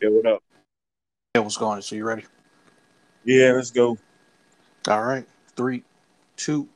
Yeah, 0.00 0.10
what 0.10 0.26
up? 0.26 0.42
Yeah, 1.34 1.40
what's 1.40 1.56
going 1.56 1.76
on? 1.76 1.82
So 1.82 1.96
you 1.96 2.04
ready? 2.04 2.24
Yeah, 3.24 3.52
let's 3.52 3.72
go. 3.72 3.98
All 4.86 5.02
right. 5.02 5.26
Three, 5.56 5.82
two. 6.36 6.68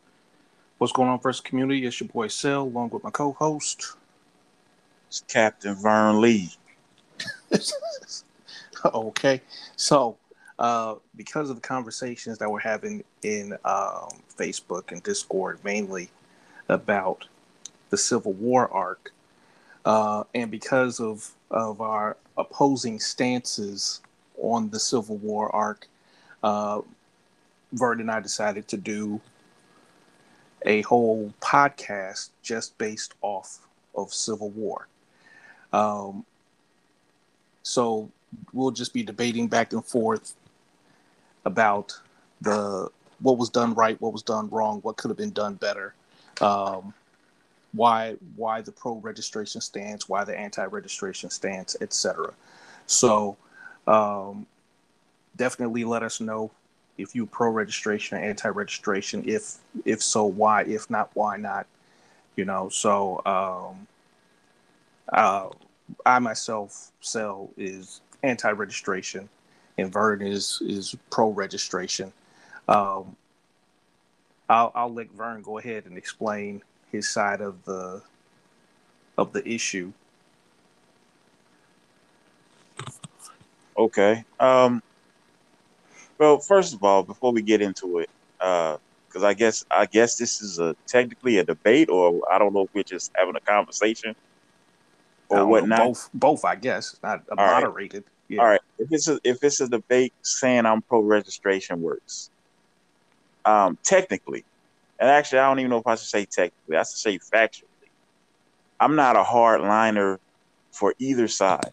What's 0.79 0.93
going 0.93 1.09
on, 1.09 1.21
first 1.21 1.45
community? 1.45 1.87
It's 1.87 2.01
your 2.01 2.09
boy 2.09 2.27
Sel, 2.27 2.63
along 2.63 2.91
with 2.91 3.05
my 3.05 3.11
co-host. 3.11 3.95
It's 5.07 5.23
Captain 5.29 5.77
Vern 5.77 6.21
Lee. 6.21 6.51
okay. 8.85 9.41
So 9.77 10.17
uh, 10.59 10.97
because 11.15 11.49
of 11.49 11.55
the 11.55 11.63
conversations 11.63 12.39
that 12.39 12.51
we're 12.51 12.59
having 12.59 13.05
in 13.23 13.53
um, 13.65 14.09
Facebook 14.37 14.91
and 14.91 15.01
Discord, 15.05 15.61
mainly 15.63 16.11
about 16.69 17.27
the 17.91 17.97
Civil 17.97 18.33
War 18.33 18.69
arc, 18.73 19.13
uh, 19.85 20.25
and 20.35 20.51
because 20.51 20.99
of 20.99 21.31
of 21.53 21.81
our 21.81 22.17
opposing 22.37 22.99
stances 23.01 24.01
on 24.41 24.71
the 24.71 24.81
Civil 24.81 25.17
War 25.19 25.55
arc, 25.55 25.89
uh, 26.43 26.81
Vern 27.73 28.01
and 28.01 28.11
I 28.11 28.21
decided 28.21 28.69
to 28.69 28.77
do 28.77 29.21
a 30.65 30.83
whole 30.83 31.33
podcast 31.41 32.31
just 32.43 32.77
based 32.79 33.15
off 33.23 33.59
of 33.95 34.13
Civil 34.13 34.51
War. 34.51 34.87
Um, 35.73 36.25
so 37.63 38.11
we'll 38.53 38.71
just 38.71 38.93
be 38.93 39.03
debating 39.03 39.47
back 39.49 39.73
and 39.73 39.85
forth 39.85 40.35
about 41.45 41.99
the 42.41 42.89
what 43.21 43.39
was 43.39 43.51
done 43.51 43.75
right, 43.75 44.01
what 44.01 44.13
was 44.13 44.23
done 44.23 44.49
wrong, 44.51 44.81
what 44.81 44.97
could 44.97 45.09
have 45.09 45.19
been 45.19 45.31
done 45.31 45.55
better. 45.55 45.95
Um, 46.41 46.93
why 47.73 48.17
why 48.37 48.61
the 48.61 48.73
pro 48.73 48.95
registration 48.95 49.61
stance, 49.61 50.09
why 50.09 50.25
the 50.25 50.39
anti 50.39 50.65
registration 50.65 51.31
stance, 51.31 51.77
etc. 51.81 52.35
So 52.87 53.37
um, 53.87 54.47
definitely 55.37 55.85
let 55.85 56.03
us 56.03 56.21
know 56.21 56.51
if 56.99 57.15
you 57.15 57.27
pro 57.27 57.51
registration 57.51 58.19
or 58.19 58.21
anti 58.21 58.49
registration. 58.49 59.23
If 59.27 59.57
if 59.85 60.03
so, 60.03 60.25
why? 60.25 60.63
If 60.65 60.91
not, 60.91 61.11
why 61.15 61.37
not? 61.37 61.67
You 62.37 62.45
know. 62.45 62.69
So 62.69 63.23
um, 63.25 63.87
uh, 65.13 65.49
I 66.05 66.19
myself 66.19 66.93
sell 67.01 67.51
is 67.57 68.01
anti 68.23 68.51
registration, 68.51 69.29
and 69.79 69.93
Vern 69.93 70.23
is 70.23 70.61
is 70.63 70.95
pro 71.11 71.31
registration. 71.31 72.13
Um, 72.69 73.17
I'll 74.49 74.73
I'll 74.75 74.93
let 74.93 75.11
Vern 75.13 75.41
go 75.43 75.59
ahead 75.59 75.87
and 75.87 75.97
explain 75.97 76.63
his 76.93 77.09
side 77.09 77.41
of 77.41 77.65
the 77.65 78.03
of 79.19 79.33
the 79.33 79.47
issue. 79.49 79.93
Okay. 83.77 84.25
Um 84.39 84.83
well, 86.19 86.39
first 86.39 86.75
of 86.75 86.85
all, 86.85 87.03
before 87.03 87.33
we 87.33 87.43
get 87.43 87.61
into 87.61 87.99
it, 87.99 88.11
uh 88.41 88.77
because 89.09 89.25
I 89.25 89.35
guess 89.35 89.65
I 89.71 89.87
guess 89.87 90.17
this 90.17 90.41
is 90.41 90.59
a 90.59 90.75
technically 90.87 91.39
a 91.39 91.45
debate, 91.45 91.91
or 91.91 92.23
I 92.31 92.39
don't 92.39 92.55
know 92.55 92.63
if 92.63 92.71
we're 92.75 92.83
just 92.83 93.11
having 93.15 93.37
a 93.37 93.41
conversation 93.41 94.15
or 95.29 95.47
whatnot. 95.47 95.79
Both, 95.79 96.11
both, 96.15 96.45
I 96.45 96.57
guess, 96.57 96.97
not 97.03 97.25
All 97.31 97.37
moderated. 97.37 98.05
Right. 98.05 98.13
Yeah. 98.29 98.41
All 98.41 98.49
right. 98.49 98.61
If 98.79 98.89
it's 98.91 99.09
a 99.09 99.19
if 99.25 99.43
it's 99.43 99.61
a 99.61 99.69
debate 99.69 100.13
saying 100.23 100.65
I'm 100.65 100.83
pro 100.83 101.01
registration 101.01 101.83
works, 101.83 102.31
um, 103.45 103.79
technically, 103.83 104.45
and 105.03 105.11
actually, 105.11 105.41
I 105.41 105.49
don't 105.49 105.59
even 105.59 105.71
know 105.71 105.79
if 105.79 105.87
I 105.89 105.97
should 105.97 106.07
say 106.07 106.27
technically. 106.27 106.77
I 106.77 106.85
should 106.85 106.97
say 106.97 107.19
factually. 107.19 107.65
I'm 108.79 108.95
not 108.95 109.17
a 109.17 109.25
hard 109.25 109.61
liner 109.61 110.21
for 110.71 110.95
either 111.01 111.27
side. 111.27 111.73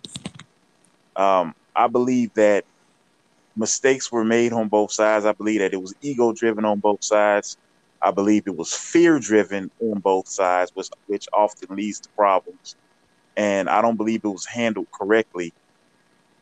Um, 1.16 1.54
I 1.76 1.86
believe 1.86 2.34
that 2.34 2.66
mistakes 3.56 4.12
were 4.12 4.24
made 4.24 4.52
on 4.52 4.68
both 4.68 4.92
sides. 4.92 5.26
I 5.26 5.34
believe 5.34 5.60
that 5.60 5.76
it 5.76 5.82
was 5.82 5.94
ego 6.02 6.34
driven 6.34 6.66
on 6.66 6.80
both 6.80 7.04
sides. 7.04 7.56
I 8.02 8.10
believe 8.10 8.48
it 8.48 8.58
was 8.58 8.74
fear 8.74 9.20
driven 9.20 9.70
on 9.80 10.00
both 10.00 10.28
sides, 10.28 10.72
which 10.74 10.90
which 11.06 11.28
often 11.32 11.76
leads 11.76 12.00
to 12.00 12.10
problems. 12.10 12.76
And 13.38 13.70
I 13.70 13.84
don't 13.84 13.96
believe 13.96 14.26
it 14.26 14.30
was 14.30 14.48
handled 14.48 14.88
correctly 14.92 15.54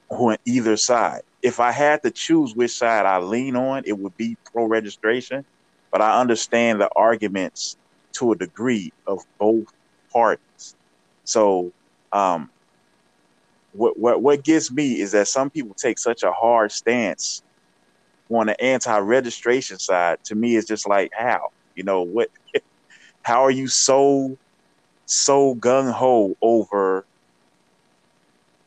on 0.08 0.38
either 0.46 0.78
side. 0.78 1.24
If 1.42 1.60
I 1.60 1.74
had 1.74 2.02
to 2.04 2.12
choose 2.12 2.56
which 2.56 2.72
side 2.72 3.06
I 3.06 3.18
lean 3.18 3.58
on, 3.58 3.84
it 3.86 4.00
would 4.00 4.16
be 4.16 4.38
pro 4.54 4.64
registration 4.64 5.44
but 5.92 6.02
I 6.02 6.20
understand 6.20 6.82
the 6.82 6.90
arguments 6.96 7.78
to 8.14 8.32
a 8.32 8.36
degree 8.36 8.92
of 9.06 9.20
both 9.40 9.66
parties. 10.12 10.76
So, 11.24 11.72
um, 12.12 12.50
what 13.74 13.98
what 13.98 14.22
what 14.22 14.44
gets 14.44 14.72
me 14.72 15.00
is 15.00 15.12
that 15.12 15.28
some 15.28 15.50
people 15.50 15.76
take 15.76 16.00
such 16.00 16.24
a 16.24 16.32
hard 16.32 16.72
stance 16.72 17.44
on 18.30 18.48
the 18.48 18.62
anti-registration 18.62 19.80
side. 19.80 20.18
To 20.26 20.36
me, 20.36 20.56
it's 20.56 20.68
just 20.68 20.88
like 20.88 21.12
how 21.14 21.50
you 21.76 21.84
know 21.84 22.02
what? 22.02 22.30
How 23.22 23.44
are 23.44 23.52
you 23.52 23.68
so 23.68 24.38
so 25.06 25.56
gung 25.56 25.92
ho 25.92 26.36
over 26.42 27.06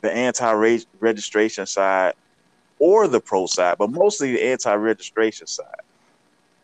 the 0.03 0.13
anti-registration 0.13 1.65
side 1.67 2.13
or 2.79 3.09
the 3.09 3.21
pro 3.21 3.47
side, 3.47 3.77
but 3.79 3.91
mostly 3.91 4.33
the 4.33 4.43
anti-registration 4.43 5.47
side? 5.47 5.65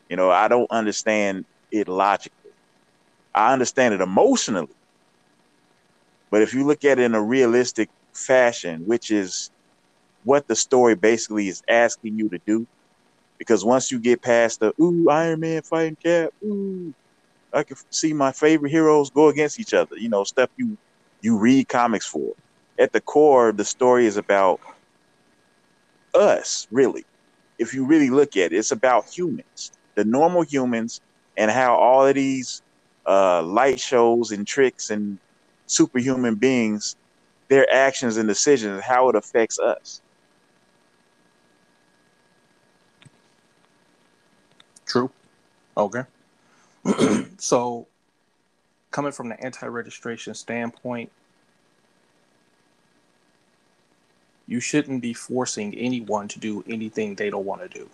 You 0.08 0.16
know, 0.16 0.30
I 0.30 0.48
don't 0.48 0.70
understand 0.70 1.46
it 1.70 1.88
logically. 1.88 2.52
I 3.34 3.52
understand 3.52 3.94
it 3.94 4.00
emotionally. 4.00 4.74
But 6.30 6.42
if 6.42 6.54
you 6.54 6.66
look 6.66 6.84
at 6.84 6.98
it 6.98 7.04
in 7.04 7.14
a 7.14 7.22
realistic 7.22 7.90
fashion, 8.14 8.86
which 8.86 9.10
is 9.10 9.50
what 10.24 10.46
the 10.48 10.56
story 10.56 10.94
basically 10.96 11.48
is 11.48 11.62
asking 11.68 12.18
you 12.18 12.28
to 12.30 12.38
do, 12.46 12.66
because 13.38 13.64
once 13.64 13.90
you 13.90 14.00
get 14.00 14.22
past 14.22 14.60
the 14.60 14.72
ooh 14.80 15.08
Iron 15.10 15.40
Man 15.40 15.62
fighting 15.62 15.96
Cap, 16.02 16.30
ooh, 16.44 16.94
I 17.52 17.64
can 17.64 17.76
see 17.90 18.12
my 18.12 18.32
favorite 18.32 18.70
heroes 18.70 19.10
go 19.10 19.28
against 19.28 19.60
each 19.60 19.74
other. 19.74 19.96
You 19.96 20.08
know, 20.08 20.24
stuff 20.24 20.50
you 20.56 20.78
you 21.20 21.38
read 21.38 21.68
comics 21.68 22.06
for. 22.06 22.34
At 22.78 22.92
the 22.92 23.00
core, 23.00 23.52
the 23.52 23.64
story 23.64 24.06
is 24.06 24.16
about 24.16 24.60
us, 26.14 26.66
really. 26.70 27.04
If 27.58 27.74
you 27.74 27.86
really 27.86 28.10
look 28.10 28.36
at 28.36 28.52
it, 28.52 28.56
it's 28.56 28.72
about 28.72 29.06
humans 29.08 29.72
the 29.96 30.04
normal 30.04 30.42
humans 30.42 31.00
and 31.36 31.50
how 31.50 31.74
all 31.74 32.06
of 32.06 32.14
these 32.14 32.62
uh, 33.06 33.42
light 33.42 33.80
shows 33.80 34.30
and 34.30 34.46
tricks 34.46 34.90
and 34.90 35.18
superhuman 35.66 36.36
beings, 36.36 36.96
their 37.48 37.66
actions 37.72 38.16
and 38.16 38.28
decisions, 38.28 38.82
how 38.82 39.08
it 39.08 39.16
affects 39.16 39.58
us. 39.58 40.00
True. 44.86 45.10
Okay. 45.76 46.04
so, 47.38 47.86
coming 48.90 49.12
from 49.12 49.28
the 49.28 49.40
anti 49.44 49.66
registration 49.66 50.34
standpoint, 50.34 51.10
you 54.46 54.60
shouldn't 54.60 55.02
be 55.02 55.12
forcing 55.12 55.74
anyone 55.74 56.28
to 56.28 56.38
do 56.38 56.64
anything 56.68 57.14
they 57.16 57.30
don't 57.30 57.44
want 57.44 57.62
to 57.62 57.68
do. 57.68 57.88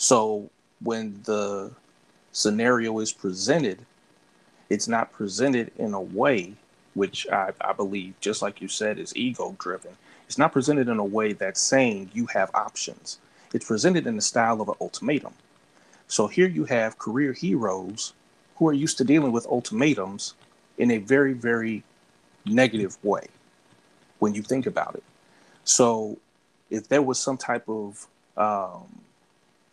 So 0.00 0.48
when 0.82 1.20
the 1.24 1.72
scenario 2.32 3.00
is 3.00 3.12
presented, 3.12 3.84
it's 4.70 4.88
not 4.88 5.12
presented 5.12 5.72
in 5.76 5.92
a 5.92 6.00
way 6.00 6.54
which 6.94 7.28
I, 7.28 7.52
I 7.60 7.74
believe, 7.74 8.14
just 8.18 8.40
like 8.40 8.62
you 8.62 8.66
said, 8.66 8.98
is 8.98 9.14
ego 9.14 9.54
driven. 9.58 9.90
It's 10.24 10.38
not 10.38 10.54
presented 10.54 10.88
in 10.88 10.98
a 10.98 11.04
way 11.04 11.34
that's 11.34 11.60
saying 11.60 12.12
you 12.14 12.24
have 12.32 12.50
options. 12.54 13.18
It's 13.52 13.66
presented 13.66 14.06
in 14.06 14.16
the 14.16 14.22
style 14.22 14.62
of 14.62 14.70
an 14.70 14.74
ultimatum. 14.80 15.34
So 16.08 16.28
here 16.28 16.48
you 16.48 16.64
have 16.64 16.98
career 16.98 17.34
heroes 17.34 18.14
who 18.56 18.68
are 18.68 18.72
used 18.72 18.96
to 18.98 19.04
dealing 19.04 19.32
with 19.32 19.46
ultimatums 19.48 20.32
in 20.78 20.92
a 20.92 20.96
very, 20.96 21.34
very 21.34 21.82
negative 22.46 22.96
way 23.04 23.26
when 24.18 24.34
you 24.34 24.40
think 24.40 24.64
about 24.64 24.94
it. 24.94 25.04
So 25.64 26.16
if 26.70 26.88
there 26.88 27.02
was 27.02 27.18
some 27.18 27.36
type 27.36 27.68
of 27.68 28.06
um, 28.38 28.86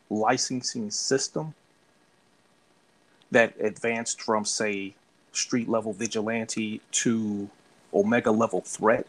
licensing 0.10 0.92
system 0.92 1.54
that 3.32 3.54
advanced 3.60 4.22
from, 4.22 4.46
say, 4.46 4.96
street 5.32 5.70
level 5.70 5.94
vigilante 5.94 6.82
to 6.92 7.50
omega 7.94 8.32
level 8.32 8.62
threat. 8.62 9.06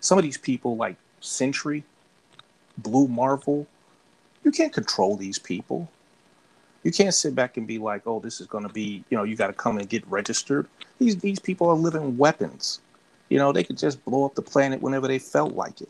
Some 0.00 0.18
of 0.18 0.24
these 0.24 0.38
people, 0.38 0.76
like 0.76 0.96
Sentry, 1.20 1.84
Blue 2.78 3.06
Marvel, 3.08 3.66
you 4.44 4.50
can't 4.50 4.72
control 4.72 5.16
these 5.16 5.38
people. 5.38 5.88
You 6.82 6.90
can't 6.90 7.14
sit 7.14 7.34
back 7.34 7.56
and 7.56 7.66
be 7.66 7.78
like, 7.78 8.02
"Oh, 8.06 8.18
this 8.18 8.40
is 8.40 8.48
going 8.48 8.66
to 8.66 8.72
be," 8.72 9.04
you 9.08 9.16
know, 9.16 9.22
you 9.22 9.36
got 9.36 9.46
to 9.46 9.52
come 9.52 9.78
and 9.78 9.88
get 9.88 10.06
registered. 10.08 10.66
These 10.98 11.18
these 11.18 11.38
people 11.38 11.68
are 11.68 11.76
living 11.76 12.18
weapons. 12.18 12.80
You 13.28 13.38
know, 13.38 13.52
they 13.52 13.62
could 13.62 13.78
just 13.78 14.04
blow 14.04 14.24
up 14.24 14.34
the 14.34 14.42
planet 14.42 14.82
whenever 14.82 15.06
they 15.06 15.18
felt 15.20 15.54
like 15.54 15.80
it. 15.80 15.88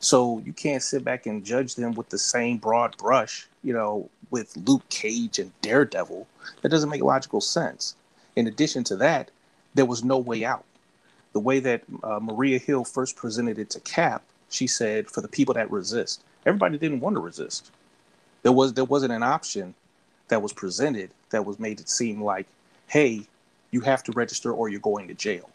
So 0.00 0.40
you 0.44 0.52
can't 0.52 0.82
sit 0.82 1.04
back 1.04 1.26
and 1.26 1.44
judge 1.44 1.74
them 1.76 1.94
with 1.94 2.10
the 2.10 2.18
same 2.18 2.58
broad 2.58 2.96
brush, 2.98 3.48
you 3.64 3.72
know, 3.74 4.10
with 4.30 4.56
Luke 4.56 4.88
Cage 4.90 5.38
and 5.38 5.52
Daredevil. 5.62 6.26
That 6.62 6.70
doesn't 6.70 6.90
make 6.90 7.02
logical 7.02 7.40
sense. 7.40 7.96
In 8.36 8.46
addition 8.46 8.84
to 8.84 8.96
that, 8.96 9.30
there 9.74 9.86
was 9.86 10.04
no 10.04 10.18
way 10.18 10.44
out. 10.44 10.64
the 11.32 11.40
way 11.40 11.60
that 11.60 11.82
uh, 12.02 12.20
Maria 12.22 12.58
Hill 12.58 12.84
first 12.84 13.16
presented 13.16 13.58
it 13.58 13.70
to 13.70 13.80
Cap, 13.80 14.22
she 14.50 14.66
said 14.66 15.08
for 15.08 15.20
the 15.20 15.28
people 15.28 15.54
that 15.54 15.70
resist, 15.70 16.22
everybody 16.46 16.78
didn't 16.78 17.00
want 17.00 17.16
to 17.16 17.20
resist. 17.20 17.70
There 18.42 18.52
was 18.52 18.74
there 18.74 18.84
wasn't 18.84 19.12
an 19.12 19.22
option 19.22 19.74
that 20.28 20.42
was 20.42 20.52
presented 20.52 21.10
that 21.30 21.44
was 21.46 21.58
made 21.58 21.80
it 21.80 21.88
seem 21.88 22.22
like, 22.22 22.46
hey, 22.88 23.22
you 23.72 23.82
have 23.82 24.02
to 24.04 24.12
register 24.12 24.52
or 24.52 24.68
you're 24.68 24.80
going 24.80 25.08
to 25.08 25.14
jail. 25.14 25.50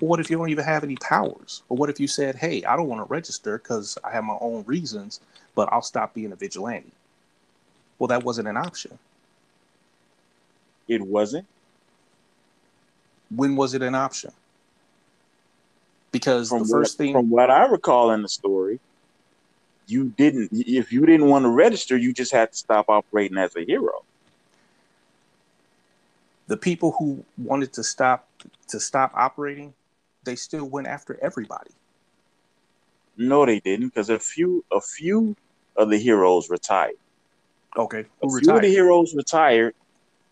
But 0.00 0.06
what 0.06 0.18
if 0.18 0.30
you 0.30 0.38
don't 0.38 0.48
even 0.48 0.64
have 0.64 0.82
any 0.82 0.96
powers? 0.96 1.62
Or 1.68 1.76
what 1.76 1.90
if 1.90 2.00
you 2.00 2.08
said, 2.08 2.34
hey, 2.34 2.64
I 2.64 2.74
don't 2.74 2.88
want 2.88 3.06
to 3.06 3.12
register 3.12 3.58
because 3.58 3.98
I 4.02 4.10
have 4.10 4.24
my 4.24 4.38
own 4.40 4.64
reasons, 4.66 5.20
but 5.54 5.70
I'll 5.70 5.82
stop 5.82 6.14
being 6.14 6.32
a 6.32 6.36
vigilante? 6.36 6.90
Well, 7.98 8.08
that 8.08 8.24
wasn't 8.24 8.48
an 8.48 8.56
option. 8.56 8.98
It 10.88 11.02
wasn't. 11.02 11.46
When 13.34 13.56
was 13.56 13.74
it 13.74 13.82
an 13.82 13.94
option? 13.94 14.32
Because 16.12 16.48
from 16.48 16.60
the 16.60 16.68
first 16.68 16.98
what, 16.98 17.04
thing, 17.04 17.12
from 17.12 17.28
what 17.28 17.50
I 17.50 17.66
recall 17.66 18.10
in 18.10 18.22
the 18.22 18.28
story, 18.28 18.80
you 19.86 20.06
didn't. 20.16 20.48
If 20.52 20.92
you 20.92 21.04
didn't 21.04 21.26
want 21.26 21.44
to 21.44 21.50
register, 21.50 21.96
you 21.96 22.12
just 22.12 22.32
had 22.32 22.52
to 22.52 22.58
stop 22.58 22.88
operating 22.88 23.38
as 23.38 23.54
a 23.54 23.64
hero. 23.64 24.02
The 26.48 26.56
people 26.56 26.92
who 26.98 27.22
wanted 27.38 27.72
to 27.74 27.84
stop 27.84 28.28
to 28.68 28.80
stop 28.80 29.12
operating, 29.14 29.74
they 30.24 30.36
still 30.36 30.68
went 30.68 30.86
after 30.86 31.18
everybody. 31.22 31.70
No, 33.16 33.44
they 33.44 33.60
didn't, 33.60 33.88
because 33.88 34.10
a 34.10 34.18
few 34.18 34.64
a 34.72 34.80
few 34.80 35.36
of 35.76 35.90
the 35.90 35.98
heroes 35.98 36.48
retired. 36.50 36.94
Okay, 37.76 38.06
who 38.20 38.30
a 38.30 38.34
retired? 38.34 38.44
few 38.44 38.56
of 38.56 38.62
the 38.62 38.68
heroes 38.68 39.14
retired. 39.14 39.74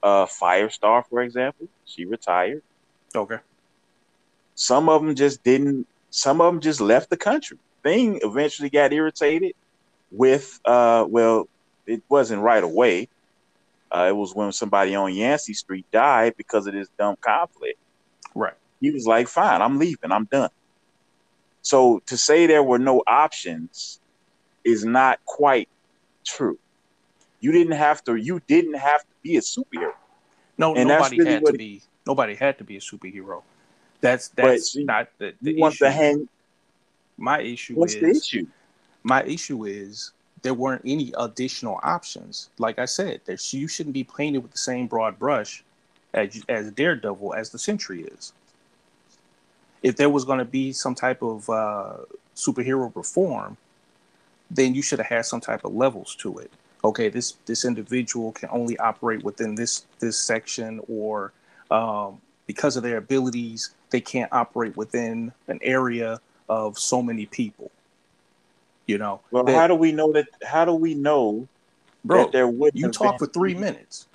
Uh, 0.03 0.27
Firestar, 0.27 1.05
for 1.09 1.23
example, 1.23 1.67
she 1.85 2.05
retired. 2.05 2.63
Okay. 3.15 3.39
Some 4.55 4.89
of 4.89 5.05
them 5.05 5.15
just 5.15 5.43
didn't. 5.43 5.87
Some 6.11 6.41
of 6.41 6.53
them 6.53 6.61
just 6.61 6.81
left 6.81 7.11
the 7.11 7.17
country. 7.17 7.59
Thing 7.83 8.21
eventually 8.23 8.71
got 8.71 8.93
irritated 8.93 9.53
with. 10.11 10.61
Uh, 10.65 11.05
well, 11.09 11.49
it 11.87 12.03
wasn't 12.09 12.43
right 12.43 12.63
away. 12.63 13.09
Uh, 13.91 14.07
it 14.09 14.17
was 14.17 14.35
when 14.35 14.53
somebody 14.53 14.95
on 14.95 15.15
Yancey 15.15 15.55
Street 15.55 15.87
died 15.91 16.35
because 16.37 16.67
of 16.67 16.75
this 16.75 16.89
dumb 16.99 17.17
conflict. 17.21 17.79
He 18.81 18.91
was 18.91 19.07
like, 19.07 19.29
"Fine, 19.29 19.63
I'm 19.63 19.79
leaving. 19.79 20.13
I'm 20.13 20.27
done." 20.27 20.51
So 21.63 22.01
to 22.07 22.17
say 22.17 22.47
there 22.47 22.63
were 22.63 22.79
no 22.79 23.03
options 23.07 24.01
is 24.65 24.85
not 24.85 25.19
quite 25.25 25.69
true. 26.25 26.59
You 27.41 27.53
didn't 27.53 27.77
have 27.77 28.03
to. 28.05 28.17
You 28.17 28.41
didn't 28.47 28.75
have 28.75 29.01
to 29.01 29.15
be 29.23 29.37
a 29.37 29.41
superhero. 29.41 29.93
No, 30.57 30.75
and 30.75 30.89
nobody 30.89 31.19
really 31.19 31.31
had 31.31 31.47
to 31.47 31.53
be. 31.53 31.83
Nobody 32.07 32.35
had 32.35 32.59
to 32.59 32.65
be 32.65 32.77
a 32.77 32.81
superhero. 32.81 33.43
That's 34.01 34.29
that's 34.29 34.77
not 34.77 35.09
the, 35.19 35.35
the 35.43 35.61
want 35.61 35.75
issue. 35.75 35.85
to 35.85 35.91
hang. 35.91 36.29
My 37.17 37.41
issue. 37.41 37.75
What's 37.75 37.95
is, 37.95 38.01
the 38.01 38.11
issue? 38.11 38.47
My 39.03 39.23
issue 39.25 39.65
is 39.65 40.13
there 40.43 40.55
weren't 40.55 40.83
any 40.85 41.13
additional 41.19 41.81
options. 41.83 42.51
Like 42.59 42.79
I 42.79 42.85
said, 42.85 43.21
there's 43.25 43.53
you 43.53 43.69
shouldn't 43.69 43.95
be 43.95 44.05
painted 44.05 44.39
with 44.39 44.53
the 44.53 44.59
same 44.59 44.87
broad 44.87 45.19
brush 45.19 45.65
as 46.15 46.43
as 46.49 46.71
Daredevil 46.73 47.35
as 47.35 47.51
the 47.51 47.59
Sentry 47.59 48.03
is. 48.03 48.33
If 49.83 49.97
there 49.97 50.11
was 50.11 50.25
going 50.25 50.39
to 50.39 50.45
be 50.45 50.73
some 50.73 50.95
type 50.95 51.23
of 51.23 51.49
uh, 51.49 51.95
superhero 52.35 52.95
reform, 52.95 53.57
then 54.51 54.75
you 54.75 54.83
should 54.83 54.99
have 54.99 55.09
had 55.09 55.27
some 55.27 55.41
type 55.41 55.65
of 55.65 55.75
levels 55.75 56.15
to 56.17 56.39
it. 56.39 56.51
Okay, 56.85 57.09
this 57.09 57.33
this 57.47 57.65
individual 57.65 58.33
can 58.33 58.49
only 58.53 58.79
operate 58.79 59.23
within 59.25 59.55
this 59.55 59.87
this 59.99 60.19
section, 60.19 60.81
or 60.89 61.33
um, 61.71 62.21
because 62.47 62.77
of 62.77 62.83
their 62.83 62.97
abilities, 62.99 63.71
they 63.91 64.01
can't 64.01 64.33
operate 64.33 64.77
within 64.77 65.33
an 65.49 65.59
area 65.63 66.21
of 66.49 66.79
so 66.79 67.03
many 67.03 67.27
people. 67.27 67.71
You 68.87 68.99
know. 68.99 69.21
Well, 69.31 69.45
that, 69.45 69.55
how 69.55 69.67
do 69.67 69.75
we 69.75 69.93
know 69.93 70.13
that? 70.13 70.27
How 70.45 70.65
do 70.65 70.73
we 70.73 70.95
know 70.95 71.47
bro, 72.05 72.25
that 72.25 72.33
there 72.33 72.49
would? 72.49 72.73
You 72.75 72.91
talk 72.91 73.19
for 73.19 73.27
three 73.27 73.55
minutes. 73.55 74.08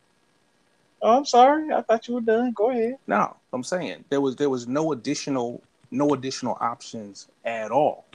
Oh, 1.03 1.17
I'm 1.17 1.25
sorry. 1.25 1.71
I 1.73 1.81
thought 1.81 2.07
you 2.07 2.15
were 2.15 2.21
done. 2.21 2.53
Go 2.53 2.71
ahead. 2.71 2.97
No, 3.07 3.35
I'm 3.51 3.63
saying 3.63 4.05
there 4.09 4.21
was 4.21 4.37
there 4.37 4.49
was 4.49 4.67
no 4.67 4.93
additional 4.93 5.61
no 5.91 6.13
additional 6.13 6.57
options 6.61 7.27
at 7.45 7.71
all. 7.71 8.05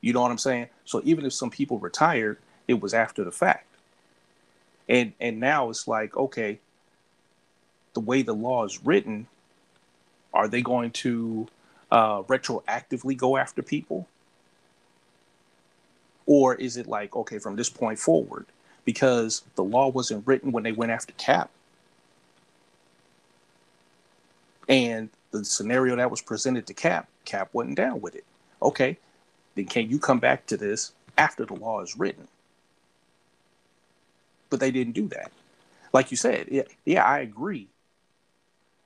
You 0.00 0.14
know 0.14 0.22
what 0.22 0.30
I'm 0.30 0.38
saying? 0.38 0.68
So 0.86 1.02
even 1.04 1.26
if 1.26 1.34
some 1.34 1.50
people 1.50 1.78
retired, 1.78 2.38
it 2.66 2.80
was 2.80 2.94
after 2.94 3.24
the 3.24 3.30
fact. 3.30 3.66
And 4.88 5.12
and 5.20 5.38
now 5.38 5.70
it's 5.70 5.86
like, 5.86 6.16
okay, 6.16 6.60
the 7.94 8.00
way 8.00 8.22
the 8.22 8.34
law 8.34 8.64
is 8.64 8.84
written, 8.84 9.28
are 10.32 10.48
they 10.48 10.62
going 10.62 10.92
to 10.92 11.46
uh, 11.90 12.22
retroactively 12.22 13.16
go 13.16 13.36
after 13.36 13.62
people? 13.62 14.08
Or 16.26 16.54
is 16.54 16.78
it 16.78 16.86
like, 16.88 17.14
okay, 17.14 17.38
from 17.38 17.56
this 17.56 17.68
point 17.68 17.98
forward, 17.98 18.46
because 18.84 19.42
the 19.54 19.64
law 19.64 19.88
wasn't 19.88 20.26
written 20.26 20.52
when 20.52 20.64
they 20.64 20.72
went 20.72 20.92
after 20.92 21.12
Cap? 21.14 21.50
And 24.68 25.10
the 25.30 25.44
scenario 25.44 25.96
that 25.96 26.10
was 26.10 26.22
presented 26.22 26.66
to 26.66 26.74
Cap, 26.74 27.08
Cap 27.24 27.50
wasn't 27.52 27.76
down 27.76 28.00
with 28.00 28.14
it. 28.14 28.24
Okay, 28.60 28.96
then 29.54 29.66
can 29.66 29.90
you 29.90 29.98
come 29.98 30.18
back 30.18 30.46
to 30.46 30.56
this 30.56 30.92
after 31.18 31.44
the 31.44 31.54
law 31.54 31.80
is 31.80 31.96
written? 31.98 32.28
But 34.50 34.60
they 34.60 34.70
didn't 34.70 34.92
do 34.92 35.08
that. 35.08 35.32
Like 35.92 36.10
you 36.10 36.16
said, 36.16 36.48
yeah, 36.50 36.62
yeah, 36.84 37.04
I 37.04 37.20
agree 37.20 37.68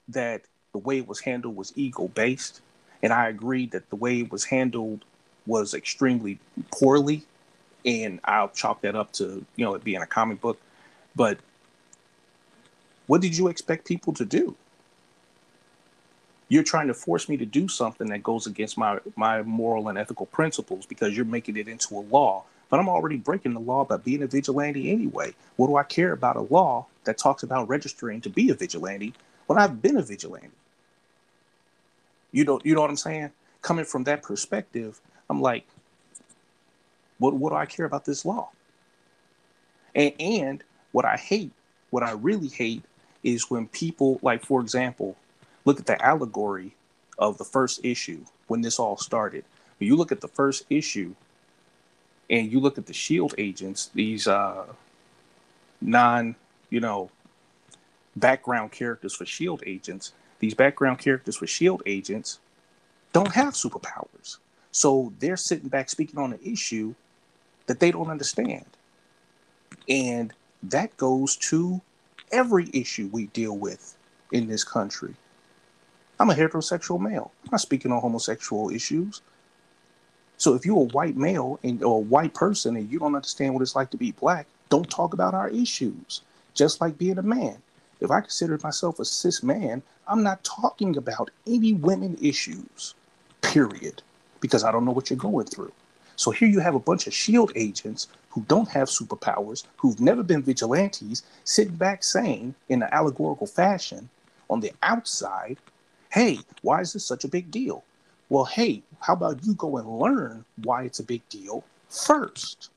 that 0.09 0.43
the 0.73 0.79
way 0.79 0.99
it 0.99 1.09
was 1.09 1.21
handled 1.21 1.57
was 1.57 1.73
ego 1.77 2.09
based, 2.09 2.61
and 3.03 3.13
I 3.13 3.29
agree 3.29 3.67
that 3.67 3.89
the 3.91 3.97
way 3.97 4.21
it 4.21 4.33
was 4.33 4.45
handled 4.45 5.05
was 5.47 5.75
extremely 5.75 6.39
poorly, 6.73 7.25
and 7.87 8.21
I'll 8.25 8.49
chalk 8.51 8.83
that 8.83 8.97
up 8.97 9.13
to 9.15 9.45
you 9.57 9.65
know 9.65 9.75
it 9.75 9.85
being 9.85 10.03
a 10.03 10.07
comic 10.07 10.41
book. 10.41 10.61
But 11.15 11.39
what 13.07 13.23
did 13.23 13.37
you 13.37 13.49
expect 13.49 13.87
people 13.87 14.13
to 14.15 14.25
do? 14.25 14.57
you're 16.49 16.63
trying 16.63 16.87
to 16.87 16.95
force 16.95 17.29
me 17.29 17.37
to 17.37 17.47
do 17.47 17.69
something 17.69 18.09
that 18.09 18.23
goes 18.23 18.47
against 18.47 18.79
my 18.79 18.99
my 19.17 19.43
moral 19.43 19.89
and 19.89 19.99
ethical 19.99 20.27
principles 20.27 20.87
because 20.87 21.17
you're 21.17 21.25
making 21.25 21.57
it 21.57 21.69
into 21.69 21.97
a 21.97 22.01
law 22.01 22.45
but 22.71 22.79
i'm 22.79 22.89
already 22.89 23.17
breaking 23.17 23.55
the 23.55 23.61
law 23.61 23.85
by 23.85 23.97
being 23.97 24.23
a 24.23 24.27
vigilante 24.27 24.91
anyway 24.91 25.35
what 25.57 25.67
do 25.67 25.77
i 25.77 25.83
care 25.83 26.13
about 26.13 26.37
a 26.37 26.41
law 26.43 26.87
that 27.05 27.19
talks 27.19 27.43
about 27.43 27.69
registering 27.69 28.21
to 28.21 28.31
be 28.31 28.51
a 28.51 28.55
vigilante 28.55 29.13
when 29.47 29.59
i've 29.59 29.83
been 29.83 29.97
a 29.97 30.03
vigilante 30.03 30.51
you 32.33 32.45
know 32.45 32.61
you 32.65 32.75
know 32.75 32.81
what 32.81 32.91
i'm 32.91 32.97
saying 32.97 33.31
coming 33.63 33.85
from 33.85 34.05
that 34.05 34.23
perspective 34.23 35.01
i'm 35.31 35.41
like 35.41 35.67
what, 37.19 37.35
what 37.35 37.51
do 37.51 37.57
i 37.57 37.67
care 37.67 37.87
about 37.87 38.05
this 38.05 38.25
law 38.25 38.49
and 39.95 40.13
and 40.21 40.65
what 40.93 41.05
i 41.05 41.17
hate 41.17 41.53
what 41.91 42.03
i 42.03 42.13
really 42.13 42.49
hate 42.49 42.83
is 43.23 43.51
when 43.51 43.67
people 43.69 44.19
like 44.23 44.45
for 44.45 44.61
example 44.61 45.17
look 45.65 45.79
at 45.81 45.87
the 45.87 46.03
allegory 46.03 46.75
of 47.19 47.39
the 47.39 47.45
first 47.45 47.85
issue 47.85 48.25
when 48.47 48.61
this 48.61 48.79
all 48.79 48.97
started. 48.97 49.45
When 49.79 49.89
you 49.89 49.97
look 49.97 50.13
at 50.13 50.21
the 50.21 50.29
first 50.29 50.65
issue 50.71 51.15
and 52.31 52.51
you 52.51 52.61
look 52.61 52.79
at 52.79 52.87
the 52.87 52.93
shield 52.93 53.35
agents, 53.39 53.91
these 53.95 54.27
uh, 54.27 54.67
non, 55.81 56.35
you 56.71 56.81
know, 56.81 57.11
background 58.15 58.73
characters 58.73 59.15
for 59.15 59.27
shield 59.27 59.63
agents, 59.67 60.13
these 60.39 60.55
background 60.55 60.99
characters 60.99 61.37
for 61.37 61.47
shield 61.47 61.83
agents 61.87 62.39
don't 63.13 63.33
have 63.33 63.55
superpowers. 63.55 64.39
So 64.73 65.13
they're 65.19 65.37
sitting 65.37 65.69
back 65.69 65.89
speaking 65.89 66.19
on 66.19 66.33
an 66.33 66.41
issue 66.45 66.95
that 67.67 67.81
they 67.81 67.91
don't 67.91 68.11
understand. 68.11 68.65
And 69.89 70.33
that 70.63 70.97
goes 70.97 71.37
to 71.37 71.81
every 72.33 72.71
issue 72.73 73.09
we 73.13 73.27
deal 73.27 73.57
with 73.57 73.97
in 74.33 74.49
this 74.49 74.65
country. 74.65 75.15
I'm 76.19 76.31
a 76.31 76.35
heterosexual 76.35 77.01
male. 77.01 77.31
I'm 77.45 77.51
not 77.53 77.61
speaking 77.61 77.93
on 77.93 78.01
homosexual 78.01 78.71
issues. 78.71 79.21
So 80.39 80.55
if 80.55 80.67
you're 80.67 80.77
a 80.77 80.93
white 80.93 81.17
male 81.17 81.59
and 81.63 81.83
or 81.83 81.97
a 81.97 82.01
white 82.01 82.35
person 82.35 82.77
and 82.77 82.91
you 82.91 82.99
don't 82.99 83.15
understand 83.15 83.55
what 83.55 83.63
it's 83.63 83.77
like 83.77 83.91
to 83.91 83.97
be 83.97 84.13
black, 84.13 84.47
don't 84.69 84.89
talk 84.91 85.15
about 85.15 85.35
our 85.35 85.49
issues. 85.49 86.23
Just 86.55 86.81
like 86.81 86.99
being 86.99 87.19
a 87.19 87.23
man. 87.23 87.59
If 88.01 88.11
I 88.11 88.21
consider 88.21 88.59
myself 88.63 88.99
a 88.99 89.05
cis 89.05 89.43
man, 89.43 89.83
I'm 90.07 90.23
not 90.23 90.45
talking 90.45 90.97
about 90.97 91.31
any 91.47 91.73
women 91.73 92.19
issues. 92.21 92.95
Period. 93.41 94.03
Because 94.41 94.65
I 94.65 94.73
don't 94.73 94.85
know 94.85 94.93
what 94.93 95.09
you're 95.09 95.19
going 95.19 95.47
through. 95.47 95.73
So 96.17 96.31
here 96.31 96.49
you 96.49 96.61
have 96.61 96.75
a 96.75 96.81
bunch 96.81 97.07
of 97.07 97.15
shield 97.15 97.53
agents 97.55 98.09
who 98.31 98.43
don't 98.49 98.69
have 98.69 98.89
superpowers, 98.89 99.65
who've 99.77 100.01
never 100.01 100.23
been 100.23 100.43
vigilantes, 100.43 101.23
sitting 101.45 101.77
back 101.77 102.03
saying 102.03 102.55
in 102.69 102.83
an 102.83 102.89
allegorical 102.91 103.47
fashion 103.47 104.09
on 104.51 104.61
the 104.61 104.73
outside 104.83 105.59
hey, 106.11 106.39
why 106.63 106.81
is 106.81 106.95
this 106.95 107.05
such 107.05 107.25
a 107.25 107.29
big 107.29 107.51
deal? 107.51 107.85
Well, 108.31 108.47
hey, 108.47 108.83
how 109.01 109.13
about 109.13 109.45
you 109.45 109.55
go 109.55 109.77
and 109.77 109.99
learn 109.99 110.47
why 110.63 110.85
it's 110.85 110.99
a 110.99 111.05
big 111.05 111.29
deal 111.29 111.63
first 111.91 112.71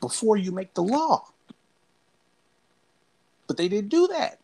before 0.00 0.36
you 0.36 0.50
make 0.50 0.74
the 0.74 0.82
law? 0.82 1.28
But 3.46 3.56
they 3.56 3.68
didn't 3.68 3.90
do 3.90 4.08
that. 4.08 4.38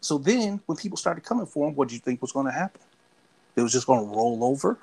So 0.00 0.18
then, 0.18 0.60
when 0.66 0.76
people 0.76 0.98
started 0.98 1.24
coming 1.24 1.46
for 1.46 1.68
him, 1.68 1.74
what 1.74 1.88
do 1.88 1.94
you 1.94 2.00
think 2.00 2.22
was 2.22 2.32
going 2.32 2.46
to 2.46 2.52
happen? 2.52 2.82
It 3.56 3.62
was 3.62 3.72
just 3.72 3.86
going 3.86 4.06
to 4.06 4.14
roll 4.14 4.44
over. 4.44 4.78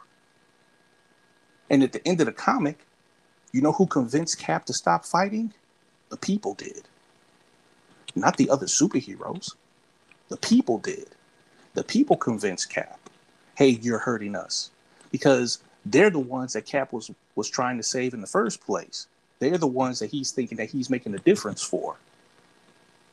And 1.72 1.84
at 1.84 1.94
the 1.94 2.06
end 2.06 2.20
of 2.20 2.26
the 2.26 2.34
comic, 2.34 2.86
you 3.54 3.62
know 3.62 3.72
who 3.72 3.88
convinced 3.88 4.38
Cap 4.38 4.66
to 4.66 4.74
stop 4.74 5.06
fighting? 5.06 5.54
The 6.10 6.18
people 6.18 6.54
did. 6.54 6.84
Not 8.14 8.36
the 8.36 8.50
other 8.50 8.66
superheroes. 8.66 9.56
The 10.28 10.36
people 10.36 10.80
did. 10.80 11.08
The 11.74 11.86
people 11.86 12.18
convinced 12.18 12.70
Cap, 12.70 13.00
hey, 13.56 13.70
you're 13.70 14.00
hurting 14.00 14.36
us. 14.36 14.70
Because 15.12 15.60
they're 15.86 16.10
the 16.10 16.20
ones 16.20 16.54
that 16.54 16.66
Cap 16.66 16.92
was 16.92 17.10
was 17.36 17.50
trying 17.50 17.78
to 17.78 17.84
save 17.84 18.14
in 18.14 18.20
the 18.20 18.28
first 18.28 18.60
place. 18.66 19.08
They're 19.40 19.58
the 19.58 19.66
ones 19.66 20.00
that 20.00 20.12
he's 20.12 20.32
thinking 20.32 20.58
that 20.58 20.70
he's 20.70 20.90
making 20.90 21.16
a 21.16 21.20
difference 21.20 21.64
for. 21.64 21.96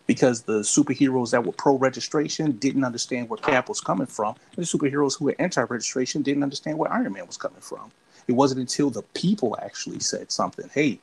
Because 0.08 0.42
the 0.42 0.60
superheroes 0.60 1.30
that 1.30 1.44
were 1.44 1.52
pro 1.52 1.76
registration 1.78 2.52
didn't 2.52 2.82
understand 2.84 3.28
where 3.28 3.36
Cap 3.36 3.68
was 3.68 3.80
coming 3.80 4.08
from, 4.08 4.34
and 4.56 4.66
the 4.66 4.68
superheroes 4.78 5.16
who 5.16 5.26
were 5.26 5.36
anti 5.38 5.62
registration 5.62 6.22
didn't 6.22 6.42
understand 6.42 6.76
where 6.76 6.92
Iron 6.92 7.12
Man 7.12 7.26
was 7.26 7.36
coming 7.36 7.60
from. 7.60 7.92
It 8.28 8.32
wasn't 8.32 8.60
until 8.60 8.90
the 8.90 9.02
people 9.14 9.56
actually 9.60 10.00
said 10.00 10.30
something, 10.30 10.68
hey, 10.74 11.00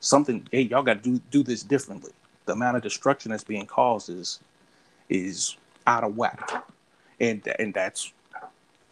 something, 0.00 0.46
hey, 0.52 0.62
y'all 0.62 0.82
got 0.82 1.02
to 1.02 1.10
do 1.10 1.20
do 1.30 1.42
this 1.42 1.62
differently. 1.62 2.12
The 2.44 2.52
amount 2.52 2.76
of 2.76 2.82
destruction 2.82 3.30
that's 3.30 3.44
being 3.44 3.66
caused 3.66 4.10
is 4.10 4.40
is 5.08 5.56
out 5.86 6.04
of 6.04 6.16
whack, 6.16 6.64
and 7.18 7.42
and 7.58 7.72
that's 7.72 8.12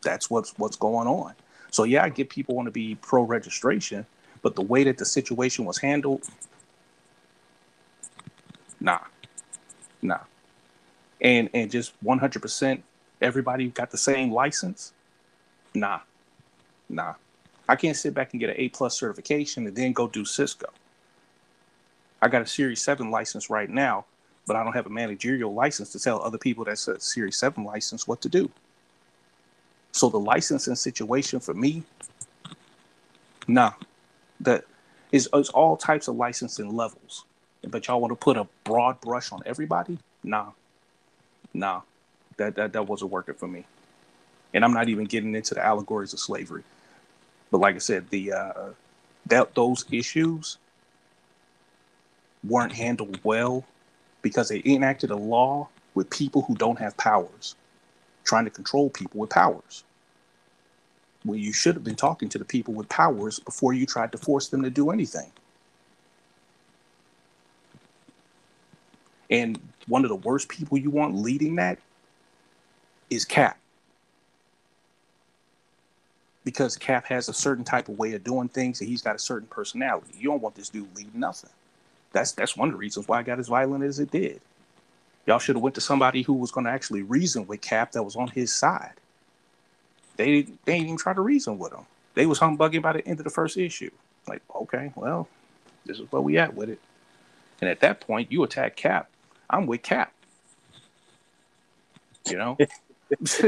that's 0.02 0.30
what's 0.30 0.58
what's 0.58 0.76
going 0.76 1.06
on. 1.06 1.34
So 1.70 1.84
yeah, 1.84 2.04
I 2.04 2.08
get 2.08 2.30
people 2.30 2.54
want 2.54 2.66
to 2.66 2.72
be 2.72 2.94
pro 2.96 3.22
registration, 3.22 4.06
but 4.42 4.54
the 4.54 4.62
way 4.62 4.84
that 4.84 4.96
the 4.96 5.04
situation 5.04 5.66
was 5.66 5.78
handled, 5.78 6.22
nah, 8.80 9.00
nah, 10.00 10.20
and 11.20 11.50
and 11.52 11.70
just 11.70 11.92
one 12.00 12.18
hundred 12.18 12.40
percent, 12.40 12.82
everybody 13.20 13.68
got 13.68 13.90
the 13.90 13.98
same 13.98 14.32
license, 14.32 14.92
nah, 15.74 16.00
nah. 16.88 17.14
I 17.68 17.76
can't 17.76 17.96
sit 17.96 18.14
back 18.14 18.32
and 18.32 18.40
get 18.40 18.50
an 18.50 18.56
A 18.58 18.68
plus 18.68 18.98
certification 18.98 19.66
and 19.66 19.74
then 19.74 19.92
go 19.92 20.06
do 20.06 20.24
Cisco. 20.24 20.68
I 22.20 22.28
got 22.28 22.42
a 22.42 22.46
Series 22.46 22.82
Seven 22.82 23.10
license 23.10 23.50
right 23.50 23.68
now, 23.68 24.04
but 24.46 24.56
I 24.56 24.64
don't 24.64 24.74
have 24.74 24.86
a 24.86 24.90
managerial 24.90 25.52
license 25.52 25.92
to 25.92 25.98
tell 25.98 26.22
other 26.22 26.38
people 26.38 26.64
that's 26.64 26.88
a 26.88 27.00
Series 27.00 27.36
Seven 27.36 27.64
license 27.64 28.06
what 28.06 28.20
to 28.22 28.28
do. 28.28 28.50
So 29.92 30.08
the 30.08 30.18
licensing 30.18 30.74
situation 30.74 31.40
for 31.40 31.54
me, 31.54 31.84
nah, 33.46 33.72
that 34.40 34.64
is 35.12 35.28
it's 35.32 35.50
all 35.50 35.76
types 35.76 36.08
of 36.08 36.16
licensing 36.16 36.74
levels. 36.74 37.24
But 37.62 37.86
y'all 37.86 38.00
want 38.00 38.10
to 38.10 38.16
put 38.16 38.36
a 38.36 38.46
broad 38.64 39.00
brush 39.00 39.32
on 39.32 39.40
everybody? 39.46 39.98
Nah, 40.22 40.50
nah, 41.54 41.82
that 42.36 42.56
that 42.56 42.72
that 42.72 42.86
wasn't 42.86 43.10
working 43.10 43.34
for 43.34 43.46
me. 43.46 43.64
And 44.52 44.64
I'm 44.64 44.72
not 44.72 44.88
even 44.88 45.04
getting 45.04 45.34
into 45.34 45.54
the 45.54 45.64
allegories 45.64 46.12
of 46.12 46.20
slavery. 46.20 46.64
But 47.54 47.60
like 47.60 47.76
I 47.76 47.78
said, 47.78 48.10
the 48.10 48.32
uh, 48.32 48.70
that 49.26 49.54
those 49.54 49.84
issues 49.92 50.58
weren't 52.42 52.72
handled 52.72 53.20
well 53.22 53.62
because 54.22 54.48
they 54.48 54.60
enacted 54.64 55.12
a 55.12 55.16
law 55.16 55.68
with 55.94 56.10
people 56.10 56.42
who 56.42 56.56
don't 56.56 56.80
have 56.80 56.96
powers 56.96 57.54
trying 58.24 58.44
to 58.44 58.50
control 58.50 58.90
people 58.90 59.20
with 59.20 59.30
powers. 59.30 59.84
Well, 61.24 61.36
you 61.36 61.52
should 61.52 61.76
have 61.76 61.84
been 61.84 61.94
talking 61.94 62.28
to 62.30 62.38
the 62.38 62.44
people 62.44 62.74
with 62.74 62.88
powers 62.88 63.38
before 63.38 63.72
you 63.72 63.86
tried 63.86 64.10
to 64.10 64.18
force 64.18 64.48
them 64.48 64.64
to 64.64 64.70
do 64.70 64.90
anything. 64.90 65.30
And 69.30 69.60
one 69.86 70.04
of 70.04 70.08
the 70.08 70.16
worst 70.16 70.48
people 70.48 70.76
you 70.76 70.90
want 70.90 71.14
leading 71.14 71.54
that 71.54 71.78
is 73.10 73.24
Cap. 73.24 73.58
Because 76.44 76.76
Cap 76.76 77.06
has 77.06 77.28
a 77.28 77.34
certain 77.34 77.64
type 77.64 77.88
of 77.88 77.98
way 77.98 78.12
of 78.12 78.22
doing 78.22 78.48
things 78.48 78.80
and 78.80 78.88
he's 78.88 79.02
got 79.02 79.16
a 79.16 79.18
certain 79.18 79.48
personality. 79.48 80.14
You 80.18 80.28
don't 80.28 80.42
want 80.42 80.54
this 80.54 80.68
dude 80.68 80.94
leading 80.94 81.18
nothing. 81.18 81.50
That's 82.12 82.32
that's 82.32 82.56
one 82.56 82.68
of 82.68 82.74
the 82.74 82.78
reasons 82.78 83.08
why 83.08 83.18
I 83.18 83.22
got 83.22 83.38
as 83.38 83.48
violent 83.48 83.82
as 83.82 83.98
it 83.98 84.10
did. 84.10 84.40
Y'all 85.26 85.38
should 85.38 85.56
have 85.56 85.62
went 85.62 85.74
to 85.74 85.80
somebody 85.80 86.22
who 86.22 86.34
was 86.34 86.50
going 86.50 86.66
to 86.66 86.70
actually 86.70 87.02
reason 87.02 87.46
with 87.46 87.60
Cap 87.60 87.92
that 87.92 88.02
was 88.02 88.14
on 88.14 88.28
his 88.28 88.54
side. 88.54 88.92
They 90.16 90.42
they 90.42 90.74
didn't 90.74 90.84
even 90.84 90.96
try 90.96 91.14
to 91.14 91.20
reason 91.20 91.58
with 91.58 91.72
him. 91.72 91.86
They 92.14 92.26
was 92.26 92.38
humbugging 92.38 92.82
by 92.82 92.92
the 92.92 93.06
end 93.06 93.18
of 93.18 93.24
the 93.24 93.30
first 93.30 93.56
issue. 93.56 93.90
Like, 94.28 94.42
okay, 94.54 94.92
well, 94.94 95.28
this 95.84 95.98
is 95.98 96.10
where 96.12 96.22
we 96.22 96.38
at 96.38 96.54
with 96.54 96.68
it. 96.68 96.78
And 97.60 97.68
at 97.68 97.80
that 97.80 98.00
point, 98.00 98.30
you 98.30 98.42
attack 98.44 98.76
Cap. 98.76 99.08
I'm 99.50 99.66
with 99.66 99.82
Cap. 99.82 100.12
You 102.28 102.36
know. 102.36 102.56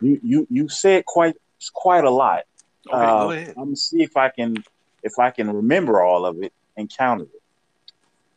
you 0.00 0.20
you 0.22 0.46
you 0.50 0.68
said 0.68 1.06
quite 1.06 1.36
quite 1.70 2.04
a 2.04 2.10
lot. 2.10 2.42
Okay, 2.88 2.96
uh, 2.96 3.24
go 3.24 3.30
ahead. 3.30 3.54
I'm 3.56 3.64
gonna 3.64 3.76
see 3.76 4.02
if 4.02 4.16
I 4.16 4.28
can 4.28 4.62
if 5.02 5.18
I 5.18 5.30
can 5.30 5.50
remember 5.50 6.02
all 6.02 6.24
of 6.24 6.42
it 6.42 6.52
and 6.76 6.90
count 6.94 7.22
it. 7.22 7.28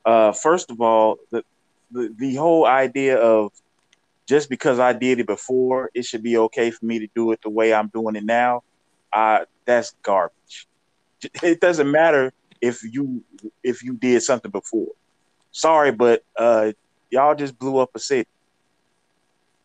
Uh, 0.06 0.32
first 0.32 0.70
of 0.70 0.82
all, 0.82 1.18
the 1.32 1.44
the, 1.92 2.14
the 2.18 2.36
whole 2.36 2.66
idea 2.66 3.18
of 3.18 3.52
just 4.28 4.50
because 4.50 4.80
I 4.80 4.94
did 4.94 5.20
it 5.20 5.28
before, 5.28 5.92
it 5.94 6.06
should 6.06 6.24
be 6.24 6.38
okay 6.38 6.72
for 6.72 6.86
me 6.86 7.00
to 7.00 7.08
do 7.16 7.32
it 7.32 7.42
the 7.44 7.50
way 7.50 7.74
I'm 7.74 7.90
doing 7.90 8.16
it 8.16 8.26
now. 8.26 8.64
Uh, 9.14 9.46
that's 9.66 9.96
garbage. 10.02 10.68
It 11.42 11.60
doesn't 11.60 11.90
matter 11.90 12.34
if 12.62 12.84
you 12.84 13.24
if 13.64 13.84
you 13.84 13.96
did 13.96 14.22
something 14.22 14.52
before. 14.52 14.92
Sorry, 15.52 15.92
but 15.92 16.24
uh, 16.38 16.74
y'all 17.10 17.36
just 17.36 17.58
blew 17.58 17.78
up 17.78 17.92
a 17.96 18.00
city. 18.00 18.30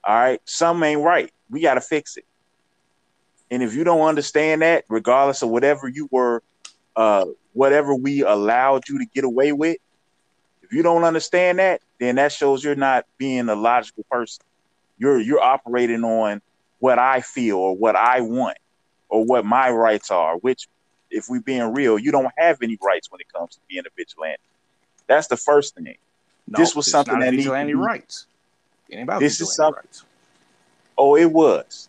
All 0.04 0.14
right, 0.14 0.40
something 0.44 0.88
ain't 0.88 1.02
right. 1.02 1.30
We 1.50 1.60
got 1.60 1.74
to 1.74 1.80
fix 1.80 2.16
it. 2.16 2.24
And 3.50 3.62
if 3.62 3.74
you 3.74 3.84
don't 3.84 4.02
understand 4.02 4.62
that, 4.62 4.84
regardless 4.88 5.42
of 5.42 5.48
whatever 5.48 5.88
you 5.88 6.08
were, 6.10 6.42
uh, 6.96 7.26
whatever 7.52 7.94
we 7.94 8.22
allowed 8.22 8.88
you 8.88 8.98
to 8.98 9.06
get 9.06 9.24
away 9.24 9.52
with, 9.52 9.78
if 10.62 10.72
you 10.72 10.82
don't 10.82 11.02
understand 11.02 11.58
that, 11.58 11.80
then 11.98 12.14
that 12.16 12.32
shows 12.32 12.62
you're 12.62 12.76
not 12.76 13.06
being 13.18 13.48
a 13.48 13.54
logical 13.54 14.04
person. 14.10 14.44
You're 14.98 15.20
you're 15.20 15.40
operating 15.40 16.04
on 16.04 16.42
what 16.78 16.98
I 16.98 17.20
feel 17.20 17.56
or 17.56 17.76
what 17.76 17.96
I 17.96 18.20
want 18.20 18.58
or 19.08 19.24
what 19.24 19.44
my 19.44 19.70
rights 19.70 20.10
are, 20.10 20.36
which 20.36 20.68
if 21.10 21.28
we're 21.28 21.40
being 21.40 21.74
real, 21.74 21.98
you 21.98 22.12
don't 22.12 22.32
have 22.38 22.62
any 22.62 22.78
rights 22.80 23.10
when 23.10 23.20
it 23.20 23.32
comes 23.32 23.56
to 23.56 23.60
being 23.68 23.82
a 23.84 23.90
vigilante. 23.96 24.38
That's 25.08 25.26
the 25.26 25.36
first 25.36 25.74
thing. 25.74 25.96
No, 26.46 26.58
this 26.58 26.76
was 26.76 26.86
something 26.86 27.18
that 27.18 27.32
needed 27.32 27.52
any 27.52 27.74
rights. 27.74 28.26
This 29.18 29.40
is 29.40 29.54
something. 29.54 29.82
Rights. 29.82 30.04
Oh, 30.96 31.16
it 31.16 31.30
was. 31.30 31.88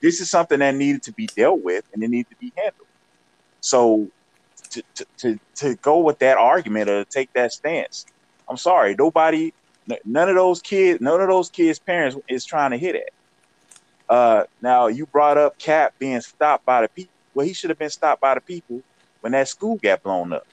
This 0.00 0.20
is 0.20 0.30
something 0.30 0.60
that 0.60 0.74
needed 0.74 1.02
to 1.04 1.12
be 1.12 1.26
dealt 1.26 1.62
with 1.62 1.84
and 1.92 2.02
it 2.02 2.08
needed 2.08 2.30
to 2.30 2.36
be 2.36 2.52
handled. 2.56 2.86
So 3.60 4.08
to, 4.70 4.82
to, 4.94 5.06
to, 5.18 5.40
to 5.56 5.74
go 5.76 5.98
with 5.98 6.18
that 6.20 6.38
argument 6.38 6.88
or 6.88 7.04
take 7.04 7.32
that 7.32 7.52
stance, 7.52 8.06
I'm 8.48 8.56
sorry, 8.56 8.94
nobody, 8.98 9.52
none 10.04 10.28
of 10.28 10.36
those 10.36 10.62
kids, 10.62 11.00
none 11.00 11.20
of 11.20 11.28
those 11.28 11.50
kids' 11.50 11.78
parents 11.78 12.16
is 12.28 12.44
trying 12.44 12.70
to 12.70 12.78
hit 12.78 12.94
it. 12.94 13.12
Uh, 14.08 14.44
now 14.62 14.86
you 14.86 15.06
brought 15.06 15.36
up 15.36 15.58
Cap 15.58 15.94
being 15.98 16.20
stopped 16.20 16.64
by 16.64 16.82
the 16.82 16.88
people. 16.88 17.12
Well, 17.34 17.46
he 17.46 17.52
should 17.52 17.70
have 17.70 17.78
been 17.78 17.90
stopped 17.90 18.20
by 18.20 18.34
the 18.34 18.40
people 18.40 18.82
when 19.20 19.32
that 19.32 19.48
school 19.48 19.76
got 19.76 20.02
blown 20.02 20.32
up. 20.32 20.46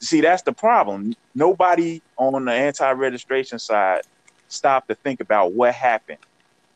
See, 0.00 0.20
that's 0.20 0.42
the 0.42 0.52
problem. 0.52 1.14
Nobody 1.34 2.02
on 2.16 2.44
the 2.44 2.52
anti-registration 2.52 3.58
side 3.58 4.02
stopped 4.48 4.88
to 4.88 4.94
think 4.96 5.20
about 5.20 5.52
what 5.52 5.74
happened, 5.74 6.18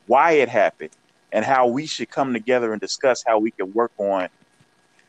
why 0.07 0.31
it 0.31 0.49
happened, 0.49 0.91
and 1.31 1.43
how 1.43 1.67
we 1.67 1.85
should 1.85 2.09
come 2.09 2.33
together 2.33 2.71
and 2.71 2.81
discuss 2.81 3.23
how 3.25 3.39
we 3.39 3.51
can 3.51 3.71
work 3.73 3.91
on 3.97 4.29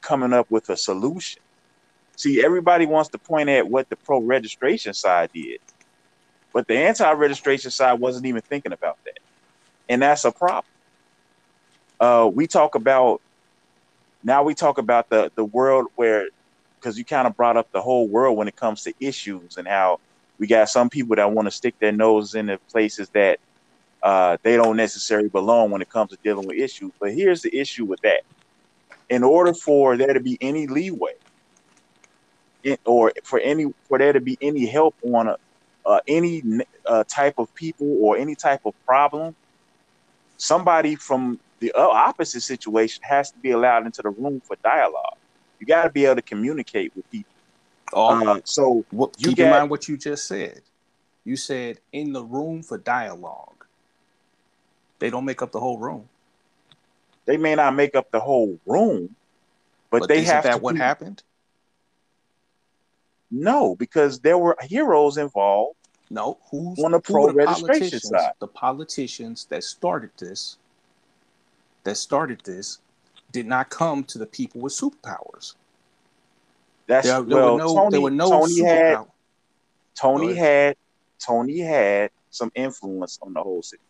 coming 0.00 0.32
up 0.32 0.50
with 0.50 0.68
a 0.70 0.76
solution. 0.76 1.40
See, 2.16 2.44
everybody 2.44 2.86
wants 2.86 3.10
to 3.10 3.18
point 3.18 3.48
at 3.48 3.68
what 3.68 3.88
the 3.88 3.96
pro 3.96 4.20
registration 4.20 4.94
side 4.94 5.30
did, 5.32 5.60
but 6.52 6.66
the 6.66 6.76
anti 6.76 7.10
registration 7.12 7.70
side 7.70 8.00
wasn't 8.00 8.26
even 8.26 8.42
thinking 8.42 8.72
about 8.72 8.98
that. 9.04 9.18
And 9.88 10.02
that's 10.02 10.24
a 10.24 10.32
problem. 10.32 10.64
Uh, 12.00 12.30
we 12.32 12.46
talk 12.46 12.74
about 12.74 13.20
now 14.22 14.42
we 14.42 14.54
talk 14.54 14.78
about 14.78 15.08
the 15.08 15.30
the 15.36 15.44
world 15.44 15.86
where 15.96 16.28
because 16.78 16.98
you 16.98 17.04
kind 17.04 17.26
of 17.26 17.36
brought 17.36 17.56
up 17.56 17.70
the 17.72 17.80
whole 17.80 18.06
world 18.06 18.36
when 18.36 18.48
it 18.48 18.56
comes 18.56 18.82
to 18.84 18.94
issues 19.00 19.56
and 19.56 19.66
how 19.66 20.00
we 20.38 20.46
got 20.46 20.68
some 20.68 20.88
people 20.88 21.16
that 21.16 21.30
want 21.32 21.46
to 21.46 21.50
stick 21.50 21.78
their 21.78 21.92
nose 21.92 22.34
in 22.34 22.46
the 22.46 22.58
places 22.70 23.08
that 23.10 23.40
uh, 24.02 24.36
they 24.42 24.56
don't 24.56 24.76
necessarily 24.76 25.28
belong 25.28 25.70
when 25.70 25.82
it 25.82 25.88
comes 25.88 26.10
to 26.10 26.18
dealing 26.22 26.46
with 26.46 26.56
issues. 26.56 26.92
But 27.00 27.12
here's 27.12 27.42
the 27.42 27.56
issue 27.56 27.84
with 27.84 28.00
that: 28.02 28.22
in 29.08 29.22
order 29.22 29.54
for 29.54 29.96
there 29.96 30.12
to 30.12 30.20
be 30.20 30.38
any 30.40 30.66
leeway 30.66 31.14
or 32.84 33.12
for 33.24 33.40
any 33.40 33.66
for 33.88 33.98
there 33.98 34.12
to 34.12 34.20
be 34.20 34.36
any 34.40 34.66
help 34.66 34.94
on 35.02 35.28
a, 35.28 35.36
uh, 35.86 36.00
any 36.06 36.42
uh, 36.86 37.04
type 37.04 37.34
of 37.38 37.52
people 37.54 37.98
or 38.00 38.16
any 38.16 38.34
type 38.34 38.60
of 38.64 38.74
problem, 38.86 39.34
somebody 40.36 40.94
from 40.94 41.40
the 41.60 41.72
opposite 41.74 42.42
situation 42.42 43.00
has 43.02 43.30
to 43.32 43.38
be 43.38 43.50
allowed 43.50 43.86
into 43.86 44.02
the 44.02 44.10
room 44.10 44.40
for 44.46 44.56
dialogue. 44.62 45.16
You 45.58 45.66
got 45.66 45.84
to 45.84 45.90
be 45.90 46.04
able 46.04 46.16
to 46.16 46.22
communicate 46.22 46.92
with 46.94 47.10
people. 47.10 47.30
Oh, 47.92 48.36
uh, 48.36 48.40
so 48.44 48.84
what, 48.90 49.16
keep 49.16 49.38
got, 49.38 49.44
in 49.44 49.50
mind 49.50 49.70
what 49.70 49.88
you 49.88 49.96
just 49.96 50.28
said. 50.28 50.60
You 51.24 51.36
said 51.36 51.80
in 51.92 52.12
the 52.12 52.22
room 52.22 52.62
for 52.62 52.78
dialogue. 52.78 53.57
They 54.98 55.10
don't 55.10 55.24
make 55.24 55.42
up 55.42 55.52
the 55.52 55.60
whole 55.60 55.78
room. 55.78 56.08
They 57.24 57.36
may 57.36 57.54
not 57.54 57.74
make 57.74 57.94
up 57.94 58.10
the 58.10 58.20
whole 58.20 58.58
room, 58.66 59.14
but, 59.90 60.00
But 60.00 60.08
they 60.08 60.18
isn't 60.18 60.34
have 60.34 60.44
that 60.44 60.62
what 60.62 60.76
happened? 60.76 61.22
No, 63.30 63.76
because 63.76 64.20
there 64.20 64.38
were 64.38 64.56
heroes 64.62 65.18
involved. 65.18 65.76
No, 66.10 66.38
who's 66.50 66.78
On 66.78 66.92
the 66.92 66.98
who 67.06 67.12
pro 67.12 67.26
registration 67.32 67.66
politicians? 67.66 68.02
side. 68.04 68.32
The 68.38 68.48
politicians 68.48 69.44
that 69.50 69.62
started 69.62 70.10
this, 70.18 70.56
that 71.84 71.96
started 71.96 72.40
this, 72.44 72.78
did 73.30 73.46
not 73.46 73.68
come 73.68 74.04
to 74.04 74.18
the 74.18 74.24
people 74.26 74.62
with 74.62 74.72
superpowers. 74.72 75.54
That's 76.86 77.06
There, 77.06 77.20
there 77.22 77.36
well, 77.36 77.52
were 77.52 77.58
no, 77.58 77.74
Tony. 77.74 77.90
there 77.90 78.00
were 78.00 78.10
no 78.10 78.30
Tony 78.30 78.64
had 78.64 78.96
superpower. 78.96 79.10
Tony 79.94 80.34
had 80.34 80.76
Tony 81.18 81.58
had 81.58 82.10
some 82.30 82.50
influence 82.54 83.18
on 83.20 83.34
the 83.34 83.42
whole 83.42 83.62
situation. 83.62 83.87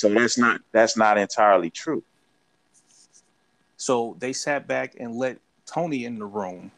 So 0.00 0.08
that's 0.08 0.38
not 0.38 0.62
that's 0.72 0.96
not 0.96 1.18
entirely 1.18 1.68
true. 1.68 2.02
So 3.76 4.16
they 4.18 4.32
sat 4.32 4.66
back 4.66 4.94
and 4.98 5.14
let 5.14 5.36
Tony 5.66 6.06
in 6.06 6.18
the 6.18 6.24
room 6.24 6.70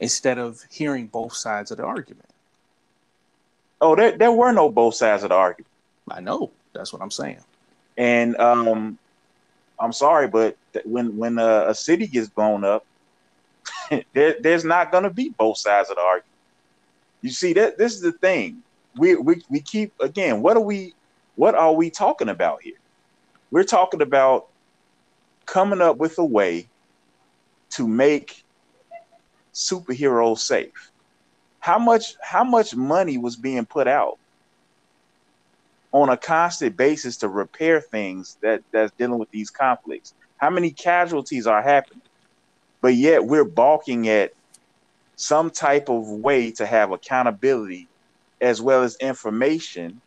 instead 0.00 0.36
of 0.36 0.60
hearing 0.70 1.06
both 1.06 1.32
sides 1.32 1.70
of 1.70 1.78
the 1.78 1.84
argument. 1.84 2.28
Oh, 3.80 3.96
there 3.96 4.18
there 4.18 4.32
were 4.32 4.52
no 4.52 4.68
both 4.68 4.96
sides 4.96 5.22
of 5.22 5.30
the 5.30 5.34
argument. 5.34 5.72
I 6.10 6.20
know 6.20 6.50
that's 6.74 6.92
what 6.92 7.00
I'm 7.00 7.10
saying. 7.10 7.40
And 7.96 8.36
um, 8.36 8.98
I'm 9.78 9.94
sorry, 9.94 10.28
but 10.28 10.58
th- 10.74 10.84
when 10.84 11.16
when 11.16 11.38
a, 11.38 11.68
a 11.68 11.74
city 11.74 12.06
gets 12.06 12.28
blown 12.28 12.64
up, 12.64 12.84
there, 14.12 14.36
there's 14.40 14.66
not 14.66 14.92
going 14.92 15.04
to 15.04 15.10
be 15.10 15.30
both 15.30 15.56
sides 15.56 15.88
of 15.88 15.96
the 15.96 16.02
argument. 16.02 16.26
You 17.22 17.30
see, 17.30 17.54
that 17.54 17.78
this 17.78 17.94
is 17.94 18.02
the 18.02 18.12
thing. 18.12 18.62
We, 18.98 19.14
we 19.16 19.42
we 19.48 19.60
keep 19.60 19.94
again. 20.00 20.42
What 20.42 20.58
are 20.58 20.62
we? 20.62 20.92
What 21.36 21.54
are 21.54 21.72
we 21.72 21.90
talking 21.90 22.28
about 22.28 22.62
here? 22.62 22.76
We're 23.50 23.64
talking 23.64 24.02
about 24.02 24.48
coming 25.46 25.80
up 25.80 25.96
with 25.96 26.18
a 26.18 26.24
way 26.24 26.68
to 27.70 27.88
make 27.88 28.44
superheroes 29.52 30.38
safe. 30.38 30.90
How 31.60 31.78
much? 31.78 32.14
How 32.22 32.44
much 32.44 32.74
money 32.74 33.18
was 33.18 33.36
being 33.36 33.66
put 33.66 33.86
out 33.88 34.18
on 35.92 36.08
a 36.08 36.16
constant 36.16 36.76
basis 36.76 37.16
to 37.18 37.28
repair 37.28 37.80
things 37.80 38.38
that 38.40 38.62
that's 38.72 38.92
dealing 38.92 39.18
with 39.18 39.30
these 39.30 39.50
conflicts? 39.50 40.14
How 40.36 40.50
many 40.50 40.70
casualties 40.70 41.46
are 41.46 41.62
happening? 41.62 42.02
But 42.80 42.94
yet 42.94 43.24
we're 43.24 43.44
balking 43.44 44.08
at 44.08 44.32
some 45.16 45.50
type 45.50 45.90
of 45.90 46.08
way 46.08 46.50
to 46.52 46.64
have 46.64 46.92
accountability 46.92 47.88
as 48.40 48.62
well 48.62 48.82
as 48.82 48.96
information 48.96 50.00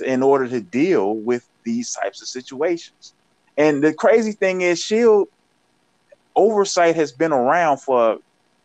in 0.00 0.22
order 0.22 0.48
to 0.48 0.60
deal 0.60 1.14
with 1.14 1.48
these 1.64 1.92
types 1.92 2.22
of 2.22 2.28
situations. 2.28 3.14
And 3.56 3.82
the 3.82 3.92
crazy 3.92 4.32
thing 4.32 4.62
is, 4.62 4.80
Shield 4.80 5.28
oversight 6.36 6.96
has 6.96 7.12
been 7.12 7.32
around 7.32 7.78
for 7.78 8.18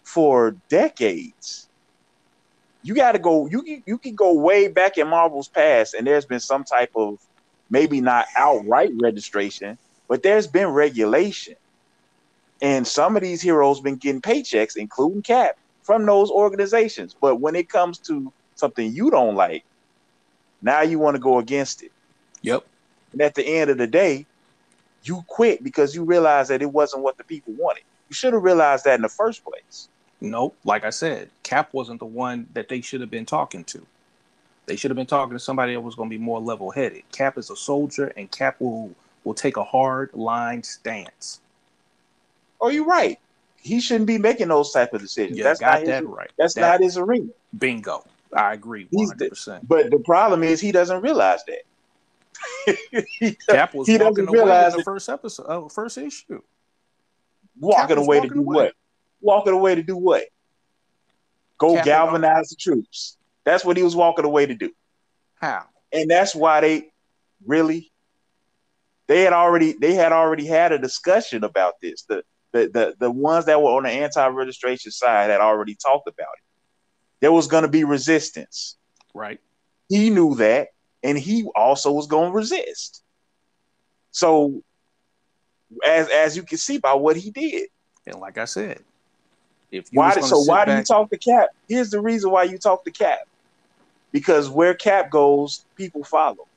for 0.04 0.51
decades. 0.70 1.68
You 2.84 2.94
got 2.94 3.13
to 3.13 3.20
go. 3.20 3.48
You 3.48 3.82
you 3.86 3.98
can 3.98 4.15
go 4.15 4.34
way 4.34 4.68
back 4.68 4.98
in 4.98 5.08
Marvel's 5.08 5.48
past, 5.48 5.94
and 5.94 6.06
there's 6.06 6.25
been 6.25 6.39
some 6.39 6.63
type 6.63 6.92
of 6.96 7.20
maybe 7.70 8.00
not 8.00 8.27
outright 8.38 8.92
registration, 9.01 9.77
but 10.08 10.24
there's 10.24 10.48
been 10.48 10.68
regulation. 10.68 11.56
And 12.62 12.88
some 12.88 13.15
of 13.15 13.22
these 13.24 13.42
heroes 13.42 13.82
been 13.82 13.98
getting 13.98 14.22
paychecks, 14.22 14.77
including 14.77 15.24
Cap, 15.24 15.58
from 15.84 16.06
those 16.06 16.30
organizations. 16.32 17.15
But 17.20 17.38
when 17.38 17.56
it 17.56 17.70
comes 17.70 17.98
to 18.00 18.32
something 18.56 18.94
you 18.94 19.10
don't 19.10 19.36
like, 19.36 19.65
now 20.65 20.81
you 20.81 21.00
want 21.00 21.15
to 21.15 21.19
go 21.22 21.38
against 21.39 21.84
it. 21.84 21.91
Yep. 22.41 22.65
And 23.13 23.22
at 23.22 23.36
the 23.36 23.45
end 23.45 23.69
of 23.69 23.77
the 23.77 23.88
day, 23.88 24.25
you 25.03 25.24
quit 25.27 25.63
because 25.63 25.95
you 25.95 26.03
realize 26.03 26.47
that 26.49 26.62
it 26.62 26.71
wasn't 26.73 27.04
what 27.04 27.17
the 27.17 27.23
people 27.23 27.54
wanted. 27.54 27.84
You 28.10 28.15
should 28.15 28.34
have 28.34 28.43
realized 28.43 28.84
that 28.86 28.95
in 28.95 29.01
the 29.01 29.10
first 29.10 29.43
place. 29.45 29.88
Nope. 30.21 30.56
Like 30.65 30.84
I 30.84 30.89
said, 30.89 31.30
Cap 31.43 31.69
wasn't 31.71 31.99
the 31.99 32.06
one 32.06 32.47
that 32.54 32.67
they 32.67 32.82
should 32.82 33.01
have 33.01 33.12
been 33.12 33.25
talking 33.25 33.63
to. 33.65 33.86
They 34.65 34.75
should 34.75 34.89
have 34.89 34.95
been 34.95 35.06
talking 35.06 35.34
to 35.34 35.39
somebody 35.39 35.73
that 35.73 35.82
was 35.82 35.93
going 35.93 36.10
to 36.10 36.17
be 36.17 36.21
more 36.23 36.39
level 36.41 36.71
headed. 36.71 37.04
Cap 37.12 37.38
is 37.38 37.51
a 37.51 37.56
soldier, 37.56 38.08
and 38.17 38.30
Cap 38.32 38.56
will 38.60 38.91
will 39.23 39.36
take 39.36 39.58
a 39.58 39.63
hard 39.63 40.10
line 40.13 40.63
stance. 40.63 41.39
Oh, 42.62 42.69
you're 42.69 42.86
right. 42.86 43.19
He 43.62 43.80
shouldn't 43.80 44.06
be 44.08 44.17
making 44.17 44.47
those 44.47 44.71
type 44.71 44.93
of 44.93 45.01
decisions. 45.01 45.38
You 45.38 45.43
that's 45.43 45.60
got 45.60 45.84
not 45.84 45.88
his, 45.88 46.04
right. 46.06 46.32
that's 46.38 46.54
That- 46.56 46.62
not 46.62 46.82
his 46.82 46.97
arena. 46.97 47.28
bingo. 47.58 48.04
I 48.33 48.53
agree, 48.53 48.88
He's 48.91 49.09
hundred 49.09 49.29
percent. 49.29 49.67
But 49.67 49.91
the 49.91 49.99
problem 49.99 50.43
is 50.43 50.61
he 50.61 50.71
doesn't 50.71 51.01
realize 51.01 51.41
that. 51.45 52.75
He- 53.19 53.31
Cap 53.49 53.73
was 53.73 53.88
he 53.88 53.97
walking 53.97 54.25
doesn't 54.25 54.39
away 54.39 54.65
in 54.65 54.71
the 54.77 54.83
first 54.83 55.09
episode, 55.09 55.43
uh, 55.43 55.67
first 55.69 55.97
issue. 55.97 56.41
walking 57.59 57.97
away 57.97 58.21
to 58.21 58.27
do 58.27 58.39
away. 58.39 58.55
what? 58.55 58.73
Walking 59.21 59.53
away 59.53 59.75
to 59.75 59.83
do 59.83 59.95
what? 59.95 60.23
Go 61.57 61.75
Cap- 61.75 61.85
galvanize 61.85 62.49
the 62.49 62.55
troops. 62.55 63.17
That's 63.45 63.63
what 63.63 63.77
he 63.77 63.83
was 63.83 63.95
walking 63.95 64.25
away 64.25 64.45
to 64.45 64.55
do. 64.55 64.71
How? 65.35 65.65
and 65.93 66.09
that's 66.09 66.35
why 66.35 66.61
they 66.61 66.91
really 67.45 67.91
they 69.07 69.21
had 69.21 69.33
already 69.33 69.73
they 69.79 69.93
had 69.93 70.11
already 70.11 70.45
had 70.45 70.71
a 70.71 70.77
discussion 70.79 71.43
about 71.43 71.75
this. 71.81 72.03
The 72.03 72.23
the 72.51 72.69
the, 72.73 72.95
the 72.99 73.11
ones 73.11 73.45
that 73.45 73.61
were 73.61 73.71
on 73.71 73.83
the 73.83 73.89
anti-registration 73.89 74.91
side 74.91 75.29
had 75.29 75.41
already 75.41 75.75
talked 75.75 76.07
about 76.07 76.27
it. 76.38 76.43
There 77.21 77.32
was 77.32 77.47
going 77.47 77.63
to 77.63 77.69
be 77.69 77.84
resistance. 77.84 78.78
Right. 79.13 79.39
He 79.89 80.10
knew 80.10 80.36
that, 80.36 80.69
and 81.04 81.17
he 81.17 81.45
also 81.56 81.91
was 81.91 82.08
going 82.08 82.32
to 82.32 82.36
resist. 82.36 83.04
So, 84.12 84.62
as 85.86 86.10
as 86.10 86.36
you 86.38 86.43
can 86.43 86.58
see 86.58 86.78
by 86.78 86.93
what 86.93 87.15
he 87.17 87.32
did, 87.32 87.69
And 88.06 88.19
like 88.19 88.38
I 88.38 88.45
said, 88.45 88.84
if 89.71 89.91
you 89.91 89.99
why? 89.99 90.19
so 90.19 90.39
why 90.41 90.65
do 90.65 90.73
you 90.73 90.84
talk 90.84 91.10
to 91.12 91.17
Cap? 91.17 91.49
Here's 91.67 91.89
the 91.89 92.01
reason 92.01 92.32
why 92.32 92.43
you 92.43 92.58
talk 92.58 92.84
to 92.86 92.91
Cap, 92.91 93.19
because 94.12 94.49
where 94.49 94.73
Cap 94.73 95.10
goes, 95.12 95.65
people 95.75 96.04
follow. 96.04 96.47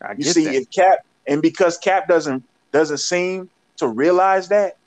I 0.00 0.14
You 0.16 0.24
see, 0.24 0.44
that. 0.44 0.54
if 0.54 0.70
Cap 0.70 0.98
and 1.26 1.42
because 1.42 1.78
Cap 1.78 2.08
doesn't 2.08 2.44
doesn't 2.72 2.98
seem 2.98 3.50
to 3.78 3.88
realize 3.88 4.48
that, 4.48 4.78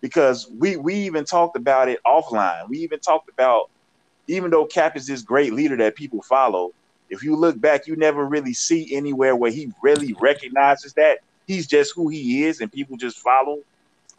because 0.00 0.48
we 0.58 0.76
we 0.76 0.94
even 0.94 1.24
talked 1.24 1.56
about 1.56 1.88
it 1.88 2.00
offline. 2.06 2.68
We 2.68 2.78
even 2.78 3.00
talked 3.00 3.28
about 3.30 3.70
even 4.26 4.50
though 4.50 4.64
Cap 4.64 4.96
is 4.96 5.06
this 5.06 5.22
great 5.22 5.52
leader 5.52 5.76
that 5.76 5.96
people 5.96 6.22
follow. 6.22 6.72
If 7.10 7.22
you 7.22 7.36
look 7.36 7.60
back, 7.60 7.86
you 7.86 7.96
never 7.96 8.24
really 8.24 8.54
see 8.54 8.94
anywhere 8.94 9.36
where 9.36 9.50
he 9.50 9.70
really 9.82 10.14
recognizes 10.20 10.94
that 10.94 11.18
he's 11.46 11.66
just 11.66 11.94
who 11.94 12.08
he 12.08 12.44
is, 12.44 12.60
and 12.60 12.72
people 12.72 12.96
just 12.96 13.18
follow. 13.18 13.58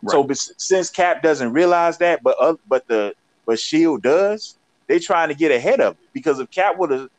So, 0.08 0.24
but 0.24 0.38
since 0.38 0.90
Cap 0.90 1.24
doesn't 1.24 1.52
realize 1.52 1.98
that, 1.98 2.22
but 2.22 2.36
uh, 2.40 2.56
but 2.68 2.88
the 2.88 3.16
but 3.46 3.60
Shield 3.60 4.04
does, 4.04 4.56
they're 4.88 5.00
trying 5.00 5.30
to 5.30 5.36
get 5.36 5.52
ahead 5.52 5.82
of 5.82 5.94
it 5.94 6.14
because 6.14 6.40
if 6.40 6.52
Cap 6.52 6.78
would 6.78 6.92
have 6.92 7.10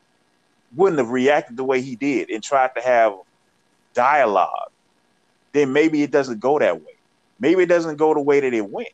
wouldn't 0.75 0.99
have 0.99 1.09
reacted 1.09 1.57
the 1.57 1.63
way 1.63 1.81
he 1.81 1.95
did 1.95 2.29
and 2.29 2.43
tried 2.43 2.71
to 2.75 2.81
have 2.81 3.13
dialogue, 3.93 4.69
then 5.53 5.73
maybe 5.73 6.03
it 6.03 6.11
doesn't 6.11 6.39
go 6.39 6.59
that 6.59 6.79
way. 6.79 6.93
Maybe 7.39 7.63
it 7.63 7.67
doesn't 7.69 7.97
go 7.97 8.13
the 8.13 8.21
way 8.21 8.39
that 8.39 8.53
it 8.53 8.69
went. 8.69 8.89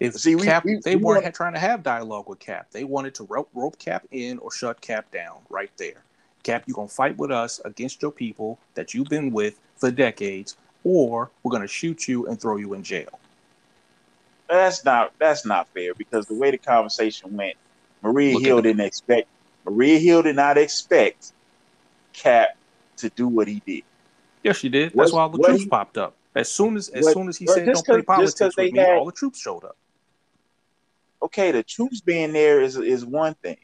If 0.00 0.14
See, 0.16 0.34
we- 0.34 0.42
Cap, 0.46 0.64
we- 0.64 0.76
they 0.82 0.96
we 0.96 1.02
weren't 1.04 1.22
want- 1.24 1.34
trying 1.34 1.52
to 1.52 1.58
have 1.60 1.82
dialogue 1.82 2.28
with 2.28 2.38
Cap. 2.38 2.68
They 2.70 2.84
wanted 2.84 3.14
to 3.16 3.24
rope, 3.24 3.50
rope 3.54 3.78
Cap 3.78 4.06
in 4.10 4.38
or 4.38 4.50
shut 4.50 4.80
Cap 4.80 5.10
down 5.10 5.36
right 5.50 5.70
there. 5.76 6.02
Cap, 6.42 6.64
you're 6.66 6.74
gonna 6.74 6.88
fight 6.88 7.18
with 7.18 7.30
us 7.30 7.60
against 7.66 8.00
your 8.00 8.10
people 8.10 8.58
that 8.74 8.94
you've 8.94 9.08
been 9.08 9.30
with 9.30 9.60
for 9.76 9.90
decades, 9.90 10.56
or 10.84 11.30
we're 11.42 11.52
gonna 11.52 11.66
shoot 11.66 12.08
you 12.08 12.26
and 12.26 12.40
throw 12.40 12.56
you 12.56 12.72
in 12.72 12.82
jail. 12.82 13.18
That's 14.48 14.84
not 14.84 15.12
that's 15.18 15.44
not 15.46 15.68
fair 15.74 15.94
because 15.94 16.26
the 16.26 16.34
way 16.34 16.50
the 16.50 16.58
conversation 16.58 17.36
went, 17.36 17.56
Maria 18.02 18.34
Look 18.34 18.42
Hill 18.42 18.62
didn't 18.62 18.80
expect 18.80 19.28
Maria 19.66 19.98
Hill 19.98 20.22
did 20.22 20.34
not 20.36 20.56
expect 20.56 21.32
Cap 22.14 22.56
to 22.96 23.10
do 23.10 23.28
what 23.28 23.46
he 23.46 23.62
did. 23.66 23.82
Yes, 24.42 24.56
she 24.56 24.70
did. 24.70 24.94
What- 24.94 25.04
That's 25.04 25.12
why 25.12 25.20
all 25.22 25.28
the 25.28 25.42
troops 25.42 25.62
he- 25.64 25.68
popped 25.68 25.98
up. 25.98 26.14
As 26.34 26.50
soon 26.50 26.76
as 26.78 26.88
as 26.88 27.04
what- 27.04 27.12
soon 27.12 27.28
as 27.28 27.36
he 27.36 27.46
said 27.46 27.66
don't 27.66 27.84
play 27.84 28.02
'cause- 28.02 28.32
just 28.32 28.38
'cause 28.38 28.54
politics 28.54 28.56
with 28.56 28.72
me, 28.72 28.78
had- 28.78 28.98
all 28.98 29.04
the 29.04 29.12
troops 29.12 29.38
showed 29.38 29.64
up. 29.64 29.76
Okay, 31.22 31.52
the 31.52 31.62
troops 31.62 32.00
being 32.00 32.32
there 32.32 32.60
is 32.60 32.76
is 32.76 33.04
one 33.04 33.34
thing. 33.34 33.58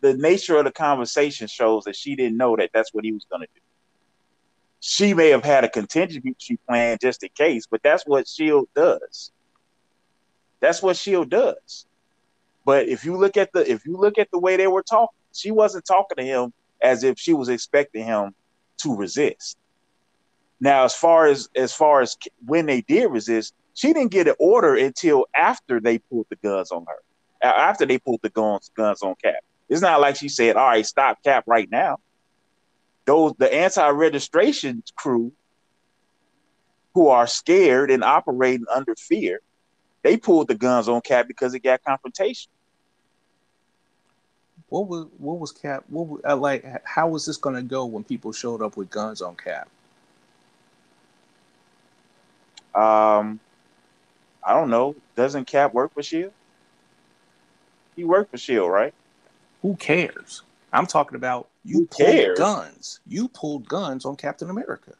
The 0.00 0.14
nature 0.14 0.56
of 0.56 0.64
the 0.64 0.72
conversation 0.72 1.46
shows 1.46 1.84
that 1.84 1.96
she 1.96 2.16
didn't 2.16 2.36
know 2.36 2.56
that 2.56 2.70
that's 2.72 2.92
what 2.92 3.04
he 3.04 3.12
was 3.12 3.26
going 3.30 3.42
to 3.42 3.48
do. 3.54 3.60
She 4.80 5.14
may 5.14 5.30
have 5.30 5.44
had 5.44 5.64
a 5.64 5.68
contingency 5.68 6.58
plan 6.68 6.98
just 7.00 7.22
in 7.22 7.30
case, 7.34 7.66
but 7.66 7.82
that's 7.82 8.04
what 8.06 8.28
Shield 8.28 8.68
does. 8.74 9.32
That's 10.60 10.82
what 10.82 10.96
Shield 10.96 11.30
does. 11.30 11.86
But 12.64 12.88
if 12.88 13.04
you 13.04 13.16
look 13.16 13.36
at 13.36 13.52
the 13.52 13.68
if 13.70 13.86
you 13.86 13.96
look 13.96 14.18
at 14.18 14.28
the 14.32 14.38
way 14.38 14.56
they 14.56 14.66
were 14.66 14.82
talking, 14.82 15.16
she 15.32 15.50
wasn't 15.50 15.86
talking 15.86 16.16
to 16.16 16.24
him 16.24 16.52
as 16.82 17.04
if 17.04 17.18
she 17.18 17.32
was 17.32 17.48
expecting 17.48 18.04
him 18.04 18.34
to 18.78 18.94
resist. 18.94 19.56
Now, 20.60 20.84
as 20.84 20.94
far 20.94 21.26
as 21.26 21.48
as 21.56 21.72
far 21.72 22.00
as 22.00 22.16
when 22.44 22.66
they 22.66 22.80
did 22.82 23.10
resist, 23.10 23.54
she 23.76 23.92
didn't 23.92 24.10
get 24.10 24.26
an 24.26 24.34
order 24.38 24.74
until 24.74 25.26
after 25.36 25.80
they 25.80 25.98
pulled 25.98 26.26
the 26.30 26.36
guns 26.36 26.72
on 26.72 26.86
her. 26.88 27.46
After 27.46 27.84
they 27.84 27.98
pulled 27.98 28.20
the 28.22 28.30
guns 28.30 28.70
guns 28.74 29.02
on 29.02 29.14
Cap. 29.22 29.44
It's 29.68 29.82
not 29.82 30.00
like 30.00 30.16
she 30.16 30.30
said, 30.30 30.56
"All 30.56 30.66
right, 30.66 30.84
stop 30.84 31.22
Cap 31.22 31.44
right 31.46 31.70
now." 31.70 31.98
Those 33.04 33.34
the 33.38 33.52
anti-registration 33.52 34.82
crew 34.96 35.30
who 36.94 37.08
are 37.08 37.26
scared 37.26 37.90
and 37.90 38.02
operating 38.02 38.64
under 38.74 38.94
fear, 38.96 39.40
they 40.02 40.16
pulled 40.16 40.48
the 40.48 40.54
guns 40.54 40.88
on 40.88 41.02
Cap 41.02 41.28
because 41.28 41.52
it 41.52 41.60
got 41.60 41.84
confrontation. 41.84 42.50
What 44.70 44.88
was 44.88 45.06
what 45.18 45.38
was 45.38 45.52
Cap? 45.52 45.84
What 45.88 46.06
was, 46.06 46.20
uh, 46.26 46.34
like? 46.34 46.64
How 46.84 47.08
was 47.08 47.26
this 47.26 47.36
going 47.36 47.56
to 47.56 47.62
go 47.62 47.84
when 47.84 48.04
people 48.04 48.32
showed 48.32 48.62
up 48.62 48.78
with 48.78 48.88
guns 48.88 49.20
on 49.20 49.36
Cap? 49.36 49.68
Um, 52.74 53.38
I 54.46 54.54
don't 54.54 54.70
know. 54.70 54.94
Doesn't 55.16 55.46
Cap 55.46 55.74
work 55.74 55.92
for 55.92 56.04
Shield? 56.04 56.32
He 57.96 58.04
worked 58.04 58.30
for 58.30 58.38
Shield, 58.38 58.70
right? 58.70 58.94
Who 59.62 59.74
cares? 59.74 60.42
I'm 60.72 60.86
talking 60.86 61.16
about 61.16 61.48
you 61.64 61.78
Who 61.78 61.86
pulled 61.86 62.08
cares? 62.08 62.38
guns. 62.38 63.00
You 63.08 63.26
pulled 63.28 63.68
guns 63.68 64.04
on 64.04 64.14
Captain 64.14 64.48
America. 64.48 64.92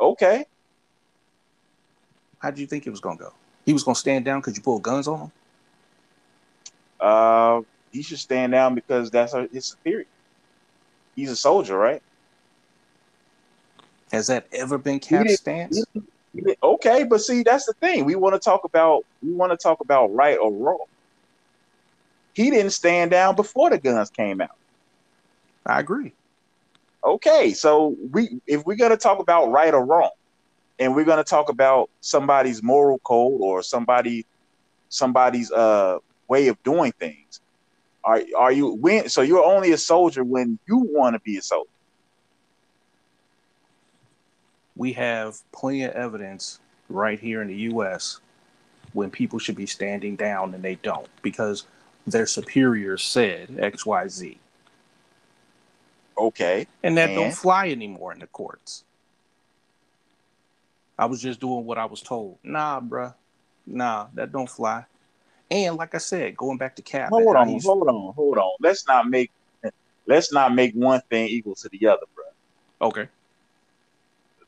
Okay. 0.00 0.46
How 2.40 2.50
did 2.50 2.58
you 2.58 2.66
think 2.66 2.86
it 2.86 2.90
was 2.90 3.00
going 3.00 3.18
to 3.18 3.24
go? 3.24 3.32
He 3.64 3.72
was 3.72 3.84
going 3.84 3.94
to 3.94 4.00
stand 4.00 4.24
down 4.24 4.40
because 4.40 4.56
you 4.56 4.62
pulled 4.62 4.82
guns 4.82 5.06
on 5.06 5.20
him. 5.20 5.32
Uh, 7.00 7.60
he 7.92 8.02
should 8.02 8.18
stand 8.18 8.52
down 8.52 8.74
because 8.74 9.10
that's 9.10 9.34
his 9.52 9.66
superior. 9.66 10.06
He's 11.14 11.30
a 11.30 11.36
soldier, 11.36 11.78
right? 11.78 12.02
Has 14.12 14.26
that 14.26 14.46
ever 14.52 14.78
been 14.78 14.98
Cap's 14.98 15.36
stance? 15.36 15.84
Okay, 16.62 17.04
but 17.04 17.20
see, 17.20 17.42
that's 17.42 17.66
the 17.66 17.74
thing. 17.80 18.04
We 18.04 18.16
want 18.16 18.34
to 18.34 18.40
talk 18.40 18.64
about 18.64 19.02
we 19.22 19.32
want 19.32 19.52
to 19.52 19.56
talk 19.56 19.80
about 19.80 20.12
right 20.14 20.38
or 20.38 20.52
wrong. 20.52 20.86
He 22.34 22.50
didn't 22.50 22.72
stand 22.72 23.12
down 23.12 23.36
before 23.36 23.70
the 23.70 23.78
guns 23.78 24.10
came 24.10 24.40
out. 24.40 24.50
I 25.66 25.80
agree. 25.80 26.12
Okay, 27.04 27.52
so 27.52 27.96
we 28.12 28.40
if 28.46 28.64
we're 28.64 28.76
gonna 28.76 28.96
talk 28.96 29.20
about 29.20 29.50
right 29.50 29.72
or 29.72 29.84
wrong, 29.84 30.10
and 30.78 30.94
we're 30.94 31.04
gonna 31.04 31.24
talk 31.24 31.48
about 31.50 31.90
somebody's 32.00 32.62
moral 32.62 32.98
code 33.00 33.40
or 33.40 33.62
somebody 33.62 34.26
somebody's 34.88 35.52
uh 35.52 35.98
way 36.28 36.48
of 36.48 36.62
doing 36.64 36.92
things, 36.98 37.40
are 38.04 38.22
are 38.36 38.52
you 38.52 38.74
when 38.74 39.08
so 39.08 39.22
you're 39.22 39.44
only 39.44 39.72
a 39.72 39.78
soldier 39.78 40.24
when 40.24 40.58
you 40.66 40.78
want 40.78 41.14
to 41.14 41.20
be 41.20 41.36
a 41.36 41.42
soldier. 41.42 41.68
We 44.76 44.92
have 44.94 45.38
plenty 45.52 45.84
of 45.84 45.92
evidence 45.92 46.60
right 46.88 47.18
here 47.18 47.42
in 47.42 47.48
the 47.48 47.56
U.S. 47.56 48.20
when 48.92 49.10
people 49.10 49.38
should 49.38 49.56
be 49.56 49.66
standing 49.66 50.16
down 50.16 50.54
and 50.54 50.62
they 50.62 50.76
don't 50.76 51.08
because 51.22 51.66
their 52.06 52.26
superior 52.26 52.98
said 52.98 53.56
X, 53.58 53.86
Y, 53.86 54.08
Z, 54.08 54.38
Okay, 56.16 56.66
and 56.82 56.96
that 56.96 57.14
don't 57.14 57.32
fly 57.32 57.70
anymore 57.70 58.12
in 58.12 58.20
the 58.20 58.26
courts. 58.26 58.84
I 60.98 61.06
was 61.06 61.20
just 61.20 61.40
doing 61.40 61.64
what 61.64 61.76
I 61.76 61.86
was 61.86 62.00
told. 62.02 62.38
Nah, 62.44 62.80
bruh. 62.80 63.14
Nah, 63.66 64.06
that 64.14 64.30
don't 64.30 64.48
fly. 64.48 64.84
And 65.50 65.76
like 65.76 65.94
I 65.94 65.98
said, 65.98 66.36
going 66.36 66.58
back 66.58 66.76
to 66.76 66.82
Cap. 66.82 67.10
hold 67.10 67.36
on, 67.36 67.48
hold 67.48 67.88
on, 67.88 68.14
hold 68.14 68.38
on. 68.38 68.52
Let's 68.60 68.86
not 68.86 69.08
make 69.08 69.30
let's 70.06 70.32
not 70.32 70.54
make 70.54 70.74
one 70.74 71.00
thing 71.10 71.28
equal 71.28 71.54
to 71.56 71.68
the 71.68 71.88
other, 71.88 72.06
bro. 72.14 72.88
Okay. 72.88 73.08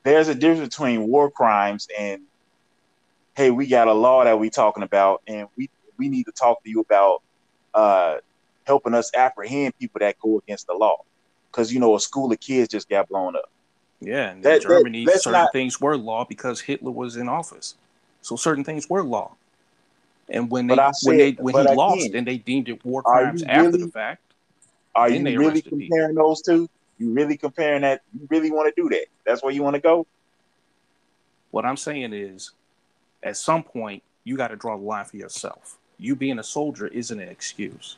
There's 0.06 0.28
a 0.28 0.34
difference 0.34 0.74
between 0.74 1.06
war 1.08 1.30
crimes 1.30 1.88
and 1.98 2.22
hey, 3.36 3.50
we 3.50 3.66
got 3.66 3.86
a 3.88 3.92
law 3.92 4.24
that 4.24 4.38
we 4.38 4.48
talking 4.48 4.82
about, 4.82 5.20
and 5.26 5.48
we 5.56 5.68
we 5.98 6.08
need 6.08 6.24
to 6.24 6.32
talk 6.32 6.62
to 6.62 6.70
you 6.70 6.80
about 6.80 7.22
uh, 7.74 8.16
helping 8.66 8.94
us 8.94 9.10
apprehend 9.14 9.76
people 9.78 9.98
that 9.98 10.16
go 10.20 10.38
against 10.38 10.66
the 10.68 10.74
law, 10.74 10.98
because 11.50 11.72
you 11.72 11.80
know 11.80 11.94
a 11.96 12.00
school 12.00 12.32
of 12.32 12.40
kids 12.40 12.68
just 12.68 12.88
got 12.88 13.08
blown 13.08 13.34
up. 13.36 13.50
Yeah, 14.00 14.30
and 14.30 14.42
That- 14.42 14.62
in 14.62 14.68
that- 14.68 14.68
Germany, 14.68 15.04
let's 15.06 15.24
certain 15.24 15.40
not- 15.42 15.52
things 15.52 15.80
were 15.80 15.96
law 15.96 16.24
because 16.24 16.60
Hitler 16.60 16.92
was 16.92 17.16
in 17.16 17.28
office. 17.28 17.74
So 18.22 18.36
certain 18.36 18.64
things 18.64 18.88
were 18.88 19.02
law. 19.02 19.32
And 20.28 20.50
when 20.50 20.66
they 20.66 20.78
I 20.78 20.92
when 21.04 21.16
they 21.18 21.32
when 21.32 21.54
he 21.66 21.74
lost 21.74 22.10
and 22.14 22.26
they 22.26 22.38
deemed 22.38 22.68
it 22.68 22.84
war 22.84 23.02
crimes 23.02 23.42
you 23.42 23.48
after 23.48 23.70
really- 23.70 23.84
the 23.84 23.90
fact, 23.92 24.22
Are 24.94 25.08
you 25.10 25.38
really 25.38 25.62
comparing 25.62 26.14
those 26.14 26.42
two? 26.42 26.68
You 26.98 27.12
really 27.12 27.36
comparing 27.36 27.82
that? 27.82 28.02
You 28.12 28.26
really 28.30 28.50
want 28.50 28.74
to 28.74 28.82
do 28.82 28.88
that? 28.88 29.06
That's 29.24 29.42
where 29.42 29.52
you 29.52 29.62
want 29.62 29.74
to 29.74 29.80
go? 29.80 30.06
what 31.56 31.64
I'm 31.64 31.78
saying 31.78 32.12
is 32.12 32.50
at 33.22 33.38
some 33.38 33.62
point 33.62 34.02
you 34.24 34.36
got 34.36 34.48
to 34.48 34.56
draw 34.56 34.76
the 34.76 34.82
line 34.82 35.06
for 35.06 35.16
yourself. 35.16 35.78
You 35.98 36.14
being 36.14 36.38
a 36.38 36.42
soldier 36.42 36.86
isn't 36.86 37.18
an 37.18 37.30
excuse. 37.30 37.96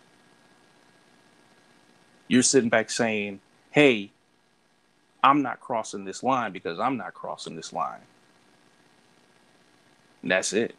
You're 2.28 2.44
sitting 2.44 2.70
back 2.70 2.88
saying, 2.88 3.40
"Hey, 3.72 4.12
I'm 5.24 5.42
not 5.42 5.58
crossing 5.58 6.04
this 6.04 6.22
line 6.22 6.52
because 6.52 6.78
I'm 6.78 6.96
not 6.96 7.14
crossing 7.14 7.56
this 7.56 7.72
line." 7.72 8.02
And 10.22 10.30
that's 10.30 10.52
it. 10.52 10.76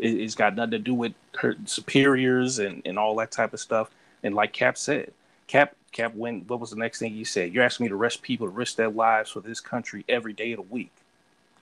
it. 0.00 0.08
It's 0.08 0.34
got 0.34 0.56
nothing 0.56 0.72
to 0.72 0.78
do 0.80 0.94
with 0.94 1.12
her 1.38 1.54
superiors 1.66 2.58
and, 2.58 2.82
and 2.84 2.98
all 2.98 3.14
that 3.16 3.30
type 3.30 3.52
of 3.52 3.60
stuff. 3.60 3.92
And 4.24 4.34
like 4.34 4.52
Cap 4.52 4.76
said, 4.76 5.12
Cap 5.46 5.76
Cap 5.96 6.14
went. 6.14 6.48
What 6.48 6.60
was 6.60 6.70
the 6.70 6.76
next 6.76 6.98
thing 6.98 7.12
he 7.12 7.24
said? 7.24 7.52
You're 7.52 7.64
asking 7.64 7.84
me 7.84 7.88
to 7.88 7.96
arrest 7.96 8.22
people 8.22 8.46
to 8.46 8.52
risk 8.52 8.76
their 8.76 8.90
lives 8.90 9.30
for 9.30 9.40
this 9.40 9.60
country 9.60 10.04
every 10.08 10.32
day 10.32 10.52
of 10.52 10.58
the 10.58 10.74
week. 10.74 10.92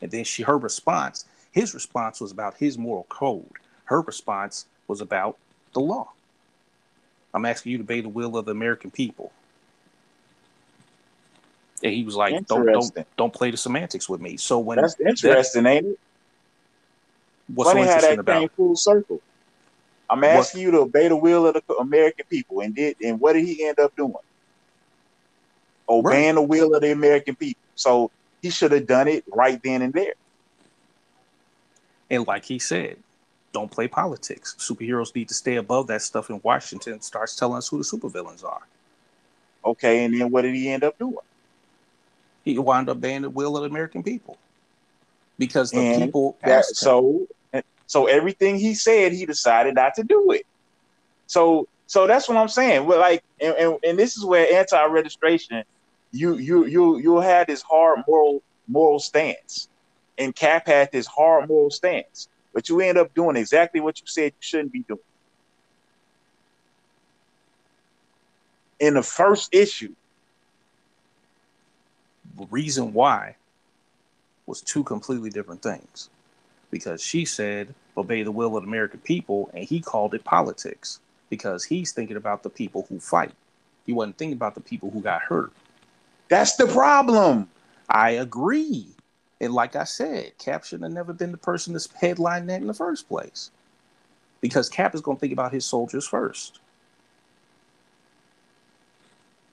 And 0.03 0.11
then 0.11 0.25
she 0.25 0.43
her 0.43 0.59
response, 0.59 1.25
his 1.53 1.73
response 1.73 2.21
was 2.21 2.33
about 2.33 2.55
his 2.57 2.77
moral 2.77 3.07
code. 3.09 3.47
Her 3.85 4.01
response 4.01 4.67
was 4.89 5.01
about 5.01 5.39
the 5.73 5.81
law. 5.81 6.11
I'm 7.33 7.45
asking 7.45 7.73
you 7.73 7.79
to 7.79 7.85
obey 7.85 8.01
the 8.01 8.09
will 8.09 8.37
of 8.37 8.45
the 8.45 8.53
American 8.53 8.91
people. 8.91 9.33
And 11.83 11.93
he 11.93 12.03
was 12.03 12.17
like, 12.17 12.47
don't 12.47 12.67
don't 12.67 13.07
don't 13.17 13.33
play 13.33 13.51
the 13.51 13.57
semantics 13.57 14.09
with 14.09 14.21
me. 14.21 14.37
So 14.37 14.59
when 14.59 14.79
That's 14.79 14.99
interesting, 14.99 15.67
ain't 15.67 15.87
it? 15.87 15.99
what's 17.55 17.71
so 17.71 17.75
Funny 17.75 17.87
how 17.87 17.95
interesting 17.95 18.17
that 18.17 18.21
about 18.21 18.41
came 18.41 18.49
full 18.51 18.77
circle. 18.77 19.21
I'm 20.11 20.21
What- 20.21 20.29
asking 20.29 20.61
you 20.63 20.71
to 20.73 20.79
obey 20.81 21.09
the 21.09 21.17
will 21.17 21.47
of 21.47 21.55
the 21.55 21.75
American 21.77 22.27
people, 22.29 22.61
and 22.61 22.75
did 22.75 22.97
and 23.03 23.19
what 23.21 23.33
did 23.35 23.45
he 23.47 23.67
end 23.67 23.79
up 23.79 23.95
doing? 23.97 24.15
Obeying 25.89 26.37
the 26.37 26.43
will 26.43 26.75
of 26.75 26.83
the 26.83 26.93
American 26.93 27.35
people. 27.35 27.63
So 27.75 28.11
he 28.43 28.51
should 28.51 28.73
have 28.73 28.87
done 28.87 29.09
it 29.09 29.25
right 29.29 29.61
then 29.63 29.83
and 29.83 29.93
there. 29.93 30.15
And 32.11 32.27
like 32.27 32.45
he 32.45 32.59
said, 32.59 32.99
don't 33.53 33.71
play 33.71 33.89
politics. 33.89 34.57
Superheroes 34.59 35.15
need 35.15 35.29
to 35.29 35.35
stay 35.35 35.57
above 35.57 35.87
that 35.87 36.03
stuff 36.03 36.29
in 36.31 36.41
Washington 36.43 37.01
starts 37.01 37.37
telling 37.37 37.59
us 37.59 37.69
who 37.69 37.79
the 37.79 37.85
supervillains 37.85 38.45
are. 38.45 38.63
Okay, 39.65 40.05
and 40.05 40.21
then 40.21 40.31
what 40.31 40.43
did 40.43 40.55
he 40.55 40.69
end 40.69 40.85
up 40.85 40.99
doing? 40.99 41.17
He 42.45 42.59
wound 42.59 42.91
up 42.91 43.01
banning 43.01 43.23
the 43.23 43.31
will 43.31 43.57
of 43.57 43.63
the 43.63 43.71
American 43.71 44.03
people. 44.03 44.37
Because 45.39 45.71
the 45.71 45.79
And 45.79 46.03
people 46.03 46.37
That, 46.43 46.65
so 46.67 47.27
so 47.87 48.07
everything 48.07 48.59
he 48.59 48.75
said, 48.75 49.13
he 49.13 49.27
decided 49.27 49.75
not 49.75 49.95
to 49.95 50.05
do 50.05 50.33
it. 50.33 50.47
So 51.27 51.69
so 51.87 52.07
that's 52.07 52.29
what 52.29 52.39
I'm 52.39 52.49
saying. 52.49 52.87
Well, 52.87 52.99
like, 52.99 53.23
and, 53.41 53.55
and, 53.57 53.79
and 53.85 53.99
this 53.99 54.17
is 54.17 54.25
where 54.25 54.51
anti-registration, 54.53 55.65
you 56.13 56.37
you 56.39 56.67
you 56.67 56.99
you'll 56.99 57.21
have 57.21 57.47
this 57.47 57.63
hard 57.63 58.03
moral 58.09 58.43
moral 58.67 58.99
stance, 58.99 59.69
and 60.19 60.35
Cap 60.35 60.67
had 60.67 60.91
this 60.93 61.07
hard 61.07 61.49
moral 61.49 61.71
stance, 61.71 62.29
but 62.53 62.69
you 62.69 62.81
end 62.81 62.99
up 62.99 63.13
doing 63.15 63.37
exactly 63.37 63.81
what 63.81 64.01
you 64.01 64.07
said 64.07 64.33
you 64.33 64.41
shouldn't 64.41 64.73
be 64.73 64.81
doing. 64.81 65.01
In 68.81 68.95
the 68.95 69.03
first 69.03 69.55
issue, 69.55 69.95
the 72.37 72.47
reason 72.51 72.93
why 72.93 73.37
was 74.47 74.61
two 74.61 74.85
completely 74.85 75.31
different 75.31 75.63
things. 75.63 76.11
Because 76.75 77.01
she 77.01 77.25
said, 77.25 77.73
obey 77.97 78.25
the 78.25 78.33
will 78.33 78.57
of 78.57 78.65
the 78.65 78.69
American 78.69 78.99
people, 78.99 79.49
and 79.55 79.63
he 79.63 79.79
called 79.81 80.13
it 80.13 80.25
politics 80.25 80.99
because 81.31 81.63
he's 81.63 81.93
thinking 81.93 82.17
about 82.17 82.43
the 82.43 82.51
people 82.51 82.85
who 82.89 82.99
fight. 82.99 83.31
He 83.87 83.93
wasn't 83.93 84.19
thinking 84.19 84.37
about 84.37 84.57
the 84.57 84.61
people 84.61 84.91
who 84.91 85.01
got 85.01 85.23
hurt. 85.23 85.53
that's 86.29 86.57
the 86.57 86.67
problem. 86.67 87.49
I 87.89 88.11
agree. 88.11 88.89
And 89.41 89.55
like 89.55 89.77
I 89.77 89.85
said, 89.85 90.37
Cap 90.39 90.65
should 90.65 90.83
have 90.83 90.91
never 90.91 91.13
been 91.13 91.31
the 91.31 91.39
person 91.39 91.75
that's 91.75 91.89
headline 91.93 92.47
that 92.49 92.61
in 92.61 92.67
the 92.67 92.75
first 92.75 93.09
place. 93.09 93.53
Because 94.41 94.69
Cap 94.69 94.97
is 94.97 95.01
going 95.01 95.17
to 95.17 95.21
think 95.21 95.33
about 95.33 95.53
his 95.53 95.65
soldiers 95.65 96.09
first. 96.09 96.59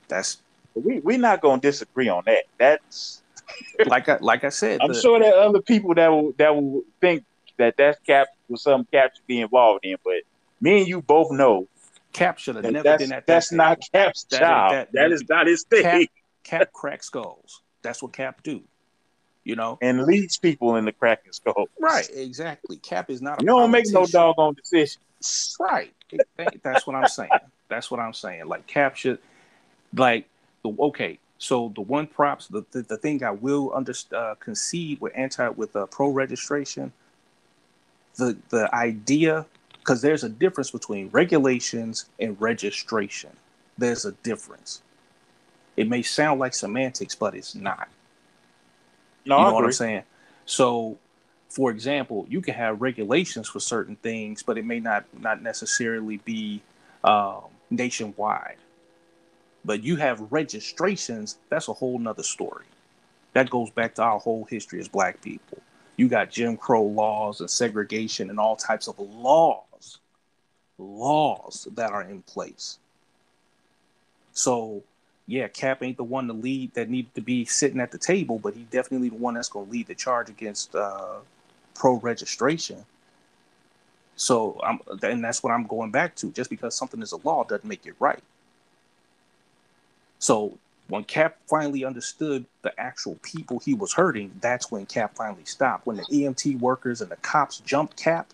That's 0.07 0.41
We 0.73 1.01
we're 1.01 1.19
not 1.19 1.41
gonna 1.41 1.61
disagree 1.61 2.09
on 2.09 2.23
that. 2.25 2.45
That's 2.57 3.20
like 3.85 4.07
I 4.09 4.17
like 4.21 4.43
I 4.43 4.49
said. 4.49 4.79
I'm 4.81 4.89
the- 4.93 4.99
sure 5.01 5.19
there 5.19 5.35
are 5.35 5.43
other 5.43 5.61
people 5.61 5.93
that 5.95 6.07
will 6.09 6.33
that 6.37 6.55
will 6.55 6.83
think 6.99 7.23
that 7.57 7.75
that's 7.77 7.99
cap 8.05 8.27
was 8.49 8.61
some 8.63 8.85
cap 8.85 9.11
should 9.15 9.27
be 9.27 9.41
involved 9.41 9.85
in, 9.85 9.97
but 10.03 10.21
me 10.59 10.79
and 10.79 10.87
you 10.87 11.01
both 11.01 11.31
know 11.31 11.67
Cap 12.13 12.37
should 12.39 12.55
have 12.55 12.65
never 12.65 12.83
been 12.97 13.13
at 13.13 13.25
that 13.25 13.27
that's 13.27 13.51
not. 13.53 13.79
Cap's 13.93 14.25
That 14.25 14.35
is- 14.35 14.39
job. 14.39 14.71
that- 14.71 14.91
that 14.93 15.11
is 15.13 15.23
not 15.29 15.47
his 15.47 15.63
thing. 15.63 15.81
Cap, 15.83 16.01
Cap 16.43 16.73
crack 16.73 17.03
skulls. 17.03 17.61
That's 17.83 18.03
what 18.03 18.11
Cap 18.13 18.43
do. 18.43 18.63
You 19.45 19.55
know? 19.55 19.79
and 19.81 20.03
leads 20.03 20.37
people 20.37 20.75
in 20.75 20.85
the 20.85 20.91
cracking 20.91 21.31
skull. 21.31 21.67
Right, 21.79 22.07
exactly. 22.13 22.77
Cap 22.77 23.09
is 23.09 23.21
not 23.23 23.39
a 23.39 23.43
You 23.43 23.47
don't 23.47 23.71
make 23.71 23.85
no 23.89 24.05
doggone 24.05 24.53
decisions. 24.55 25.55
Right. 25.59 25.93
That's 26.63 26.85
what 26.85 26.95
I'm 26.95 27.07
saying. 27.07 27.29
That's 27.69 27.89
what 27.89 27.99
I'm 28.01 28.13
saying. 28.13 28.45
Like 28.45 28.67
capture, 28.67 29.17
like 29.95 30.27
the 30.63 30.69
okay. 30.79 31.17
So 31.41 31.71
the 31.73 31.81
one 31.81 32.05
props, 32.05 32.47
the 32.47 32.63
the, 32.69 32.83
the 32.83 32.97
thing 32.97 33.23
I 33.23 33.31
will 33.31 33.71
under 33.73 33.95
uh, 34.15 34.35
concede 34.39 35.01
with 35.01 35.11
anti 35.15 35.49
with 35.49 35.75
uh, 35.75 35.87
pro 35.87 36.09
registration, 36.09 36.93
the 38.15 38.37
the 38.49 38.73
idea 38.75 39.47
because 39.79 40.03
there's 40.03 40.23
a 40.23 40.29
difference 40.29 40.69
between 40.69 41.09
regulations 41.09 42.05
and 42.19 42.39
registration. 42.39 43.31
There's 43.75 44.05
a 44.05 44.11
difference. 44.11 44.83
It 45.75 45.89
may 45.89 46.03
sound 46.03 46.39
like 46.39 46.53
semantics, 46.53 47.15
but 47.15 47.33
it's 47.33 47.55
not. 47.55 47.89
No, 49.25 49.39
you 49.39 49.45
know 49.45 49.53
what 49.55 49.65
I'm 49.65 49.71
saying? 49.71 50.03
So, 50.45 50.99
for 51.49 51.71
example, 51.71 52.27
you 52.29 52.41
can 52.41 52.53
have 52.53 52.83
regulations 52.83 53.49
for 53.49 53.59
certain 53.59 53.95
things, 53.95 54.43
but 54.43 54.59
it 54.59 54.65
may 54.65 54.79
not 54.79 55.05
not 55.19 55.41
necessarily 55.41 56.17
be 56.17 56.61
um, 57.03 57.45
nationwide. 57.71 58.57
But 59.63 59.83
you 59.83 59.95
have 59.97 60.31
registrations. 60.31 61.37
That's 61.49 61.67
a 61.67 61.73
whole 61.73 61.99
nother 61.99 62.23
story. 62.23 62.65
That 63.33 63.49
goes 63.49 63.69
back 63.69 63.95
to 63.95 64.03
our 64.03 64.19
whole 64.19 64.45
history 64.45 64.79
as 64.79 64.87
Black 64.87 65.21
people. 65.21 65.59
You 65.97 66.07
got 66.07 66.31
Jim 66.31 66.57
Crow 66.57 66.83
laws 66.83 67.41
and 67.41 67.49
segregation 67.49 68.29
and 68.29 68.39
all 68.39 68.55
types 68.55 68.87
of 68.87 68.97
laws, 68.99 69.99
laws 70.77 71.67
that 71.75 71.91
are 71.91 72.03
in 72.03 72.23
place. 72.23 72.79
So 74.33 74.83
yeah, 75.27 75.47
Cap 75.47 75.83
ain't 75.83 75.97
the 75.97 76.03
one 76.03 76.27
to 76.27 76.33
lead 76.33 76.73
that 76.73 76.89
needed 76.89 77.13
to 77.15 77.21
be 77.21 77.45
sitting 77.45 77.79
at 77.79 77.91
the 77.91 77.97
table, 77.97 78.39
but 78.39 78.53
he 78.53 78.63
definitely 78.63 79.09
the 79.09 79.15
one 79.15 79.35
that's 79.35 79.49
going 79.49 79.67
to 79.67 79.71
lead 79.71 79.87
the 79.87 79.95
charge 79.95 80.29
against 80.29 80.75
uh, 80.75 81.19
pro 81.75 81.95
registration. 81.95 82.83
So 84.15 84.59
I'm, 84.63 84.79
and 85.03 85.23
that's 85.23 85.41
what 85.41 85.51
I'm 85.51 85.65
going 85.65 85.91
back 85.91 86.15
to. 86.17 86.31
Just 86.31 86.49
because 86.49 86.75
something 86.75 87.01
is 87.01 87.11
a 87.11 87.17
law 87.17 87.43
doesn't 87.43 87.67
make 87.67 87.85
it 87.85 87.95
right. 87.99 88.21
So 90.21 90.59
when 90.87 91.03
Cap 91.03 91.37
finally 91.47 91.83
understood 91.83 92.45
the 92.61 92.79
actual 92.79 93.15
people 93.23 93.59
he 93.59 93.73
was 93.73 93.91
hurting, 93.91 94.31
that's 94.39 94.71
when 94.71 94.85
Cap 94.85 95.15
finally 95.15 95.45
stopped. 95.45 95.87
When 95.87 95.97
the 95.97 96.03
EMT 96.03 96.59
workers 96.59 97.01
and 97.01 97.09
the 97.09 97.15
cops 97.17 97.59
jumped 97.59 97.97
Cap, 97.97 98.27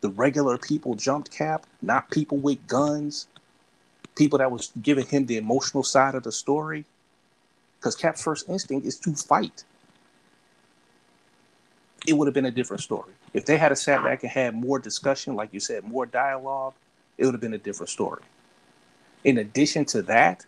the 0.00 0.10
regular 0.10 0.56
people 0.56 0.94
jumped 0.94 1.32
Cap, 1.32 1.66
not 1.82 2.08
people 2.12 2.38
with 2.38 2.64
guns, 2.68 3.26
people 4.14 4.38
that 4.38 4.52
was 4.52 4.70
giving 4.80 5.06
him 5.06 5.26
the 5.26 5.36
emotional 5.36 5.82
side 5.82 6.14
of 6.14 6.22
the 6.22 6.30
story. 6.30 6.84
Because 7.78 7.96
Cap's 7.96 8.22
first 8.22 8.48
instinct 8.48 8.86
is 8.86 8.96
to 9.00 9.12
fight. 9.14 9.64
It 12.06 12.12
would 12.12 12.28
have 12.28 12.34
been 12.34 12.46
a 12.46 12.50
different 12.52 12.82
story. 12.82 13.12
If 13.34 13.44
they 13.44 13.56
had 13.56 13.76
sat 13.76 14.04
back 14.04 14.22
and 14.22 14.30
had 14.30 14.54
more 14.54 14.78
discussion, 14.78 15.34
like 15.34 15.52
you 15.52 15.58
said, 15.58 15.82
more 15.82 16.06
dialogue, 16.06 16.74
it 17.16 17.24
would 17.24 17.34
have 17.34 17.40
been 17.40 17.54
a 17.54 17.58
different 17.58 17.90
story. 17.90 18.22
In 19.24 19.38
addition 19.38 19.84
to 19.86 20.02
that, 20.02 20.46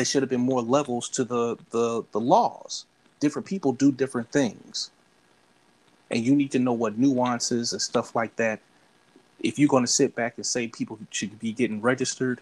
there 0.00 0.06
should 0.06 0.22
have 0.22 0.30
been 0.30 0.40
more 0.40 0.62
levels 0.62 1.10
to 1.10 1.24
the, 1.24 1.58
the, 1.72 2.02
the 2.12 2.20
laws. 2.20 2.86
Different 3.20 3.44
people 3.44 3.74
do 3.74 3.92
different 3.92 4.32
things. 4.32 4.90
And 6.10 6.24
you 6.24 6.34
need 6.34 6.52
to 6.52 6.58
know 6.58 6.72
what 6.72 6.96
nuances 6.96 7.74
and 7.74 7.82
stuff 7.82 8.16
like 8.16 8.34
that 8.36 8.60
if 9.40 9.58
you're 9.58 9.68
going 9.68 9.84
to 9.84 9.92
sit 9.92 10.14
back 10.14 10.38
and 10.38 10.46
say 10.46 10.68
people 10.68 10.98
should 11.10 11.38
be 11.38 11.52
getting 11.52 11.82
registered, 11.82 12.40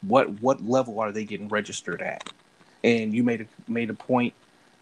what 0.00 0.40
what 0.40 0.64
level 0.64 1.00
are 1.00 1.12
they 1.12 1.24
getting 1.24 1.48
registered 1.48 2.00
at? 2.00 2.32
And 2.82 3.12
you 3.12 3.22
made 3.22 3.42
a 3.42 3.70
made 3.70 3.90
a 3.90 3.94
point 3.94 4.32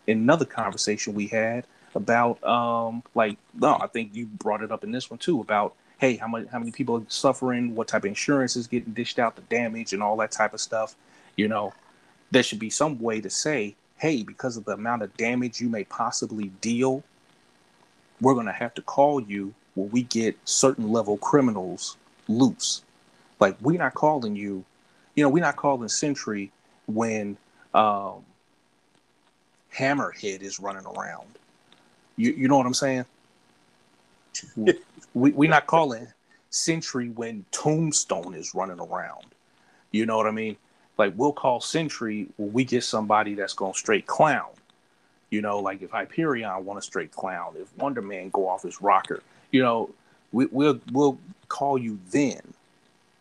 in 0.07 0.18
another 0.18 0.44
conversation 0.44 1.14
we 1.14 1.27
had 1.27 1.66
about 1.96 2.42
um 2.44 3.03
like 3.16 3.38
no, 3.55 3.77
I 3.81 3.88
think 3.88 4.14
you 4.14 4.27
brought 4.27 4.62
it 4.62 4.70
up 4.70 4.85
in 4.85 4.92
this 4.92 5.11
one 5.11 5.18
too 5.18 5.40
about 5.40 5.75
hey 5.98 6.16
how 6.16 6.28
many 6.28 6.46
how 6.46 6.59
many 6.59 6.70
people 6.70 6.96
are 6.96 7.02
suffering, 7.09 7.74
what 7.74 7.88
type 7.88 8.02
of 8.02 8.09
insurance 8.09 8.56
is 8.56 8.66
getting 8.66 8.92
dished 8.92 9.18
out, 9.18 9.37
the 9.37 9.42
damage 9.42 9.92
and 9.92 10.02
all 10.02 10.16
that 10.18 10.30
type 10.30 10.54
of 10.54 10.61
stuff. 10.61 10.94
You 11.37 11.48
know, 11.48 11.72
there 12.30 12.42
should 12.42 12.59
be 12.59 12.70
some 12.70 12.98
way 13.00 13.20
to 13.20 13.30
say, 13.30 13.74
hey, 13.96 14.22
because 14.22 14.56
of 14.56 14.64
the 14.64 14.72
amount 14.72 15.02
of 15.02 15.16
damage 15.16 15.61
you 15.61 15.68
may 15.68 15.85
possibly 15.85 16.48
deal, 16.61 17.02
we're 18.20 18.35
gonna 18.35 18.52
have 18.52 18.74
to 18.74 18.82
call 18.82 19.20
you 19.20 19.54
when 19.74 19.90
we 19.90 20.02
get 20.02 20.37
certain 20.44 20.90
level 20.90 21.16
criminals 21.18 21.96
loose. 22.28 22.82
Like 23.40 23.56
we're 23.61 23.78
not 23.78 23.94
calling 23.94 24.37
you, 24.37 24.64
you 25.14 25.22
know, 25.22 25.28
we're 25.28 25.44
not 25.44 25.56
calling 25.56 25.88
Sentry 25.88 26.50
when 26.87 27.37
um, 27.74 28.24
Hammerhead 29.74 30.42
is 30.42 30.59
running 30.61 30.87
around. 30.87 31.38
You 32.16 32.32
you 32.32 32.48
know 32.48 32.56
what 32.56 32.66
I'm 32.66 32.74
saying? 32.74 33.04
We 34.57 35.33
we're 35.33 35.51
not 35.51 35.66
calling 35.66 36.09
Sentry 36.51 37.09
when 37.11 37.44
Tombstone 37.51 38.35
is 38.35 38.55
running 38.55 38.81
around. 38.81 39.27
You 39.90 40.07
know 40.07 40.16
what 40.16 40.27
I 40.27 40.31
mean? 40.31 40.57
Like 40.99 41.14
we'll 41.16 41.33
call 41.33 41.61
Sentry 41.61 42.29
when 42.37 42.53
we 42.53 42.64
get 42.64 42.85
somebody 42.85 43.35
that's 43.35 43.55
going 43.55 43.75
straight 43.75 44.07
clown. 44.07 44.49
You 45.31 45.42
know, 45.42 45.59
like 45.59 45.83
if 45.83 45.90
Hyperion 45.90 46.64
want 46.64 46.79
a 46.79 46.83
straight 46.83 47.12
clown, 47.12 47.55
if 47.57 47.77
Wonder 47.77 48.03
Man 48.03 48.31
go 48.31 48.49
off 48.49 48.62
his 48.62 48.81
rocker, 48.81 49.22
you 49.51 49.62
know, 49.62 49.90
we, 50.33 50.46
we'll 50.46 50.81
we'll 50.92 51.18
call 51.49 51.79
you 51.79 51.99
then, 52.11 52.40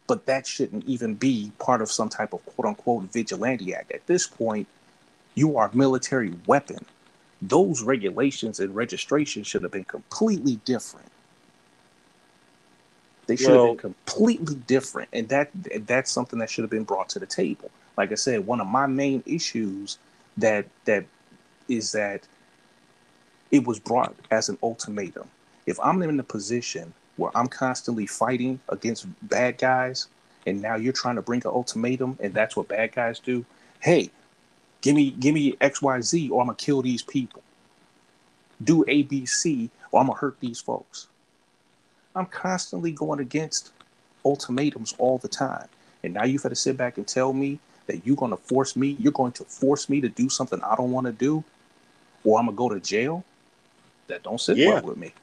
but 0.07 0.25
that 0.25 0.45
shouldn't 0.45 0.85
even 0.85 1.15
be 1.15 1.51
part 1.59 1.81
of 1.81 1.91
some 1.91 2.09
type 2.09 2.33
of 2.33 2.45
quote 2.45 2.67
unquote 2.67 3.11
vigilante 3.11 3.73
act. 3.73 3.91
At 3.91 4.05
this 4.05 4.27
point, 4.27 4.67
you 5.33 5.57
are 5.57 5.69
military 5.73 6.33
weapon. 6.45 6.85
Those 7.47 7.83
regulations 7.83 8.59
and 8.59 8.75
registration 8.75 9.43
should 9.43 9.63
have 9.63 9.71
been 9.71 9.83
completely 9.83 10.57
different. 10.65 11.07
They 13.27 13.35
should 13.35 13.49
well, 13.49 13.67
have 13.67 13.77
been 13.77 13.93
completely 13.93 14.55
different, 14.55 15.09
and 15.11 15.27
that 15.29 15.49
that's 15.87 16.11
something 16.11 16.39
that 16.39 16.49
should 16.49 16.63
have 16.63 16.71
been 16.71 16.83
brought 16.83 17.09
to 17.09 17.19
the 17.19 17.25
table. 17.25 17.71
Like 17.97 18.11
I 18.11 18.15
said, 18.15 18.45
one 18.45 18.61
of 18.61 18.67
my 18.67 18.85
main 18.87 19.23
issues 19.25 19.97
that 20.37 20.65
that 20.85 21.05
is 21.67 21.91
that 21.93 22.21
it 23.51 23.65
was 23.65 23.79
brought 23.79 24.15
as 24.31 24.49
an 24.49 24.57
ultimatum 24.61 25.27
if 25.65 25.79
I'm 25.79 26.01
in 26.03 26.19
a 26.19 26.23
position 26.23 26.93
where 27.17 27.31
I'm 27.35 27.47
constantly 27.47 28.05
fighting 28.05 28.59
against 28.69 29.07
bad 29.23 29.57
guys, 29.57 30.07
and 30.45 30.61
now 30.61 30.75
you're 30.75 30.93
trying 30.93 31.15
to 31.15 31.21
bring 31.21 31.41
an 31.45 31.51
ultimatum, 31.51 32.17
and 32.21 32.33
that's 32.33 32.55
what 32.55 32.67
bad 32.67 32.93
guys 32.93 33.19
do. 33.19 33.45
Hey, 33.79 34.11
give 34.85 34.95
me 34.95 35.09
give 35.09 35.33
me 35.33 35.57
X 35.59 35.81
Y 35.81 35.99
Z, 36.01 36.29
or 36.29 36.41
I'm 36.41 36.47
gonna 36.47 36.55
kill 36.57 36.83
these 36.83 37.01
people. 37.01 37.41
Do 38.63 38.85
A 38.87 39.01
B 39.01 39.25
C, 39.25 39.71
or 39.91 39.99
I'm 39.99 40.07
gonna 40.07 40.19
hurt 40.19 40.39
these 40.39 40.61
folks. 40.61 41.07
I'm 42.15 42.27
constantly 42.27 42.91
going 42.91 43.19
against 43.19 43.71
ultimatums 44.23 44.93
all 44.99 45.17
the 45.17 45.27
time, 45.27 45.67
and 46.03 46.13
now 46.13 46.23
you've 46.23 46.43
got 46.43 46.49
to 46.49 46.55
sit 46.55 46.77
back 46.77 46.97
and 46.97 47.07
tell 47.07 47.33
me 47.33 47.59
that 47.87 48.05
you're 48.05 48.15
gonna 48.15 48.37
force 48.37 48.75
me. 48.75 48.95
You're 48.99 49.11
going 49.11 49.31
to 49.33 49.43
force 49.43 49.89
me 49.89 50.01
to 50.01 50.07
do 50.07 50.29
something 50.29 50.61
I 50.61 50.75
don't 50.75 50.91
want 50.91 51.07
to 51.07 51.13
do, 51.13 51.43
or 52.23 52.39
I'm 52.39 52.45
gonna 52.45 52.55
go 52.55 52.69
to 52.69 52.79
jail. 52.79 53.25
That 54.07 54.21
don't 54.21 54.39
sit 54.39 54.57
yeah. 54.57 54.69
well 54.69 54.83
with 54.83 54.97
me. 54.97 55.13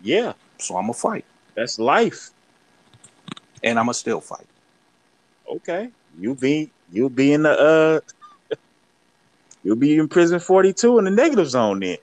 Yeah. 0.00 0.34
So 0.58 0.76
I'm 0.76 0.84
gonna 0.84 0.94
fight. 0.94 1.24
That's 1.56 1.80
life. 1.80 2.30
And 3.64 3.80
I'm 3.80 3.86
gonna 3.86 3.94
still 3.94 4.20
fight. 4.20 4.46
Okay. 5.48 5.90
You 6.20 6.36
be 6.36 6.70
you'll 6.92 7.10
be 7.10 7.32
in 7.32 7.42
the 7.42 7.50
uh 7.50 8.00
you'll 9.66 9.74
be 9.74 9.96
in 9.96 10.06
prison 10.06 10.38
42 10.38 10.98
in 10.98 11.06
the 11.06 11.10
negative 11.10 11.50
zone 11.50 11.80
then. 11.80 11.96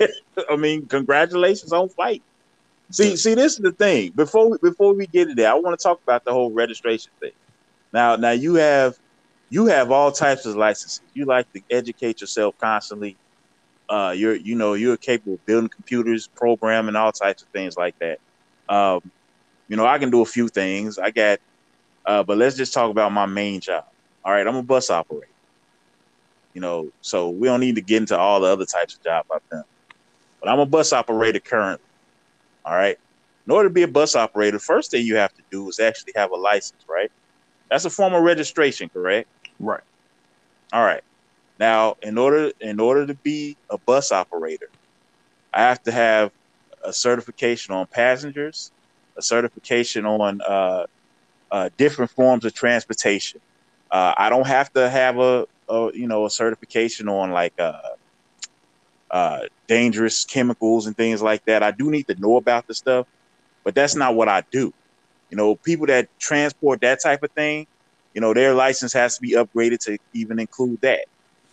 I 0.50 0.56
mean, 0.56 0.86
congratulations 0.86 1.72
on 1.72 1.88
fight. 1.90 2.20
See, 2.90 3.16
see, 3.16 3.34
this 3.34 3.52
is 3.52 3.58
the 3.58 3.70
thing. 3.70 4.10
Before 4.16 4.50
we, 4.50 4.58
before 4.60 4.92
we 4.92 5.06
get 5.06 5.26
to 5.26 5.34
there, 5.34 5.52
I 5.52 5.54
want 5.54 5.78
to 5.78 5.82
talk 5.82 6.00
about 6.02 6.24
the 6.24 6.32
whole 6.32 6.50
registration 6.50 7.12
thing. 7.20 7.30
Now, 7.92 8.16
now 8.16 8.32
you 8.32 8.54
have 8.54 8.96
you 9.50 9.66
have 9.66 9.92
all 9.92 10.10
types 10.10 10.46
of 10.46 10.56
licenses. 10.56 11.00
You 11.14 11.26
like 11.26 11.46
to 11.52 11.62
educate 11.70 12.20
yourself 12.20 12.56
constantly. 12.58 13.16
Uh, 13.88 14.14
you're 14.16 14.34
you 14.34 14.56
know 14.56 14.74
you're 14.74 14.96
capable 14.96 15.34
of 15.34 15.46
building 15.46 15.70
computers, 15.70 16.28
programming, 16.34 16.96
all 16.96 17.12
types 17.12 17.42
of 17.42 17.48
things 17.50 17.76
like 17.76 17.94
that. 18.00 18.18
Um, 18.68 19.12
you 19.68 19.76
know, 19.76 19.86
I 19.86 19.98
can 19.98 20.10
do 20.10 20.22
a 20.22 20.26
few 20.26 20.48
things. 20.48 20.98
I 20.98 21.10
got, 21.12 21.38
uh, 22.04 22.24
but 22.24 22.36
let's 22.36 22.56
just 22.56 22.74
talk 22.74 22.90
about 22.90 23.12
my 23.12 23.26
main 23.26 23.60
job. 23.60 23.84
All 24.24 24.32
right, 24.32 24.46
I'm 24.46 24.56
a 24.56 24.62
bus 24.62 24.90
operator. 24.90 25.28
You 26.58 26.62
know, 26.62 26.90
so 27.02 27.30
we 27.30 27.46
don't 27.46 27.60
need 27.60 27.76
to 27.76 27.80
get 27.80 27.98
into 27.98 28.18
all 28.18 28.40
the 28.40 28.48
other 28.48 28.64
types 28.64 28.96
of 28.96 29.04
jobs 29.04 29.28
I've 29.32 29.48
done. 29.48 29.62
But 30.40 30.48
I'm 30.48 30.58
a 30.58 30.66
bus 30.66 30.92
operator 30.92 31.38
currently. 31.38 31.86
All 32.64 32.74
right. 32.74 32.98
In 33.46 33.52
order 33.52 33.68
to 33.68 33.72
be 33.72 33.84
a 33.84 33.88
bus 33.88 34.16
operator, 34.16 34.58
first 34.58 34.90
thing 34.90 35.06
you 35.06 35.14
have 35.14 35.32
to 35.34 35.42
do 35.52 35.68
is 35.68 35.78
actually 35.78 36.14
have 36.16 36.32
a 36.32 36.36
license, 36.36 36.82
right? 36.88 37.12
That's 37.70 37.84
a 37.84 37.90
form 37.90 38.12
of 38.12 38.24
registration, 38.24 38.88
correct? 38.88 39.28
Right. 39.60 39.84
All 40.72 40.82
right. 40.82 41.04
Now, 41.60 41.96
in 42.02 42.18
order 42.18 42.50
in 42.60 42.80
order 42.80 43.06
to 43.06 43.14
be 43.14 43.56
a 43.70 43.78
bus 43.78 44.10
operator, 44.10 44.68
I 45.54 45.60
have 45.60 45.80
to 45.84 45.92
have 45.92 46.32
a 46.82 46.92
certification 46.92 47.72
on 47.72 47.86
passengers, 47.86 48.72
a 49.16 49.22
certification 49.22 50.06
on 50.06 50.40
uh, 50.40 50.86
uh, 51.52 51.70
different 51.76 52.10
forms 52.10 52.44
of 52.44 52.52
transportation. 52.52 53.40
Uh, 53.92 54.12
I 54.16 54.28
don't 54.28 54.48
have 54.48 54.72
to 54.72 54.90
have 54.90 55.18
a, 55.18 55.46
a, 55.68 55.90
you 55.94 56.08
know 56.08 56.26
a 56.26 56.30
certification 56.30 57.08
on 57.08 57.30
like 57.30 57.54
uh, 57.58 57.80
uh, 59.10 59.40
dangerous 59.66 60.24
chemicals 60.24 60.86
and 60.86 60.96
things 60.96 61.22
like 61.22 61.44
that. 61.46 61.62
I 61.62 61.70
do 61.70 61.90
need 61.90 62.06
to 62.08 62.14
know 62.20 62.36
about 62.36 62.66
the 62.66 62.74
stuff, 62.74 63.06
but 63.64 63.74
that's 63.74 63.94
not 63.94 64.14
what 64.14 64.28
I 64.28 64.42
do. 64.50 64.72
You 65.30 65.36
know, 65.36 65.56
people 65.56 65.86
that 65.86 66.08
transport 66.18 66.80
that 66.80 67.02
type 67.02 67.22
of 67.22 67.30
thing, 67.32 67.66
you 68.14 68.20
know, 68.20 68.34
their 68.34 68.54
license 68.54 68.92
has 68.94 69.16
to 69.16 69.22
be 69.22 69.32
upgraded 69.32 69.80
to 69.80 69.98
even 70.14 70.38
include 70.38 70.80
that. 70.82 71.06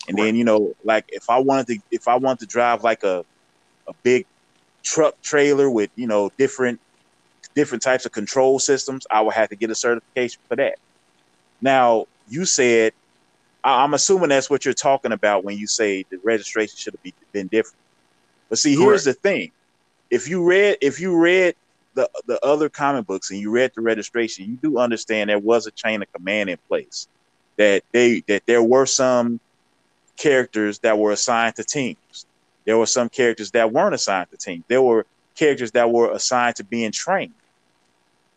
And 0.07 0.17
then, 0.17 0.35
you 0.35 0.43
know, 0.43 0.75
like 0.83 1.05
if 1.09 1.29
I 1.29 1.39
wanted 1.39 1.67
to 1.67 1.79
if 1.91 2.07
I 2.07 2.15
wanted 2.15 2.39
to 2.41 2.45
drive 2.45 2.83
like 2.83 3.03
a 3.03 3.25
a 3.87 3.93
big 4.03 4.25
truck 4.83 5.21
trailer 5.21 5.69
with, 5.69 5.89
you 5.95 6.07
know, 6.07 6.31
different 6.37 6.79
different 7.55 7.81
types 7.81 8.05
of 8.05 8.11
control 8.11 8.59
systems, 8.59 9.07
I 9.09 9.21
would 9.21 9.33
have 9.33 9.49
to 9.49 9.55
get 9.55 9.69
a 9.71 9.75
certification 9.75 10.41
for 10.47 10.55
that. 10.57 10.77
Now, 11.61 12.05
you 12.27 12.45
said 12.45 12.93
I'm 13.65 13.93
assuming 13.95 14.29
that's 14.29 14.49
what 14.49 14.63
you're 14.63 14.73
talking 14.73 15.11
about 15.11 15.43
when 15.43 15.57
you 15.57 15.67
say 15.67 16.05
the 16.09 16.19
registration 16.23 16.77
should 16.77 16.93
have 17.03 17.13
been 17.31 17.47
different. 17.47 17.77
But 18.49 18.59
see, 18.59 18.75
here's 18.75 19.05
the 19.05 19.13
thing: 19.13 19.51
if 20.09 20.29
you 20.29 20.43
read 20.43 20.77
if 20.81 20.99
you 20.99 21.17
read 21.17 21.55
the 21.95 22.09
the 22.27 22.43
other 22.45 22.69
comic 22.69 23.07
books 23.07 23.31
and 23.31 23.39
you 23.39 23.49
read 23.49 23.71
the 23.75 23.81
registration, 23.81 24.45
you 24.45 24.57
do 24.57 24.77
understand 24.77 25.29
there 25.29 25.39
was 25.39 25.65
a 25.65 25.71
chain 25.71 26.01
of 26.01 26.11
command 26.13 26.49
in 26.49 26.57
place. 26.67 27.07
That 27.57 27.83
they 27.91 28.21
that 28.27 28.45
there 28.45 28.61
were 28.63 28.85
some 28.85 29.39
characters 30.17 30.79
that 30.79 30.97
were 30.97 31.11
assigned 31.11 31.55
to 31.55 31.63
teams. 31.63 32.25
There 32.65 32.77
were 32.77 32.85
some 32.85 33.09
characters 33.09 33.51
that 33.51 33.71
weren't 33.71 33.95
assigned 33.95 34.31
to 34.31 34.37
teams. 34.37 34.63
There 34.67 34.81
were 34.81 35.05
characters 35.35 35.71
that 35.71 35.91
were 35.91 36.11
assigned 36.11 36.57
to 36.57 36.63
being 36.63 36.91
trained. 36.91 37.33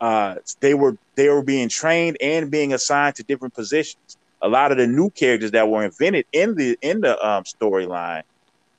Uh, 0.00 0.36
they 0.60 0.74
were 0.74 0.96
they 1.16 1.28
were 1.28 1.42
being 1.42 1.68
trained 1.68 2.16
and 2.20 2.50
being 2.50 2.72
assigned 2.72 3.16
to 3.16 3.22
different 3.22 3.54
positions. 3.54 4.17
A 4.40 4.48
lot 4.48 4.70
of 4.70 4.78
the 4.78 4.86
new 4.86 5.10
characters 5.10 5.50
that 5.52 5.68
were 5.68 5.84
invented 5.84 6.26
in 6.32 6.54
the 6.54 6.78
in 6.80 7.00
the 7.00 7.18
um, 7.26 7.44
storyline 7.44 8.22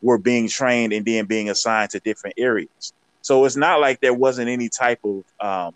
were 0.02 0.18
being 0.18 0.48
trained 0.48 0.94
and 0.94 1.06
then 1.06 1.26
being 1.26 1.50
assigned 1.50 1.92
to 1.92 2.00
different 2.00 2.36
areas. 2.38 2.94
So 3.22 3.46
it's 3.46 3.58
not 3.58 3.82
like 3.82 4.00
there 4.00 4.14
wasn't 4.14 4.50
any 4.50 4.70
type 4.70 5.00
of 5.04 5.24
um, 5.40 5.74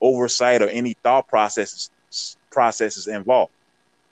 oversight 0.00 0.62
or 0.62 0.68
any 0.68 0.94
thought 1.02 1.28
processes 1.28 1.90
processes 2.50 3.06
involved. 3.06 3.52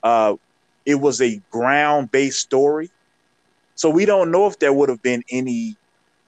Uh, 0.03 0.37
it 0.85 0.97
was 0.97 1.21
a 1.21 1.41
ground 1.51 2.11
based 2.11 2.41
story, 2.41 2.91
so 3.75 3.91
we 3.91 4.05
don't 4.05 4.31
know 4.31 4.47
if 4.47 4.59
there 4.59 4.73
would 4.73 4.89
have 4.89 5.03
been 5.03 5.23
any, 5.31 5.77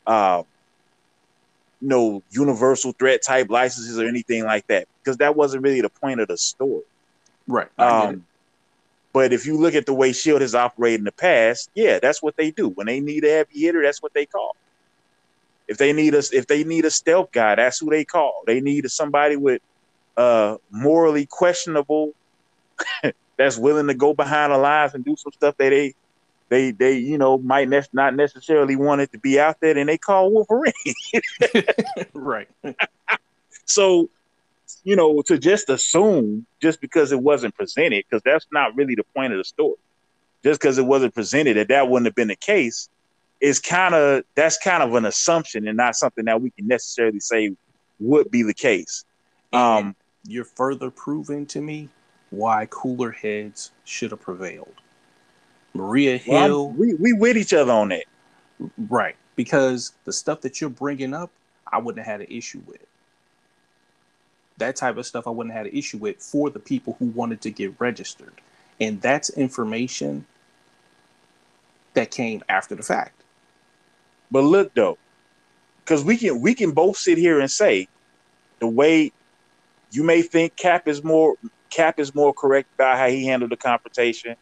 uh, 0.07 0.43
you 1.81 1.89
know, 1.89 2.23
universal 2.31 2.93
threat 2.93 3.23
type 3.23 3.51
licenses 3.51 3.99
or 3.99 4.07
anything 4.07 4.45
like 4.45 4.67
that 4.69 4.89
because 5.03 5.19
that 5.19 5.37
wasn't 5.37 5.63
really 5.63 5.81
the 5.81 5.91
point 5.91 6.21
of 6.21 6.29
the 6.29 6.37
story. 6.37 6.83
Right. 7.47 7.69
Um, 7.79 8.25
but 9.13 9.33
if 9.33 9.47
you 9.47 9.57
look 9.57 9.75
at 9.75 9.87
the 9.87 9.95
way 9.95 10.13
Shield 10.13 10.43
has 10.43 10.55
operated 10.55 11.01
in 11.01 11.05
the 11.05 11.13
past, 11.13 11.71
yeah, 11.75 11.99
that's 12.01 12.23
what 12.23 12.37
they 12.37 12.51
do. 12.51 12.69
When 12.69 12.87
they 12.87 13.01
need 13.01 13.25
a 13.25 13.31
heavy 13.31 13.61
hitter, 13.61 13.83
that's 13.83 14.03
what 14.03 14.15
they 14.15 14.27
call. 14.27 14.55
If 15.67 15.79
they 15.79 15.93
need 15.93 16.15
us, 16.15 16.33
if 16.33 16.47
they 16.47 16.65
need 16.65 16.85
a 16.85 16.91
stealth 16.91 17.33
guy, 17.33 17.55
that's 17.55 17.79
who 17.79 17.91
they 17.91 18.05
call. 18.05 18.43
They 18.47 18.61
need 18.61 18.91
somebody 18.91 19.37
with 19.37 19.63
uh 20.17 20.57
morally 20.71 21.27
questionable 21.27 22.13
that's 23.37 23.57
willing 23.57 23.87
to 23.87 23.95
go 23.95 24.15
behind 24.15 24.53
the 24.53 24.59
lines 24.59 24.95
and 24.95 25.05
do 25.05 25.15
some 25.17 25.33
stuff 25.33 25.57
that 25.59 25.71
they 25.71 25.95
they 26.49 26.71
they 26.71 26.99
you 26.99 27.19
know 27.19 27.39
might 27.39 27.69
ne- 27.69 27.83
not 27.93 28.15
necessarily 28.15 28.77
want 28.77 29.01
it 29.01 29.13
to 29.13 29.19
be 29.19 29.39
out 29.39 29.57
there, 29.61 29.77
and 29.77 29.89
they 29.89 29.99
call 29.99 30.31
Wolverine. 30.31 30.73
right. 32.15 32.49
so 33.67 34.09
you 34.89 34.97
know, 34.97 35.21
to 35.21 35.37
just 35.37 35.69
assume 35.69 36.47
just 36.63 36.81
because 36.81 37.13
it 37.13 37.21
wasn't 37.21 37.55
presented, 37.55 38.07
because 38.09 38.23
that's 38.25 38.47
not 38.51 38.75
really 38.75 38.95
the 38.95 39.05
point 39.15 39.35
of 39.35 39.39
the 39.39 39.45
story. 39.45 39.77
Just 40.43 40.63
because 40.63 40.79
it 40.79 40.87
wasn't 40.87 41.15
presented 41.15 41.59
that 41.59 41.69
that 41.69 41.91
wouldn't 41.91 42.07
have 42.07 42.15
been 42.15 42.29
the 42.29 42.37
case 42.37 42.89
is 43.39 43.61
kind 43.61 43.95
of 43.95 44.25
that's 44.35 44.57
kind 44.57 44.83
of 44.83 44.95
an 44.95 45.05
assumption 45.05 45.69
and 45.69 45.77
not 45.77 45.95
something 45.95 46.25
that 46.25 46.41
we 46.41 46.49
can 46.49 46.67
necessarily 46.67 47.21
say 47.21 47.55
would 48.01 48.31
be 48.31 48.43
the 48.43 48.55
case. 48.55 49.05
Um, 49.53 49.95
you're 50.27 50.47
further 50.47 50.91
proving 50.91 51.45
to 51.49 51.61
me 51.61 51.91
why 52.31 52.67
cooler 52.71 53.11
heads 53.11 53.73
should 53.85 54.13
have 54.13 54.23
prevailed. 54.23 54.81
Maria 55.75 56.17
Hill, 56.17 56.35
well, 56.35 56.71
we 56.71 56.95
we 56.95 57.13
with 57.13 57.37
each 57.37 57.53
other 57.53 57.73
on 57.73 57.91
that, 57.91 58.05
right? 58.89 59.17
Because 59.37 59.93
the 60.07 60.15
stuff 60.15 60.41
that 60.41 60.63
you're 60.63 60.71
bringing 60.71 61.13
up, 61.13 61.31
I 61.71 61.77
wouldn't 61.77 62.07
have 62.07 62.21
had 62.21 62.27
an 62.27 62.35
issue 62.35 62.63
with 62.67 62.88
that 64.59 64.77
type 64.77 64.97
of 64.97 65.07
stuff 65.07 65.27
I 65.27 65.31
wouldn't 65.31 65.55
have 65.55 65.65
had 65.65 65.73
an 65.73 65.79
issue 65.79 65.99
with 65.99 66.21
for 66.21 66.51
the 66.51 66.59
people 66.59 66.97
who 66.99 67.07
wanted 67.07 67.41
to 67.43 67.51
get 67.51 67.73
registered. 67.79 68.35
And 68.81 69.01
that's 69.01 69.31
information 69.31 70.27
that 71.95 72.11
came 72.11 72.43
after 72.49 72.75
the 72.75 72.83
fact. 72.83 73.23
But 74.31 74.43
look 74.43 74.75
though, 74.75 74.99
because 75.85 76.05
we 76.05 76.17
can 76.17 76.41
we 76.41 76.55
can 76.55 76.73
both 76.73 76.97
sit 76.97 77.19
here 77.19 77.41
and 77.41 77.51
say 77.51 77.89
the 78.59 78.67
way 78.67 79.13
you 79.91 80.05
may 80.05 80.23
think 80.23 80.55
Cap 80.57 80.87
is 80.87 81.03
more 81.03 81.35
Cap 81.71 81.99
is 81.99 82.15
more 82.15 82.33
correct 82.33 82.69
about 82.75 82.99
how 82.99 83.09
he 83.09 83.27
handled 83.27 83.51
the 83.51 83.57
confrontation. 83.57 84.37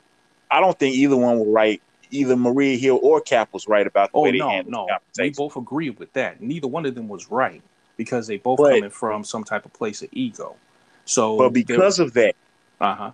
I 0.50 0.60
don't 0.60 0.78
think 0.78 0.96
either 0.96 1.16
one 1.16 1.38
were 1.38 1.52
right. 1.52 1.80
Either 2.10 2.36
Maria 2.36 2.76
Hill 2.76 3.00
or 3.02 3.20
Cap 3.20 3.48
was 3.52 3.66
right 3.66 3.86
about 3.86 4.12
the 4.12 4.18
oh, 4.18 4.22
way 4.22 4.32
they 4.32 4.38
no, 4.38 4.48
handled 4.48 4.72
no. 4.72 4.86
the 4.86 4.92
confrontation. 4.92 5.34
We 5.42 5.48
both 5.48 5.56
agree 5.56 5.90
with 5.90 6.12
that. 6.12 6.40
Neither 6.40 6.68
one 6.68 6.86
of 6.86 6.94
them 6.94 7.08
was 7.08 7.30
right 7.30 7.62
because 7.96 8.26
they 8.26 8.36
both 8.36 8.58
but, 8.58 8.74
coming 8.74 8.90
from 8.90 9.24
some 9.24 9.44
type 9.44 9.64
of 9.64 9.72
place 9.72 10.02
of 10.02 10.08
ego. 10.12 10.56
So, 11.04 11.38
but 11.38 11.50
because 11.50 11.98
of 11.98 12.12
that, 12.14 12.34
uh 12.80 12.94
huh, 12.94 13.12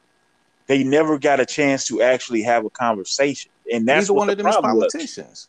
they 0.66 0.84
never 0.84 1.18
got 1.18 1.40
a 1.40 1.46
chance 1.46 1.86
to 1.88 2.02
actually 2.02 2.42
have 2.42 2.64
a 2.64 2.70
conversation, 2.70 3.50
and 3.72 3.86
that's 3.86 4.08
neither 4.08 4.18
one 4.18 4.30
of 4.30 4.38
them 4.38 4.46
is 4.46 4.56
politicians. 4.56 5.28
Was. 5.28 5.48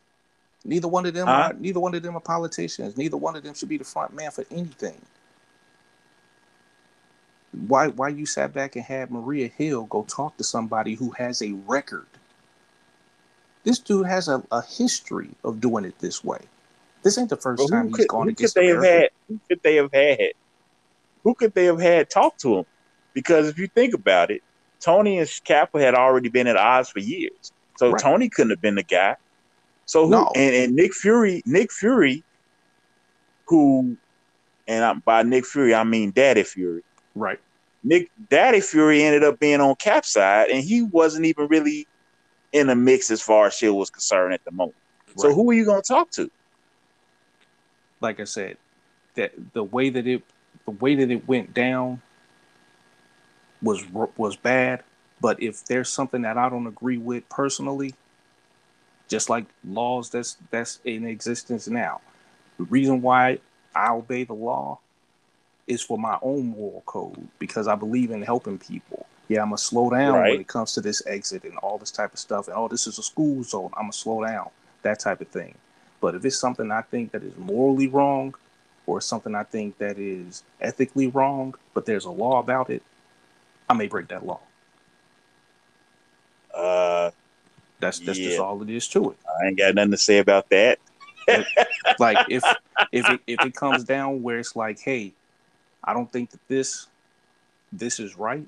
Neither 0.66 0.88
one 0.88 1.06
of 1.06 1.14
them 1.14 1.28
huh? 1.28 1.34
are. 1.34 1.54
Neither 1.54 1.80
one 1.80 1.96
of 1.96 2.04
them 2.04 2.16
are 2.16 2.22
politicians. 2.22 2.98
Neither 2.98 3.18
one 3.18 3.36
of 3.36 3.44
them 3.44 3.54
should 3.54 3.70
be 3.70 3.78
the 3.78 3.84
front 3.84 4.14
man 4.14 4.32
for 4.32 4.46
anything. 4.52 5.02
Why? 7.68 7.88
Why 7.88 8.10
you 8.10 8.26
sat 8.26 8.54
back 8.54 8.76
and 8.76 8.86
had 8.86 9.12
Maria 9.12 9.48
Hill 9.48 9.84
go 9.86 10.04
talk 10.04 10.38
to 10.38 10.44
somebody 10.44 10.96
who 10.96 11.12
has 11.12 11.42
a 11.42 11.52
record? 11.68 12.08
This 13.64 13.80
dude 13.80 14.08
has 14.08 14.28
a, 14.28 14.44
a 14.52 14.62
history 14.62 15.30
of 15.44 15.62
doing 15.62 15.86
it 15.86 15.98
this 16.00 16.24
way. 16.24 16.40
This 17.04 17.18
ain't 17.18 17.30
the 17.30 17.38
first 17.38 17.70
time 17.70 17.88
he's 17.88 17.96
could, 17.96 18.08
gone 18.08 18.30
against 18.30 18.56
they 18.56 18.68
have 18.68 18.84
had? 18.84 19.10
Who 19.28 19.40
could 19.50 19.62
they 19.64 19.76
have 19.76 19.92
had? 19.92 20.32
Who 21.24 21.36
could 21.36 21.54
they 21.54 21.66
have 21.66 21.80
had 21.80 22.10
talk 22.10 22.38
to 22.40 22.60
him? 22.60 22.66
Because 23.14 23.48
if 23.48 23.58
you 23.58 23.68
think 23.68 23.94
about 23.94 24.32
it, 24.32 24.42
Tony 24.80 25.20
and 25.20 25.42
Kappa 25.44 25.80
had 25.80 25.96
already 25.96 26.30
been 26.30 26.48
at 26.48 26.58
odds 26.58 26.90
for 26.90 27.00
years. 27.00 27.52
So 27.78 27.92
right. 27.92 28.02
Tony 28.02 28.30
couldn't 28.30 28.52
have 28.52 28.62
been 28.62 28.76
the 28.76 28.84
guy. 28.84 29.16
So 29.86 30.06
who 30.06 30.12
no. 30.12 30.32
and, 30.36 30.56
and 30.56 30.76
Nick 30.76 30.94
Fury, 30.94 31.42
Nick 31.46 31.72
Fury, 31.72 32.24
who 33.48 33.98
and 34.68 34.84
I, 34.84 34.94
by 34.94 35.24
Nick 35.24 35.46
Fury 35.46 35.74
I 35.74 35.84
mean 35.84 36.12
Daddy 36.12 36.44
Fury. 36.44 36.84
Right. 37.16 37.40
Nick 37.84 38.12
Daddy 38.30 38.62
Fury 38.62 39.04
ended 39.04 39.24
up 39.24 39.40
being 39.40 39.60
on 39.60 39.76
Cap 39.76 40.06
side, 40.06 40.50
and 40.50 40.64
he 40.64 40.84
wasn't 40.84 41.26
even 41.26 41.48
really 41.48 41.88
in 42.54 42.68
the 42.68 42.76
mix 42.76 43.12
as 43.12 43.22
far 43.22 43.48
as 43.48 43.56
shit 43.56 43.74
was 43.74 43.90
concerned 43.90 44.34
at 44.34 44.44
the 44.46 44.52
moment. 44.52 44.78
Right. 45.08 45.20
So 45.20 45.34
who 45.34 45.50
are 45.50 45.54
you 45.54 45.66
gonna 45.66 45.82
talk 45.82 46.12
to? 46.12 46.30
Like 48.04 48.20
I 48.20 48.26
said, 48.26 48.58
that 49.16 49.32
the 49.54 49.64
way 49.64 49.90
that 49.90 50.06
it 50.06 50.24
the 50.66 50.72
way 50.72 50.96
that 50.96 51.10
it 51.10 51.28
went 51.28 51.54
down 51.54 52.02
was 53.62 53.84
was 54.18 54.36
bad. 54.36 54.84
But 55.22 55.42
if 55.42 55.66
there's 55.66 55.90
something 55.90 56.24
that 56.24 56.38
I 56.38 56.50
don't 56.50 56.68
agree 56.68 56.98
with 56.98 57.28
personally, 57.30 57.96
just 59.08 59.30
like 59.30 59.46
laws 59.68 60.10
that's 60.10 60.38
that's 60.52 60.80
in 60.84 61.08
existence 61.08 61.68
now, 61.68 62.02
the 62.58 62.66
reason 62.66 63.02
why 63.02 63.40
I 63.74 63.92
obey 63.92 64.26
the 64.26 64.34
law 64.34 64.80
is 65.66 65.82
for 65.82 65.98
my 65.98 66.18
own 66.22 66.48
moral 66.48 66.84
code 66.86 67.28
because 67.40 67.68
I 67.68 67.76
believe 67.76 68.12
in 68.12 68.22
helping 68.22 68.58
people. 68.58 69.06
Yeah, 69.30 69.42
I'm 69.42 69.48
gonna 69.48 69.58
slow 69.58 69.90
down 69.90 70.16
right. 70.16 70.32
when 70.32 70.42
it 70.42 70.48
comes 70.48 70.74
to 70.74 70.82
this 70.82 71.02
exit 71.08 71.46
and 71.46 71.58
all 71.60 71.78
this 71.78 71.92
type 71.92 72.14
of 72.14 72.20
stuff. 72.20 72.48
And 72.48 72.58
oh, 72.58 72.68
this 72.68 72.86
is 72.86 73.00
a 73.00 73.04
school 73.04 73.44
zone. 73.44 73.72
I'm 73.78 73.84
gonna 73.84 73.94
slow 73.94 74.26
down. 74.26 74.50
That 74.82 75.00
type 75.00 75.22
of 75.22 75.30
thing. 75.30 75.56
But 76.04 76.16
if 76.16 76.26
it's 76.26 76.38
something 76.38 76.70
I 76.70 76.82
think 76.82 77.14
that 77.14 77.24
is 77.24 77.38
morally 77.38 77.88
wrong 77.88 78.36
or 78.86 79.00
something 79.00 79.34
I 79.34 79.44
think 79.44 79.78
that 79.78 79.98
is 79.98 80.44
ethically 80.60 81.08
wrong, 81.08 81.56
but 81.74 81.86
there's 81.86 82.04
a 82.04 82.12
law 82.12 82.40
about 82.40 82.70
it, 82.70 82.84
I 83.70 83.74
may 83.74 83.88
break 83.88 84.10
that 84.10 84.26
law. 84.26 84.42
Uh, 86.54 87.12
that's 87.80 88.00
that's 88.00 88.20
yeah. 88.20 88.28
just 88.28 88.40
all 88.42 88.62
it 88.62 88.70
is 88.70 88.86
to 88.90 89.12
it. 89.12 89.18
I 89.42 89.48
ain't 89.48 89.58
got 89.58 89.76
nothing 89.76 89.92
to 89.92 89.98
say 89.98 90.18
about 90.18 90.50
that. 90.50 90.80
like 92.00 92.18
if 92.30 92.44
if 92.92 93.10
it, 93.10 93.22
if 93.26 93.40
it 93.40 93.56
comes 93.56 93.86
down 93.86 94.22
where 94.22 94.40
it's 94.40 94.58
like, 94.58 94.82
hey, 94.82 95.14
I 95.86 95.94
don't 95.94 96.12
think 96.12 96.32
that 96.32 96.46
this 96.50 96.88
this 97.72 98.02
is 98.02 98.18
right, 98.18 98.46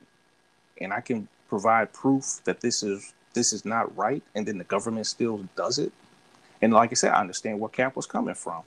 and 0.82 0.92
I 0.92 1.00
can 1.00 1.30
provide 1.48 1.94
proof 1.94 2.42
that 2.44 2.60
this 2.60 2.84
is 2.84 3.14
this 3.34 3.54
is 3.54 3.64
not 3.64 3.96
right, 3.96 4.22
and 4.36 4.46
then 4.46 4.58
the 4.58 4.66
government 4.66 5.08
still 5.08 5.48
does 5.56 5.80
it, 5.80 5.94
and 6.62 6.74
like 6.74 6.92
I 6.92 6.96
said, 6.96 7.12
I 7.12 7.20
understand 7.20 7.60
where 7.60 7.70
Cap 7.70 7.96
was 7.96 8.06
coming 8.06 8.36
from. 8.36 8.64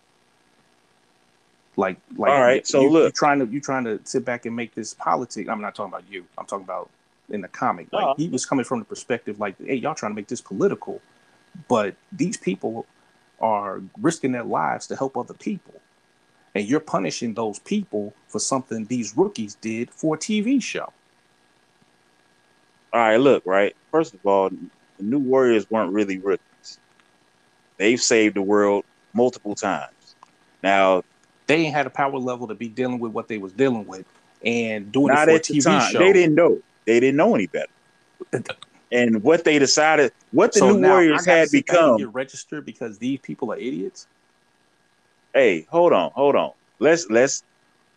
Like, 1.77 1.99
like, 2.17 2.31
all 2.33 2.41
right. 2.41 2.67
So 2.67 2.81
you, 2.81 2.91
look, 2.91 3.05
you 3.05 3.11
trying 3.13 3.39
to 3.39 3.47
you 3.47 3.61
trying 3.61 3.85
to 3.85 4.01
sit 4.05 4.25
back 4.25 4.47
and 4.47 4.57
make 4.57 4.75
this 4.75 4.95
politic. 4.95 5.49
I'm 5.49 5.61
not 5.61 5.75
talking 5.77 5.93
about 5.93 6.11
you. 6.11 6.25
I'm 6.37 6.45
talking 6.45 6.65
about 6.65 6.91
in 7.31 7.41
the 7.41 7.49
comic. 7.49 7.93
Like, 7.93 8.05
uh-huh. 8.05 8.15
he 8.17 8.29
was 8.29 8.45
coming 8.45 8.65
from 8.65 8.81
the 8.81 8.85
perspective 8.85 9.39
like, 9.39 9.55
hey, 9.65 9.77
y'all 9.77 9.95
trying 9.95 10.13
to 10.13 10.17
make 10.17 10.27
this 10.27 10.41
political, 10.41 11.01
but 11.69 11.95
these 12.13 12.37
people 12.37 12.87
are 13.41 13.81
risking 14.01 14.33
their 14.33 14.45
lives 14.45 14.87
to 14.89 14.97
help 14.97 15.17
other 15.17 15.35
people. 15.35 15.75
And 16.55 16.67
you're 16.67 16.81
punishing 16.81 17.35
those 17.35 17.59
people 17.61 18.13
for 18.27 18.41
something 18.41 18.87
these 18.87 19.17
rookies 19.17 19.55
did 19.57 19.91
for 19.91 20.17
a 20.17 20.19
TV 20.19 20.61
show. 20.63 20.93
All 22.93 23.01
right, 23.01 23.19
look, 23.19 23.45
right. 23.47 23.77
First 23.93 24.15
of 24.15 24.27
all, 24.27 24.51
the 24.51 24.59
new 25.05 25.19
Warriors 25.19 25.71
weren't 25.71 25.93
really 25.93 26.19
rookies. 26.19 26.45
They've 27.79 28.01
saved 28.01 28.37
the 28.37 28.43
world 28.43 28.85
multiple 29.15 29.55
times. 29.55 30.17
Now 30.63 31.03
they 31.47 31.57
ain't 31.57 31.75
had 31.75 31.87
a 31.87 31.91
power 31.91 32.19
level 32.19 32.47
to 32.49 32.55
be 32.55 32.69
dealing 32.69 32.99
with 32.99 33.13
what 33.13 33.29
they 33.29 33.39
was 33.39 33.53
dealing 33.53 33.87
with 33.87 34.05
and 34.45 34.93
doing 34.93 35.15
not 35.15 35.29
it 35.29 35.31
for 35.31 35.37
at 35.37 35.45
the 35.45 35.61
time. 35.61 35.93
Show. 35.93 35.99
They 35.99 36.13
didn't 36.13 36.35
know. 36.35 36.61
They 36.85 37.01
didn't 37.01 37.17
know 37.17 37.35
any 37.35 37.47
better. 37.47 37.71
and 38.93 39.23
what 39.23 39.45
they 39.45 39.59
decided, 39.59 40.13
what 40.33 40.53
the 40.53 40.61
so 40.61 40.73
new 40.73 40.87
Warriors 40.87 41.25
had 41.25 41.51
become, 41.51 41.99
get 41.99 42.13
registered 42.13 42.65
because 42.65 42.99
these 42.99 43.21
people 43.21 43.53
are 43.53 43.57
idiots. 43.57 44.07
Hey, 45.35 45.67
hold 45.71 45.93
on, 45.93 46.11
hold 46.13 46.37
on. 46.37 46.53
Let's 46.79 47.09
let's 47.11 47.43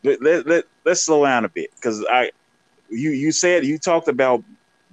let, 0.04 0.22
let, 0.22 0.48
let 0.48 0.66
let's 0.86 1.04
slow 1.04 1.26
down 1.26 1.46
a 1.46 1.50
bit 1.50 1.70
because 1.76 2.06
I, 2.10 2.32
you 2.90 3.12
you 3.12 3.32
said 3.32 3.66
you 3.66 3.78
talked 3.78 4.08
about 4.08 4.44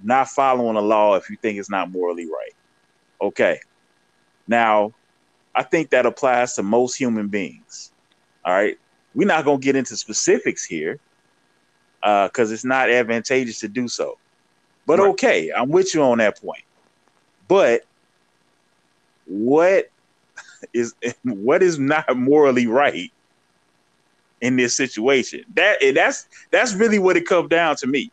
not 0.03 0.29
following 0.29 0.77
a 0.77 0.81
law 0.81 1.15
if 1.15 1.29
you 1.29 1.35
think 1.37 1.59
it's 1.59 1.69
not 1.69 1.91
morally 1.91 2.25
right. 2.25 2.53
Okay, 3.21 3.59
now 4.49 4.93
I 5.55 5.63
think 5.63 5.89
that 5.91 6.05
applies 6.05 6.55
to 6.55 6.63
most 6.63 6.95
human 6.95 7.27
beings. 7.27 7.91
All 8.45 8.53
right, 8.53 8.77
we're 9.13 9.27
not 9.27 9.45
gonna 9.45 9.59
get 9.59 9.75
into 9.75 9.95
specifics 9.95 10.65
here 10.65 10.99
because 12.01 12.51
uh, 12.51 12.53
it's 12.53 12.65
not 12.65 12.89
advantageous 12.89 13.59
to 13.59 13.67
do 13.67 13.87
so. 13.87 14.17
But 14.85 14.99
right. 14.99 15.09
okay, 15.09 15.51
I'm 15.51 15.69
with 15.69 15.93
you 15.93 16.01
on 16.01 16.17
that 16.19 16.41
point. 16.41 16.63
But 17.47 17.83
what 19.27 19.89
is 20.73 20.93
what 21.23 21.61
is 21.61 21.77
not 21.79 22.15
morally 22.15 22.67
right 22.67 23.11
in 24.41 24.55
this 24.55 24.75
situation? 24.75 25.43
That 25.55 25.77
that's 25.93 26.27
that's 26.51 26.73
really 26.73 26.99
what 26.99 27.17
it 27.17 27.25
comes 27.25 27.49
down 27.49 27.75
to 27.77 27.87
me. 27.87 28.11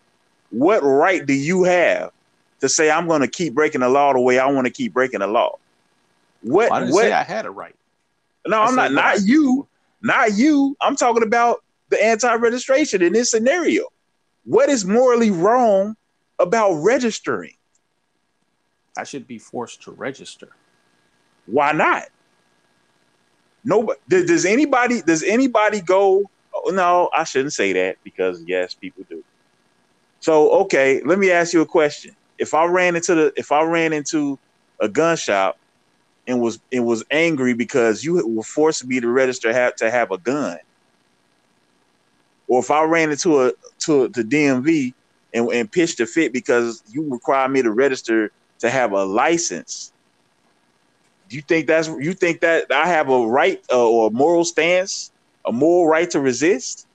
What 0.51 0.81
right 0.83 1.25
do 1.25 1.33
you 1.33 1.65
have 1.65 2.13
to 2.61 2.69
say 2.69 2.91
I'm 2.91 3.07
going 3.07 3.21
to 3.21 3.29
keep 3.29 3.55
breaking 3.55 3.81
the 3.81 3.89
law 3.89 4.13
the 4.13 4.21
way 4.21 4.39
I 4.39 4.47
want 4.47 4.67
to 4.67 4.73
keep 4.73 4.93
breaking 4.93 5.21
the 5.21 5.27
law? 5.27 5.59
What? 6.47 6.71
Well, 6.71 6.73
I 6.73 6.81
didn't 6.81 6.95
what, 6.95 7.03
say 7.03 7.13
I 7.13 7.25
had 7.25 7.45
a 7.45 7.51
right. 7.51 7.75
No, 8.47 8.61
I 8.61 8.69
am 8.69 8.77
not. 8.77 8.93
Not 8.93 9.23
you. 9.23 9.67
Not 10.01 10.37
you. 10.37 10.77
I'm 10.81 10.95
talking 10.95 11.25
about 11.25 11.65
the 11.89 12.03
anti-registration 12.03 13.03
in 13.03 13.13
this 13.13 13.31
scenario. 13.31 13.89
What 14.45 14.69
is 14.69 14.85
morally 14.85 15.33
wrong 15.33 15.97
about 16.39 16.75
registering? 16.75 17.55
I 18.97 19.03
should 19.03 19.27
be 19.27 19.39
forced 19.39 19.83
to 19.83 19.91
register. 19.91 20.51
Why 21.47 21.73
not? 21.73 22.05
Nobody 23.65 23.99
does 24.09 24.45
anybody 24.45 25.03
does 25.03 25.25
anybody 25.25 25.81
go 25.81 26.31
oh, 26.55 26.71
no, 26.71 27.11
I 27.13 27.25
shouldn't 27.25 27.53
say 27.53 27.73
that 27.73 27.97
because 28.05 28.43
yes, 28.47 28.75
people 28.75 29.05
do. 29.09 29.25
So 30.21 30.51
okay, 30.63 31.03
let 31.05 31.19
me 31.19 31.33
ask 31.33 31.53
you 31.53 31.63
a 31.63 31.67
question. 31.67 32.15
If 32.39 32.55
I 32.55 32.67
ran 32.67 32.95
into 32.95 33.17
the 33.17 33.33
if 33.37 33.51
I 33.51 33.63
ran 33.63 33.93
into 33.93 34.39
a 34.81 34.89
gun 34.89 35.17
shop 35.17 35.59
and 36.27 36.41
was 36.41 36.59
and 36.73 36.85
was 36.85 37.05
angry 37.11 37.55
because 37.55 38.05
you 38.05 38.27
were 38.27 38.43
forcing 38.43 38.89
me 38.89 39.01
to 39.01 39.09
register 39.09 39.53
have 39.53 39.77
to 39.77 39.91
have 39.91 40.11
a 40.11 40.19
gun. 40.19 40.59
Or 42.49 42.61
if 42.61 42.71
I 42.71 42.85
ran 42.85 43.11
into 43.11 43.43
a 43.43 43.53
to 43.81 44.09
the 44.09 44.23
DMV 44.23 44.95
and, 45.35 45.49
and 45.53 45.71
pitched 45.71 46.01
a 46.01 46.07
fit 46.07 46.33
because 46.33 46.83
you 46.91 47.09
require 47.11 47.49
me 47.49 47.63
to 47.63 47.71
register 47.71 48.31
to 48.61 48.71
have 48.71 48.93
a 48.93 49.05
license. 49.05 49.93
Do 51.29 51.37
you 51.37 51.43
think 51.43 51.67
that's 51.67 51.89
you 51.89 52.15
think 52.15 52.41
that 52.41 52.71
I 52.71 52.87
have 52.87 53.11
a 53.11 53.27
right 53.27 53.63
uh, 53.71 53.89
or 53.89 54.09
a 54.09 54.11
moral 54.11 54.45
stance, 54.45 55.11
a 55.45 55.53
moral 55.53 55.89
right 55.89 56.09
to 56.11 56.21
resist? 56.21 56.87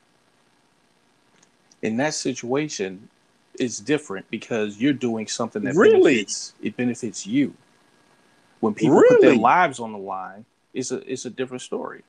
In 1.82 1.98
that 1.98 2.14
situation, 2.14 3.10
it's 3.60 3.80
different 3.80 4.30
because 4.30 4.80
you're 4.80 4.94
doing 4.94 5.28
something 5.28 5.64
that 5.64 5.76
really 5.76 6.16
benefits, 6.16 6.54
it 6.62 6.78
benefits 6.78 7.28
you. 7.28 7.54
When 8.62 8.74
people 8.74 8.96
really? 8.96 9.18
put 9.18 9.22
their 9.22 9.36
lives 9.36 9.80
on 9.80 9.92
the 9.92 9.98
line, 9.98 10.46
it's 10.74 10.92
a 10.92 11.12
it's 11.12 11.26
a 11.26 11.30
different 11.30 11.62
story. 11.62 12.04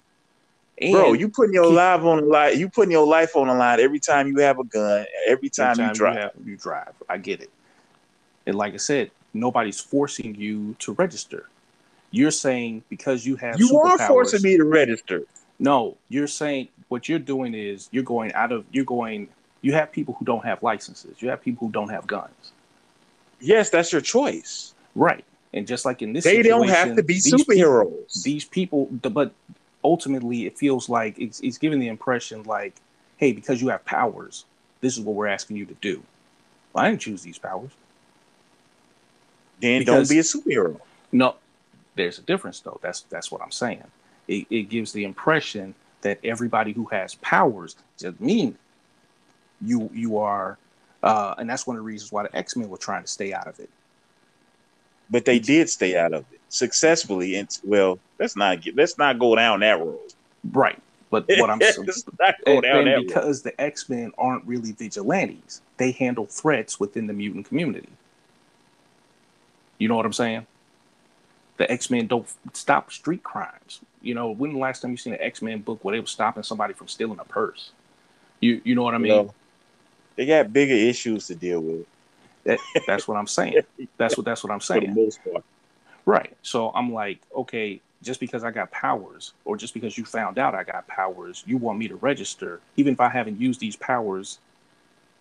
And 0.79 0.93
Bro, 0.93 1.13
you 1.15 1.29
putting 1.29 1.55
your 1.55 1.71
life 1.71 2.03
on 2.03 2.19
the 2.19 2.27
line. 2.27 2.59
You 2.59 2.69
putting 2.69 2.93
your 2.93 3.07
life 3.07 3.37
on 3.37 3.49
the 3.49 3.55
line 3.55 3.81
every 3.81 3.99
time 3.99 4.29
you 4.29 4.39
have 4.39 4.59
a 4.59 4.65
gun. 4.65 5.07
Every 5.27 5.49
time, 5.49 5.71
every 5.73 5.85
time 5.85 5.89
you 5.89 5.95
drive. 5.95 6.15
You, 6.15 6.21
have, 6.21 6.33
you 6.47 6.57
drive. 6.57 6.95
I 7.09 7.19
get 7.19 7.43
it. 7.43 7.51
And 8.47 8.57
like 8.57 8.75
I 8.75 8.79
said, 8.79 9.11
nobody's 9.35 9.81
forcing 9.81 10.35
you 10.35 10.75
to 10.81 10.93
register. 10.93 11.49
You're 12.11 12.31
saying 12.31 12.83
because 12.91 13.25
you 13.25 13.37
have 13.37 13.59
you 13.59 13.79
are 13.81 13.99
forcing 13.99 14.43
me 14.43 14.57
to 14.57 14.65
register. 14.65 15.23
No, 15.59 15.97
you're 16.09 16.27
saying 16.27 16.69
what 16.89 17.09
you're 17.09 17.19
doing 17.19 17.55
is 17.55 17.89
you're 17.93 18.03
going 18.03 18.33
out 18.35 18.53
of 18.53 18.65
you're 18.71 18.85
going. 18.85 19.29
You 19.63 19.73
have 19.75 19.93
people 19.93 20.15
who 20.15 20.25
don't 20.25 20.45
have 20.45 20.63
licenses. 20.63 21.23
You 21.23 21.29
have 21.29 21.41
people 21.41 21.69
who 21.69 21.73
don't 21.73 21.89
have 21.89 22.07
guns. 22.07 22.53
Yes, 23.41 23.71
that's 23.71 23.93
your 23.93 24.01
choice. 24.01 24.75
Right. 24.95 25.25
And 25.55 25.67
just 25.67 25.85
like 25.85 26.03
in 26.03 26.13
this, 26.13 26.25
they 26.25 26.43
don't 26.43 26.69
have 26.69 26.97
to 26.97 27.03
be 27.03 27.15
these 27.15 27.33
superheroes. 27.33 27.91
People, 27.91 28.23
these 28.25 28.45
people, 28.45 28.87
but 28.87 29.33
ultimately, 29.85 30.47
it 30.47 30.59
feels 30.59 30.89
like 30.89 31.19
it's, 31.19 31.41
it's 31.41 31.59
giving 31.59 31.79
the 31.79 31.89
impression 31.89 32.43
like, 32.45 32.75
hey, 33.19 33.33
because 33.33 33.61
you 33.61 33.69
have 33.69 33.85
powers, 33.85 34.47
this 34.81 34.97
is 34.97 35.05
what 35.05 35.15
we're 35.15 35.27
asking 35.27 35.57
you 35.57 35.67
to 35.67 35.75
do. 35.75 36.03
Well, 36.73 36.85
I 36.85 36.91
didn't 36.91 37.03
choose 37.03 37.23
these 37.23 37.39
powers. 37.39 37.71
Then 39.61 39.81
because, 39.81 40.09
don't 40.09 40.15
be 40.15 40.19
a 40.19 40.23
superhero. 40.23 40.81
No, 41.13 41.37
there's 41.95 42.19
a 42.19 42.23
difference 42.23 42.61
though. 42.61 42.81
That's 42.83 43.03
that's 43.03 43.31
what 43.31 43.43
I'm 43.43 43.51
saying. 43.51 43.85
It, 44.27 44.47
it 44.51 44.63
gives 44.71 44.93
the 44.93 45.05
impression 45.05 45.75
that 46.01 46.19
everybody 46.25 46.73
who 46.73 46.87
has 46.87 47.15
powers 47.17 47.77
doesn't 47.99 48.21
mean 48.21 48.57
you 49.61 49.89
you 49.93 50.19
are, 50.19 50.59
uh, 51.03 51.35
and 51.39 51.49
that's 51.49 51.67
one 51.67 51.77
of 51.77 51.83
the 51.83 51.87
reasons 51.87 52.11
why 52.11 52.25
the 52.25 52.35
X 52.35 52.57
Men 52.57 52.69
were 52.71 52.79
trying 52.79 53.03
to 53.03 53.09
stay 53.09 53.33
out 53.33 53.47
of 53.47 53.61
it 53.61 53.69
but 55.11 55.25
they 55.25 55.39
did 55.39 55.69
stay 55.69 55.97
out 55.97 56.13
of 56.13 56.25
it 56.33 56.41
successfully. 56.49 57.37
And 57.37 57.49
well, 57.65 57.99
let's 58.19 58.37
not 58.37 58.61
get 58.61 58.77
let's 58.77 58.99
not 58.99 59.19
go 59.19 59.35
down 59.35 59.61
that 59.61 59.79
road. 59.79 59.99
Right. 60.51 60.81
But 61.11 61.27
what 61.29 61.51
I'm 61.51 61.61
saying, 61.61 61.87
and, 62.47 62.65
and 62.65 63.07
because 63.07 63.45
road. 63.45 63.53
the 63.53 63.61
X 63.61 63.89
Men 63.89 64.13
aren't 64.17 64.47
really 64.47 64.73
vigilantes, 64.73 65.61
they 65.77 65.93
handle 65.93 66.27
threats 66.27 66.81
within 66.81 67.07
the 67.07 67.13
mutant 67.13 67.47
community. 67.47 67.91
You 69.79 69.89
know 69.89 69.97
what 69.97 70.07
I'm 70.07 70.13
saying? 70.13 70.47
The 71.59 71.71
X 71.71 71.91
Men 71.91 72.07
don't 72.07 72.27
stop 72.55 72.91
street 72.93 73.23
crimes. 73.23 73.81
You 74.01 74.15
know, 74.15 74.31
when 74.31 74.55
the 74.55 74.59
last 74.59 74.81
time 74.81 74.91
you 74.91 74.97
seen 74.97 75.13
an 75.13 75.21
X 75.21 75.43
Men 75.43 75.61
book 75.61 75.85
where 75.85 75.95
they 75.95 76.01
were 76.01 76.07
stopping 76.07 76.43
somebody 76.45 76.73
from 76.73 76.89
stealing 76.89 77.19
a 77.19 77.25
purse? 77.25 77.73
You 78.41 78.63
you 78.65 78.75
know 78.75 78.83
what 78.83 78.95
I 78.95 78.99
mean? 78.99 79.13
You 79.13 79.19
know, 79.25 79.35
they 80.17 80.27
got 80.27 80.53
bigger 80.53 80.75
issues 80.75 81.27
to 81.27 81.35
deal 81.35 81.61
with. 81.61 81.87
That, 82.45 82.59
that's 82.87 83.07
what 83.07 83.17
I'm 83.17 83.27
saying. 83.27 83.63
That's 83.97 84.17
what 84.17 84.25
that's 84.25 84.43
what 84.43 84.53
I'm 84.53 84.61
saying. 84.61 84.83
For 84.83 84.95
the 84.95 85.05
most 85.05 85.21
part. 85.25 85.45
Right. 86.05 86.37
So 86.43 86.71
I'm 86.75 86.93
like, 86.93 87.21
okay, 87.35 87.81
just 88.03 88.19
because 88.19 88.43
I 88.43 88.51
got 88.51 88.71
powers, 88.71 89.33
or 89.45 89.57
just 89.57 89.75
because 89.75 89.97
you 89.97 90.05
found 90.05 90.39
out 90.39 90.55
I 90.55 90.65
got 90.65 90.87
powers, 90.89 91.45
you 91.47 91.57
want 91.57 91.79
me 91.79 91.89
to 91.89 91.97
register, 91.97 92.61
even 92.77 92.95
if 92.95 93.01
I 93.01 93.09
haven't 93.09 93.41
used 93.41 93.61
these 93.61 93.77
powers 93.77 94.39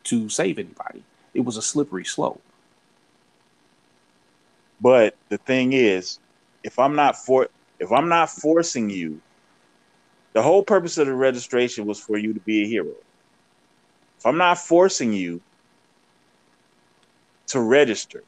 to 0.05 0.29
save 0.29 0.57
anybody. 0.57 1.03
It 1.33 1.41
was 1.41 1.57
a 1.57 1.61
slippery 1.61 2.05
slope. 2.05 2.41
But 4.81 5.15
the 5.29 5.37
thing 5.37 5.73
is, 5.73 6.19
if 6.63 6.79
I'm 6.79 6.95
not 6.95 7.15
for 7.15 7.47
if 7.79 7.91
I'm 7.91 8.09
not 8.09 8.29
forcing 8.29 8.89
you, 8.89 9.21
the 10.33 10.41
whole 10.41 10.63
purpose 10.63 10.97
of 10.97 11.07
the 11.07 11.13
registration 11.13 11.85
was 11.85 11.99
for 11.99 12.17
you 12.17 12.33
to 12.33 12.39
be 12.39 12.63
a 12.63 12.67
hero. 12.67 12.95
If 14.17 14.25
I'm 14.25 14.37
not 14.37 14.57
forcing 14.57 15.13
you 15.13 15.41
to 17.51 17.61
register 17.61 18.23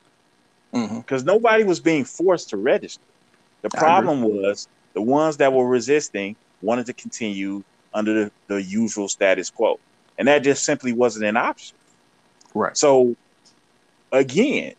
because 0.71 1.21
mm-hmm. 1.21 1.27
nobody 1.27 1.63
was 1.63 1.79
being 1.79 2.03
forced 2.03 2.49
to 2.49 2.57
register. 2.57 3.03
The 3.61 3.69
problem 3.69 4.21
was 4.21 4.67
the 4.93 5.01
ones 5.01 5.37
that 5.37 5.53
were 5.53 5.67
resisting 5.67 6.35
wanted 6.61 6.85
to 6.87 6.93
continue 6.93 7.63
under 7.93 8.25
the, 8.25 8.31
the 8.47 8.61
usual 8.61 9.07
status 9.07 9.49
quo, 9.49 9.79
and 10.17 10.27
that 10.27 10.43
just 10.43 10.63
simply 10.63 10.93
wasn't 10.93 11.25
an 11.25 11.37
option. 11.37 11.75
Right. 12.53 12.75
So, 12.77 13.15
again, 14.11 14.73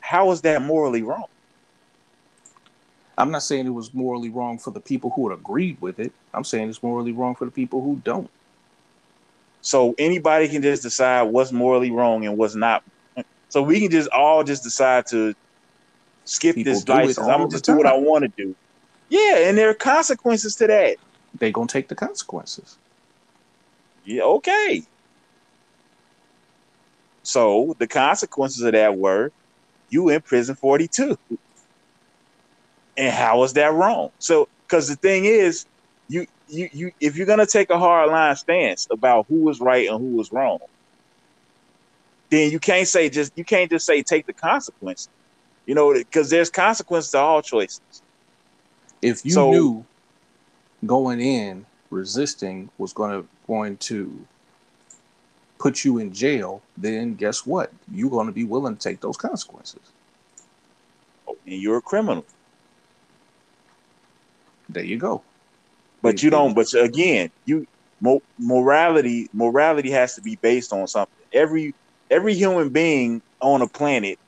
how 0.00 0.30
is 0.32 0.42
that 0.42 0.62
morally 0.62 1.02
wrong? 1.02 1.26
I'm 3.18 3.30
not 3.30 3.42
saying 3.42 3.66
it 3.66 3.70
was 3.70 3.94
morally 3.94 4.28
wrong 4.28 4.58
for 4.58 4.70
the 4.70 4.80
people 4.80 5.10
who 5.10 5.32
agreed 5.32 5.80
with 5.80 5.98
it. 5.98 6.12
I'm 6.34 6.44
saying 6.44 6.68
it's 6.68 6.82
morally 6.82 7.12
wrong 7.12 7.34
for 7.34 7.46
the 7.46 7.50
people 7.50 7.82
who 7.82 8.00
don't. 8.04 8.28
So 9.62 9.94
anybody 9.98 10.48
can 10.48 10.62
just 10.62 10.82
decide 10.82 11.22
what's 11.22 11.50
morally 11.50 11.90
wrong 11.90 12.26
and 12.26 12.36
what's 12.36 12.54
not 12.54 12.84
so 13.48 13.62
we 13.62 13.80
can 13.80 13.90
just 13.90 14.10
all 14.10 14.44
just 14.44 14.62
decide 14.62 15.06
to 15.10 15.34
skip 16.24 16.56
People 16.56 16.74
this 16.74 16.88
license. 16.88 17.18
I'm 17.18 17.38
gonna 17.38 17.48
just 17.48 17.64
do 17.64 17.76
what 17.76 17.86
I 17.86 17.96
want 17.96 18.24
to 18.24 18.32
do. 18.36 18.54
Yeah, 19.08 19.48
and 19.48 19.56
there 19.56 19.70
are 19.70 19.74
consequences 19.74 20.56
to 20.56 20.66
that. 20.66 20.96
They 21.38 21.52
gonna 21.52 21.66
take 21.66 21.88
the 21.88 21.94
consequences. 21.94 22.78
Yeah, 24.04 24.22
okay. 24.22 24.82
So 27.22 27.74
the 27.78 27.88
consequences 27.88 28.62
of 28.62 28.72
that 28.72 28.96
were 28.96 29.30
you 29.90 30.08
in 30.08 30.20
prison 30.22 30.56
42. 30.56 31.16
And 32.96 33.12
how 33.12 33.42
is 33.42 33.52
that 33.54 33.72
wrong? 33.72 34.10
So 34.18 34.48
because 34.66 34.88
the 34.88 34.96
thing 34.96 35.24
is, 35.24 35.66
you 36.08 36.26
you 36.46 36.68
you 36.72 36.90
if 37.00 37.16
you're 37.16 37.26
gonna 37.26 37.46
take 37.46 37.70
a 37.70 37.78
hard 37.78 38.10
line 38.10 38.36
stance 38.36 38.86
about 38.90 39.26
who 39.28 39.42
was 39.42 39.60
right 39.60 39.88
and 39.88 39.98
who 39.98 40.16
was 40.16 40.30
wrong, 40.32 40.58
then 42.30 42.50
you 42.50 42.58
can't 42.58 42.88
say 42.88 43.08
just 43.08 43.32
you 43.36 43.44
can't 43.44 43.70
just 43.70 43.86
say 43.86 44.02
take 44.02 44.26
the 44.26 44.32
consequences. 44.32 45.08
You 45.66 45.74
know, 45.74 45.92
because 45.92 46.30
there's 46.30 46.50
consequences 46.50 47.10
to 47.12 47.18
all 47.18 47.42
choices. 47.42 47.80
If 49.02 49.24
you 49.24 49.32
so, 49.32 49.50
knew 49.50 49.84
going 50.84 51.20
in 51.20 51.66
resisting 51.90 52.70
was 52.78 52.92
going 52.92 53.10
to 53.10 53.28
going 53.46 53.76
to 53.78 54.26
put 55.58 55.84
you 55.84 55.98
in 55.98 56.12
jail, 56.12 56.62
then 56.76 57.14
guess 57.14 57.46
what? 57.46 57.72
You're 57.92 58.10
going 58.10 58.26
to 58.26 58.32
be 58.32 58.44
willing 58.44 58.76
to 58.76 58.80
take 58.80 59.00
those 59.00 59.16
consequences. 59.16 59.80
Oh, 61.28 61.36
and 61.46 61.60
you're 61.60 61.78
a 61.78 61.82
criminal. 61.82 62.24
There 64.68 64.84
you 64.84 64.98
go. 64.98 65.22
But 66.02 66.22
you 66.22 66.30
don't. 66.30 66.54
But 66.54 66.72
again, 66.74 67.30
you 67.44 67.66
morality 68.38 69.28
morality 69.32 69.90
has 69.90 70.14
to 70.16 70.22
be 70.22 70.36
based 70.36 70.72
on 70.72 70.86
something. 70.86 71.14
Every 71.32 71.74
every 72.10 72.34
human 72.34 72.68
being 72.70 73.22
on 73.40 73.62
a 73.62 73.66
planet 73.66 74.18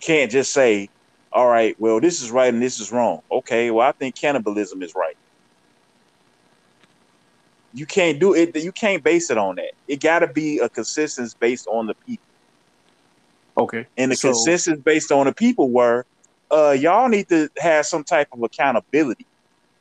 can't 0.00 0.30
just 0.30 0.52
say, 0.52 0.88
"All 1.32 1.48
right, 1.48 1.78
well, 1.80 2.00
this 2.00 2.22
is 2.22 2.30
right 2.30 2.52
and 2.52 2.62
this 2.62 2.80
is 2.80 2.92
wrong." 2.92 3.22
Okay, 3.30 3.70
well, 3.70 3.86
I 3.86 3.92
think 3.92 4.14
cannibalism 4.14 4.82
is 4.82 4.94
right. 4.94 5.16
You 7.74 7.86
can't 7.86 8.18
do 8.18 8.34
it. 8.34 8.54
You 8.56 8.72
can't 8.72 9.02
base 9.02 9.30
it 9.30 9.38
on 9.38 9.56
that. 9.56 9.72
It 9.88 10.00
got 10.00 10.20
to 10.20 10.26
be 10.26 10.58
a 10.58 10.68
consensus 10.68 11.34
based 11.34 11.66
on 11.68 11.86
the 11.86 11.94
people. 11.94 12.24
Okay. 13.56 13.86
And 13.96 14.10
the 14.10 14.16
so, 14.16 14.28
consensus 14.28 14.78
based 14.78 15.12
on 15.12 15.26
the 15.26 15.32
people 15.32 15.70
were, 15.70 16.04
uh, 16.50 16.70
y'all 16.70 17.08
need 17.08 17.28
to 17.28 17.48
have 17.58 17.86
some 17.86 18.04
type 18.04 18.28
of 18.32 18.42
accountability 18.42 19.26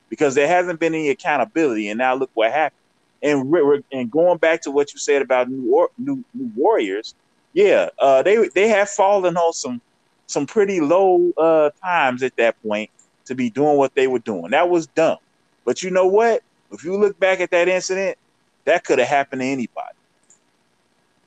because 0.10 0.36
there 0.36 0.48
hasn't 0.48 0.80
been 0.80 0.94
any 0.94 1.10
accountability, 1.10 1.90
and 1.90 1.98
now 1.98 2.14
look 2.14 2.30
what 2.34 2.52
happened. 2.52 2.78
And 3.24 3.84
and 3.92 4.10
going 4.10 4.38
back 4.38 4.62
to 4.64 4.72
what 4.72 4.94
you 4.94 5.00
said 5.00 5.22
about 5.22 5.50
new 5.50 5.90
new, 5.98 6.24
new 6.34 6.52
warriors, 6.56 7.14
yeah, 7.54 7.90
uh, 8.00 8.24
they 8.24 8.48
they 8.50 8.68
have 8.68 8.90
fallen 8.90 9.38
on 9.38 9.54
some 9.54 9.82
some 10.28 10.46
pretty 10.46 10.80
low 10.80 11.32
uh, 11.38 11.70
times 11.84 12.24
at 12.24 12.36
that 12.38 12.62
point 12.64 12.90
to 13.26 13.36
be 13.36 13.50
doing 13.50 13.78
what 13.78 13.94
they 13.96 14.08
were 14.08 14.20
doing. 14.20 14.52
That 14.52 14.70
was 14.70 14.88
dumb. 14.88 15.18
But 15.66 15.84
you 15.84 15.92
know 15.92 16.08
what? 16.08 16.42
If 16.72 16.84
you 16.84 16.98
look 16.98 17.20
back 17.20 17.42
at 17.42 17.52
that 17.52 17.68
incident, 17.68 18.18
that 18.66 18.86
could 18.86 19.00
have 19.00 19.08
happened 19.08 19.42
to 19.42 19.46
anybody. 19.46 19.96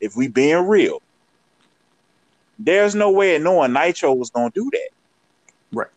If 0.01 0.17
we 0.17 0.29
being 0.29 0.67
real, 0.67 1.03
there's 2.59 2.95
no 2.95 3.11
way 3.11 3.37
of 3.37 3.43
knowing 3.43 3.73
Nitro 3.73 4.15
was 4.15 4.31
gonna 4.31 4.51
do 4.51 4.71
that. 4.73 4.89
Right. 5.73 5.91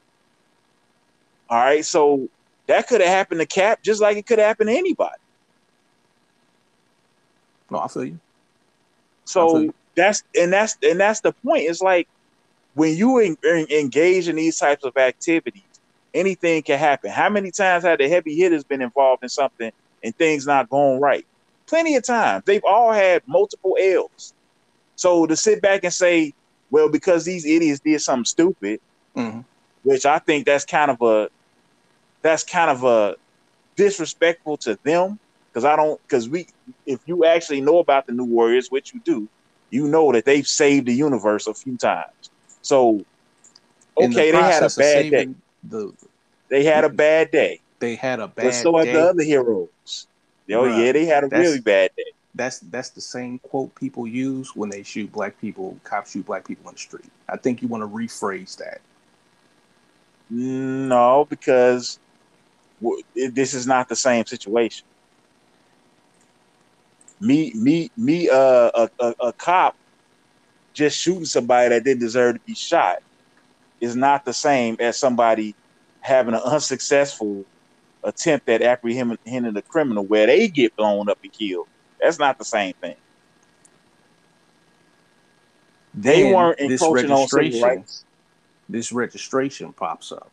All 1.49 1.59
right. 1.59 1.85
So 1.85 2.27
that 2.67 2.87
could 2.87 3.01
have 3.01 3.09
happened 3.09 3.39
to 3.39 3.45
Cap 3.45 3.81
just 3.81 4.01
like 4.01 4.17
it 4.17 4.25
could 4.25 4.39
have 4.39 4.47
happened 4.47 4.69
to 4.69 4.77
anybody. 4.77 5.15
No, 7.69 7.79
I 7.79 7.87
feel 7.87 8.05
you. 8.05 8.19
So 9.25 9.49
feel 9.49 9.63
you. 9.63 9.73
That's 9.97 10.23
and 10.39 10.53
that's 10.53 10.77
and 10.81 10.99
that's 10.99 11.19
the 11.19 11.33
point. 11.33 11.63
It's 11.63 11.81
like 11.81 12.07
when 12.75 12.95
you 12.95 13.17
en- 13.17 13.37
engage 13.43 14.29
in 14.29 14.37
these 14.37 14.57
types 14.57 14.85
of 14.85 14.95
activities, 14.95 15.63
anything 16.13 16.61
can 16.63 16.79
happen. 16.79 17.09
How 17.09 17.27
many 17.27 17.51
times 17.51 17.83
have 17.83 17.97
the 17.97 18.07
heavy 18.07 18.35
hitters 18.35 18.63
been 18.63 18.81
involved 18.81 19.23
in 19.23 19.29
something 19.29 19.71
and 20.03 20.15
things 20.15 20.45
not 20.45 20.69
going 20.69 21.01
right? 21.01 21.25
Plenty 21.65 21.95
of 21.95 22.05
times. 22.05 22.43
They've 22.45 22.63
all 22.63 22.93
had 22.93 23.23
multiple 23.27 23.75
L's. 23.77 24.33
So 24.95 25.25
to 25.25 25.35
sit 25.35 25.61
back 25.61 25.83
and 25.83 25.93
say, 25.93 26.33
well, 26.71 26.89
because 26.89 27.25
these 27.25 27.45
idiots 27.45 27.81
did 27.81 27.99
something 28.01 28.25
stupid, 28.25 28.79
mm-hmm. 29.15 29.41
which 29.83 30.05
I 30.05 30.19
think 30.19 30.45
that's 30.45 30.63
kind 30.63 30.91
of 30.91 31.01
a 31.01 31.29
that's 32.21 32.43
kind 32.43 32.69
of 32.69 32.83
a 32.83 33.15
disrespectful 33.75 34.57
to 34.57 34.77
them 34.83 35.19
because 35.49 35.65
I 35.65 35.75
don't 35.75 35.99
because 36.03 36.29
we 36.29 36.47
if 36.85 36.99
you 37.07 37.25
actually 37.25 37.61
know 37.61 37.79
about 37.79 38.05
the 38.05 38.13
New 38.13 38.25
Warriors, 38.25 38.69
which 38.69 38.93
you 38.93 38.99
do, 39.03 39.27
you 39.69 39.87
know 39.87 40.11
that 40.11 40.25
they've 40.25 40.47
saved 40.47 40.87
the 40.87 40.93
universe 40.93 41.47
a 41.47 41.53
few 41.53 41.77
times. 41.77 42.29
So 42.61 43.05
okay, 43.97 44.31
the 44.31 44.37
they 44.37 44.43
had 44.43 44.63
a 44.63 44.69
bad 44.69 45.09
day. 45.11 45.29
The 45.63 45.93
they 46.49 46.63
had 46.63 46.83
a 46.83 46.89
bad 46.89 47.31
day. 47.31 47.61
They 47.79 47.95
had 47.95 48.19
a 48.19 48.27
bad. 48.27 48.45
But 48.45 48.53
so 48.53 48.77
have 48.77 48.85
the 48.87 48.99
other 48.99 49.23
heroes. 49.23 50.07
Oh 50.51 50.65
yeah, 50.65 50.91
they 50.91 51.05
had 51.05 51.23
a 51.23 51.27
really 51.27 51.59
bad 51.59 51.91
day. 51.97 52.11
That's 52.35 52.59
that's 52.59 52.89
the 52.89 53.01
same 53.01 53.39
quote 53.39 53.73
people 53.75 54.07
use 54.07 54.55
when 54.55 54.69
they 54.69 54.83
shoot 54.83 55.11
black 55.11 55.39
people. 55.41 55.77
Cops 55.83 56.11
shoot 56.11 56.25
black 56.25 56.47
people 56.47 56.69
in 56.69 56.75
the 56.75 56.79
street. 56.79 57.09
I 57.27 57.37
think 57.37 57.61
you 57.61 57.67
want 57.67 57.83
to 57.83 57.87
rephrase 57.87 58.57
that. 58.57 58.81
No, 60.29 61.25
because 61.29 61.99
this 63.15 63.53
is 63.53 63.65
not 63.65 63.89
the 63.89 63.95
same 63.95 64.25
situation. 64.25 64.85
Me, 67.19 67.51
me, 67.55 67.89
me, 67.97 68.29
uh, 68.29 68.71
a, 68.75 68.89
a, 68.99 69.13
a 69.21 69.33
cop 69.33 69.75
just 70.73 70.99
shooting 70.99 71.25
somebody 71.25 71.69
that 71.69 71.83
didn't 71.83 71.99
deserve 71.99 72.35
to 72.35 72.41
be 72.45 72.53
shot 72.53 72.97
is 73.81 73.95
not 73.95 74.25
the 74.25 74.33
same 74.33 74.77
as 74.79 74.97
somebody 74.97 75.55
having 76.01 76.35
an 76.35 76.41
unsuccessful 76.41 77.45
attempt 78.03 78.47
at 78.49 78.61
apprehending 78.61 79.57
a 79.57 79.61
criminal 79.63 80.05
where 80.05 80.27
they 80.27 80.47
get 80.47 80.75
blown 80.75 81.09
up 81.09 81.17
and 81.23 81.33
killed. 81.33 81.67
That's 81.99 82.19
not 82.19 82.37
the 82.37 82.45
same 82.45 82.73
thing. 82.81 82.95
They 85.95 86.23
weren't 86.31 86.59
encroaching 86.59 87.11
on 87.11 87.27
civil 87.27 87.61
rights. 87.61 88.03
This 88.69 88.91
registration 88.91 89.73
pops 89.73 90.11
up. 90.11 90.29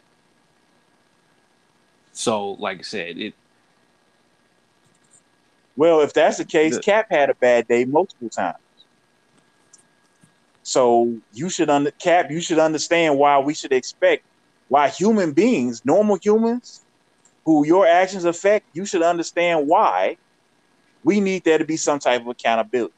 So, 2.13 2.53
like 2.53 2.81
I 2.81 2.83
said, 2.83 3.19
it. 3.19 3.35
Well, 5.77 6.01
if 6.01 6.13
that's 6.13 6.39
the 6.39 6.45
case, 6.45 6.77
the, 6.77 6.83
Cap 6.83 7.07
had 7.11 7.31
a 7.31 7.35
bad 7.35 7.67
day 7.69 7.85
multiple 7.85 8.29
times. 8.29 8.59
So 10.63 11.15
you 11.33 11.51
should 11.51 11.69
under 11.69 11.91
Cap. 11.91 12.31
You 12.31 12.41
should 12.41 12.59
understand 12.59 13.19
why 13.19 13.39
we 13.39 13.55
should 13.55 13.73
expect 13.73 14.25
why 14.69 14.89
human 14.89 15.33
beings, 15.33 15.85
normal 15.85 16.17
humans, 16.17 16.85
who 17.45 17.67
your 17.67 17.87
actions 17.87 18.25
affect. 18.25 18.67
You 18.73 18.87
should 18.87 19.03
understand 19.03 19.69
why 19.69 20.17
we 21.03 21.21
need 21.21 21.45
there 21.45 21.59
to 21.59 21.65
be 21.65 21.77
some 21.77 21.99
type 21.99 22.23
of 22.23 22.29
accountability. 22.29 22.95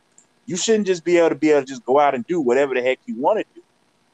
You 0.47 0.57
shouldn't 0.57 0.87
just 0.87 1.05
be 1.05 1.17
able 1.19 1.31
to 1.31 1.35
be 1.35 1.51
able 1.51 1.63
to 1.63 1.67
just 1.67 1.85
go 1.85 1.99
out 1.99 2.15
and 2.15 2.25
do 2.27 2.41
whatever 2.41 2.75
the 2.75 2.83
heck 2.83 3.01
you 3.07 3.17
want 3.17 3.41
to 3.41 3.45
do, 3.55 3.63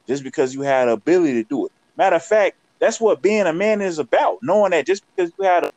just 0.07 0.23
because 0.23 0.55
you 0.55 0.61
had 0.61 0.87
the 0.87 0.93
ability 0.93 1.33
to 1.33 1.43
do 1.43 1.67
it. 1.67 1.71
Matter 1.95 2.15
of 2.15 2.25
fact, 2.25 2.57
that's 2.79 2.99
what 2.99 3.21
being 3.21 3.45
a 3.45 3.53
man 3.53 3.81
is 3.81 3.99
about. 3.99 4.39
Knowing 4.41 4.71
that 4.71 4.87
just 4.87 5.03
because 5.15 5.31
you 5.37 5.45
had 5.45 5.63
a 5.63 5.71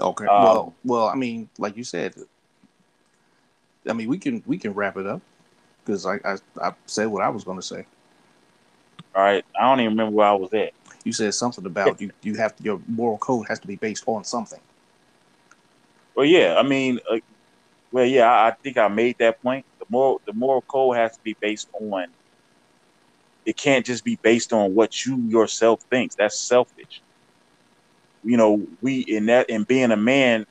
okay, 0.00 0.26
um, 0.26 0.42
well, 0.42 0.74
well, 0.84 1.06
I 1.08 1.14
mean, 1.14 1.48
like 1.58 1.76
you 1.76 1.84
said, 1.84 2.14
I 3.88 3.92
mean, 3.92 4.08
we 4.08 4.18
can 4.18 4.42
we 4.46 4.58
can 4.58 4.72
wrap 4.72 4.96
it 4.96 5.06
up 5.06 5.22
because 5.84 6.06
I, 6.06 6.16
I 6.24 6.36
I 6.60 6.72
said 6.86 7.06
what 7.06 7.22
I 7.22 7.28
was 7.28 7.44
going 7.44 7.58
to 7.58 7.62
say. 7.62 7.86
All 9.14 9.22
right, 9.22 9.44
I 9.58 9.62
don't 9.62 9.80
even 9.80 9.92
remember 9.92 10.16
where 10.16 10.28
I 10.28 10.34
was 10.34 10.52
at. 10.52 10.72
You 11.04 11.12
said 11.12 11.34
something 11.34 11.64
about 11.64 12.00
you 12.00 12.10
you 12.22 12.34
have 12.36 12.54
your 12.62 12.80
moral 12.86 13.18
code 13.18 13.48
has 13.48 13.58
to 13.60 13.66
be 13.66 13.76
based 13.76 14.04
on 14.06 14.24
something. 14.24 14.60
Well, 16.14 16.26
yeah, 16.26 16.56
I 16.58 16.62
mean, 16.62 17.00
uh, 17.10 17.18
well, 17.92 18.04
yeah, 18.04 18.30
I, 18.30 18.48
I 18.48 18.50
think 18.52 18.76
I 18.76 18.88
made 18.88 19.18
that 19.18 19.42
point. 19.42 19.64
The 19.78 19.86
moral 19.88 20.20
the 20.26 20.32
moral 20.32 20.62
code 20.62 20.96
has 20.96 21.16
to 21.16 21.22
be 21.22 21.34
based 21.40 21.68
on 21.72 22.06
it 23.44 23.56
can't 23.56 23.84
just 23.84 24.04
be 24.04 24.16
based 24.16 24.52
on 24.52 24.74
what 24.74 25.04
you 25.04 25.16
yourself 25.28 25.80
thinks. 25.82 26.14
That's 26.14 26.38
selfish. 26.38 27.02
You 28.22 28.36
know, 28.36 28.66
we 28.82 29.00
in 29.00 29.26
that 29.26 29.48
in 29.48 29.64
being 29.64 29.90
a 29.90 29.96
man, 29.96 30.46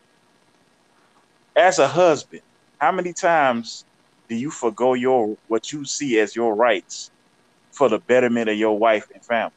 as 1.56 1.80
a 1.80 1.88
husband, 1.88 2.42
how 2.80 2.92
many 2.92 3.14
times 3.14 3.86
do 4.28 4.36
you 4.36 4.50
forego 4.50 4.94
your 4.94 5.38
what 5.48 5.72
you 5.72 5.86
see 5.86 6.20
as 6.20 6.36
your 6.36 6.56
rights 6.56 7.12
for 7.72 7.90
the 7.90 8.00
betterment 8.00 8.50
of 8.50 8.58
your 8.58 8.78
wife 8.78 9.08
and 9.14 9.24
family? 9.24 9.54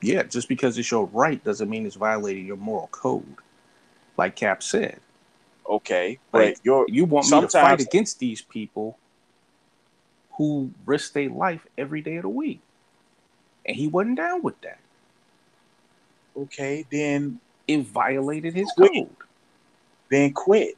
Yeah, 0.00 0.24
just 0.24 0.48
because 0.48 0.76
it's 0.76 0.90
your 0.90 1.06
right 1.06 1.42
doesn't 1.44 1.70
mean 1.70 1.86
it's 1.86 1.94
violating 1.94 2.44
your 2.46 2.56
moral 2.56 2.88
code, 2.88 3.36
like 4.16 4.34
Cap 4.34 4.62
said. 4.62 4.98
Okay, 5.68 6.18
but 6.32 6.42
like, 6.42 6.58
you 6.64 7.04
want 7.04 7.30
me 7.30 7.40
to 7.40 7.48
fight 7.48 7.80
against 7.80 8.18
these 8.18 8.42
people 8.42 8.98
who 10.32 10.72
risk 10.84 11.12
their 11.12 11.28
life 11.28 11.64
every 11.78 12.00
day 12.00 12.16
of 12.16 12.22
the 12.22 12.28
week. 12.28 12.60
And 13.64 13.76
he 13.76 13.86
wasn't 13.86 14.16
down 14.16 14.42
with 14.42 14.60
that. 14.62 14.78
Okay, 16.36 16.86
then 16.90 17.40
it 17.68 17.80
violated 17.80 18.54
his 18.54 18.70
quit. 18.72 18.92
code. 18.92 19.16
Then 20.10 20.32
quit. 20.32 20.76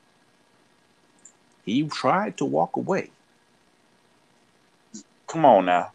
He 1.65 1.87
tried 1.89 2.37
to 2.39 2.45
walk 2.45 2.77
away. 2.77 3.11
Come 5.27 5.45
on 5.45 5.67
now. 5.67 5.93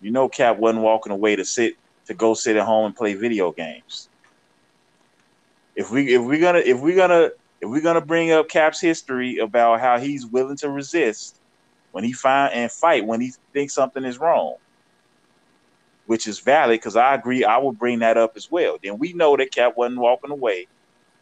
You 0.00 0.10
know 0.10 0.28
Cap 0.28 0.58
wasn't 0.58 0.82
walking 0.84 1.12
away 1.12 1.36
to 1.36 1.44
sit 1.44 1.76
to 2.06 2.14
go 2.14 2.34
sit 2.34 2.56
at 2.56 2.64
home 2.64 2.86
and 2.86 2.96
play 2.96 3.14
video 3.14 3.50
games. 3.52 4.08
If 5.74 5.90
we 5.90 6.14
if 6.14 6.22
we're 6.22 6.40
gonna 6.40 6.60
if 6.60 6.80
we're 6.80 6.96
gonna 6.96 7.30
if 7.60 7.68
we're 7.68 7.80
gonna 7.80 8.00
bring 8.00 8.30
up 8.30 8.48
Cap's 8.48 8.80
history 8.80 9.38
about 9.38 9.80
how 9.80 9.98
he's 9.98 10.26
willing 10.26 10.56
to 10.58 10.70
resist 10.70 11.40
when 11.92 12.04
he 12.04 12.12
find 12.12 12.52
and 12.52 12.70
fight 12.70 13.04
when 13.04 13.20
he 13.20 13.32
thinks 13.52 13.74
something 13.74 14.04
is 14.04 14.18
wrong, 14.18 14.56
which 16.06 16.26
is 16.26 16.38
valid 16.38 16.80
because 16.80 16.96
I 16.96 17.14
agree. 17.14 17.44
I 17.44 17.58
would 17.58 17.78
bring 17.78 18.00
that 18.00 18.16
up 18.16 18.36
as 18.36 18.50
well. 18.50 18.78
Then 18.82 18.98
we 18.98 19.12
know 19.12 19.36
that 19.36 19.52
Cap 19.52 19.76
wasn't 19.76 20.00
walking 20.00 20.30
away 20.30 20.66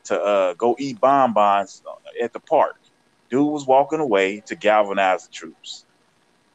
to 0.05 0.21
uh, 0.21 0.55
go 0.55 0.77
eat 0.79 1.01
bonbons 1.01 1.83
at 2.23 2.33
the 2.33 2.41
park. 2.41 2.77
Dude 3.31 3.51
was 3.51 3.67
walking 3.67 4.01
away 4.01 4.41
to 4.47 4.55
galvanize 4.55 5.27
the 5.27 5.33
troops. 5.33 5.85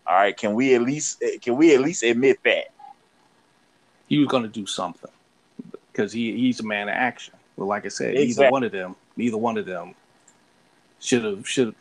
All 0.07 0.15
right, 0.15 0.35
can 0.35 0.53
we 0.53 0.75
at 0.75 0.81
least 0.81 1.23
can 1.41 1.55
we 1.55 1.73
at 1.75 1.81
least 1.81 2.03
admit 2.03 2.39
that 2.43 2.69
he 4.07 4.17
was 4.17 4.27
going 4.27 4.43
to 4.43 4.49
do 4.49 4.65
something 4.65 5.11
because 5.91 6.11
he 6.11 6.35
he's 6.37 6.59
a 6.59 6.63
man 6.63 6.89
of 6.89 6.95
action. 6.95 7.35
But 7.57 7.65
like 7.65 7.85
I 7.85 7.89
said, 7.89 8.15
exactly. 8.15 8.45
either 8.45 8.51
one 8.51 8.63
of 8.63 8.71
them, 8.71 8.95
neither 9.17 9.37
one 9.37 9.57
of 9.57 9.65
them 9.65 9.93
should 10.99 11.23
have 11.23 11.47
should. 11.47 11.75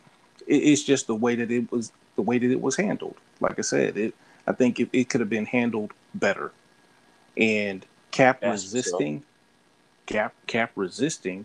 It's 0.47 0.83
just 0.83 1.07
the 1.07 1.15
way 1.15 1.35
that 1.37 1.51
it 1.51 1.71
was 1.71 1.93
the 2.17 2.23
way 2.23 2.39
that 2.39 2.51
it 2.51 2.61
was 2.61 2.77
handled. 2.77 3.17
Like 3.41 3.59
I 3.59 3.63
said, 3.63 3.97
it 3.97 4.15
I 4.49 4.53
think 4.53 4.81
it, 4.81 4.89
it 4.95 5.11
could 5.11 5.21
have 5.21 5.29
been 5.29 5.45
handled 5.45 5.93
better. 6.15 6.53
And 7.37 7.85
cap 8.11 8.41
That's 8.41 8.65
resisting, 8.65 9.21
so. 9.21 9.25
cap 10.07 10.35
cap 10.47 10.73
resisting, 10.75 11.45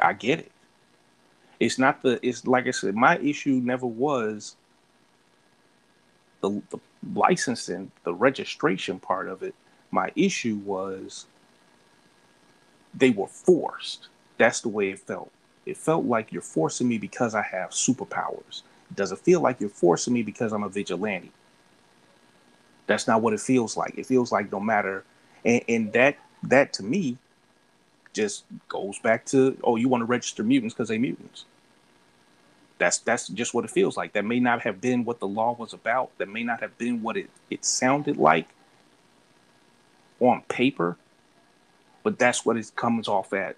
I 0.00 0.14
get 0.14 0.40
it. 0.40 0.52
It's 1.60 1.78
not 1.78 2.02
the 2.02 2.18
it's 2.26 2.44
like 2.44 2.66
I 2.66 2.72
said, 2.72 2.96
my 2.96 3.18
issue 3.18 3.60
never 3.62 3.86
was 3.86 4.56
the, 6.40 6.60
the 6.70 6.80
licensing, 7.14 7.92
the 8.02 8.12
registration 8.12 8.98
part 8.98 9.28
of 9.28 9.44
it. 9.44 9.54
My 9.92 10.10
issue 10.16 10.56
was 10.56 11.26
they 12.92 13.10
were 13.10 13.28
forced. 13.28 14.08
That's 14.38 14.60
the 14.60 14.68
way 14.68 14.90
it 14.90 14.98
felt. 14.98 15.30
It 15.66 15.76
felt 15.76 16.04
like 16.04 16.32
you're 16.32 16.42
forcing 16.42 16.88
me 16.88 16.98
because 16.98 17.36
I 17.36 17.42
have 17.42 17.70
superpowers. 17.70 18.62
It 18.90 18.96
doesn't 18.96 19.20
feel 19.20 19.40
like 19.40 19.60
you're 19.60 19.70
forcing 19.70 20.12
me 20.12 20.22
because 20.22 20.52
I'm 20.52 20.64
a 20.64 20.68
vigilante. 20.68 21.30
That's 22.86 23.06
not 23.06 23.22
what 23.22 23.32
it 23.32 23.40
feels 23.40 23.76
like. 23.76 23.94
It 23.96 24.06
feels 24.06 24.30
like 24.30 24.52
no 24.52 24.60
matter, 24.60 25.04
and, 25.44 25.62
and 25.68 25.92
that 25.94 26.18
that 26.42 26.72
to 26.74 26.82
me 26.82 27.18
just 28.12 28.44
goes 28.68 28.98
back 28.98 29.24
to 29.26 29.58
oh, 29.64 29.76
you 29.76 29.88
want 29.88 30.02
to 30.02 30.06
register 30.06 30.42
mutants 30.42 30.74
because 30.74 30.88
they 30.88 30.98
mutants. 30.98 31.44
That's 32.78 32.98
that's 32.98 33.28
just 33.28 33.54
what 33.54 33.64
it 33.64 33.70
feels 33.70 33.96
like. 33.96 34.12
That 34.12 34.24
may 34.24 34.40
not 34.40 34.62
have 34.62 34.80
been 34.80 35.04
what 35.04 35.20
the 35.20 35.28
law 35.28 35.54
was 35.58 35.72
about. 35.72 36.16
That 36.18 36.28
may 36.28 36.42
not 36.42 36.60
have 36.60 36.76
been 36.76 37.02
what 37.02 37.16
it, 37.16 37.30
it 37.50 37.64
sounded 37.64 38.16
like 38.16 38.48
on 40.20 40.42
paper, 40.48 40.96
but 42.02 42.18
that's 42.18 42.44
what 42.44 42.56
it 42.56 42.70
comes 42.76 43.08
off 43.08 43.32
at. 43.32 43.56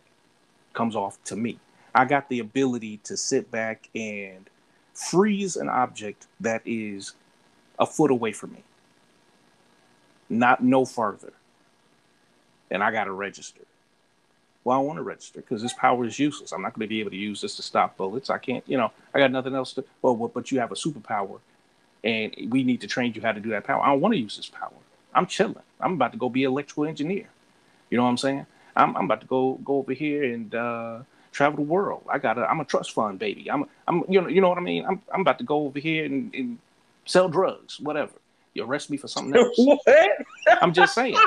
Comes 0.75 0.95
off 0.95 1.23
to 1.25 1.37
me. 1.37 1.59
I 1.95 2.05
got 2.05 2.29
the 2.29 2.41
ability 2.41 2.99
to 3.05 3.17
sit 3.17 3.51
back 3.51 3.89
and 3.95 4.49
freeze 4.93 5.57
an 5.57 5.69
object 5.69 6.27
that 6.41 6.61
is 6.67 7.13
a 7.79 7.87
foot 7.87 8.11
away 8.11 8.33
from 8.33 8.53
me 8.53 8.63
not 10.29 10.63
no 10.63 10.85
further. 10.85 11.33
And 12.71 12.83
I 12.83 12.91
got 12.91 13.05
to 13.05 13.13
register. 13.13 13.63
Well, 14.65 14.79
I 14.79 14.81
want 14.81 14.97
to 14.97 15.03
register 15.03 15.41
because 15.41 15.63
this 15.63 15.73
power 15.73 16.05
is 16.05 16.19
useless. 16.19 16.53
I'm 16.53 16.63
not 16.63 16.75
going 16.75 16.87
to 16.87 16.89
be 16.89 16.99
able 16.99 17.13
to 17.13 17.17
use 17.17 17.41
this 17.41 17.55
to 17.57 17.63
stop 17.63 17.97
bullets. 17.97 18.31
I 18.31 18.39
can't, 18.39 18.65
you 18.67 18.77
know, 18.77 18.91
I 19.15 19.21
got 19.21 19.31
nothing 19.31 19.55
else 19.55 19.73
to. 19.75 19.85
Well, 20.03 20.17
but 20.17 20.51
you 20.51 20.59
have 20.59 20.73
a 20.73 20.75
superpower, 20.75 21.39
and 22.03 22.35
we 22.49 22.65
need 22.65 22.81
to 22.81 22.89
train 22.89 23.15
you 23.15 23.23
how 23.23 23.31
to 23.31 23.41
do 23.41 23.51
that 23.51 23.63
power. 23.63 23.81
I 23.81 23.91
don't 23.91 24.01
want 24.01 24.15
to 24.15 24.19
use 24.19 24.37
this 24.37 24.49
power. 24.49 24.73
I'm 25.15 25.27
chilling. 25.27 25.63
I'm 25.81 25.93
about 25.93 26.13
to 26.13 26.19
go 26.19 26.29
be 26.29 26.45
an 26.45 26.51
electrical 26.51 26.85
engineer. 26.85 27.29
You 27.91 27.97
know 27.97 28.03
what 28.03 28.11
I'm 28.11 28.19
saying? 28.19 28.47
I'm, 28.75 28.97
I'm 28.97 29.05
about 29.05 29.21
to 29.21 29.27
go 29.27 29.55
go 29.65 29.79
over 29.79 29.93
here 29.93 30.25
and 30.25 30.55
uh, 30.55 30.99
travel 31.33 31.57
the 31.57 31.63
world. 31.71 32.03
I 32.11 32.19
got 32.19 32.39
I'm 32.39 32.61
a 32.61 32.65
trust 32.65 32.93
fund 32.93 33.19
baby. 33.19 33.51
I'm 33.51 33.65
I'm 33.87 34.05
you 34.09 34.21
know 34.21 34.29
you 34.29 34.41
know 34.41 34.49
what 34.49 34.59
I 34.59 34.63
mean. 34.63 34.85
I'm 34.85 35.01
I'm 35.13 35.21
about 35.21 35.39
to 35.39 35.45
go 35.45 35.65
over 35.65 35.79
here 35.79 36.05
and, 36.05 36.35
and 36.35 36.59
sell 37.05 37.29
drugs, 37.29 37.79
whatever. 37.81 38.13
You 38.57 38.65
arrest 38.65 38.89
me 38.91 38.97
for 38.97 39.07
something 39.07 39.37
else. 39.41 39.59
what? 39.59 39.81
I'm 40.63 40.73
just 40.73 40.95
saying. 40.95 41.21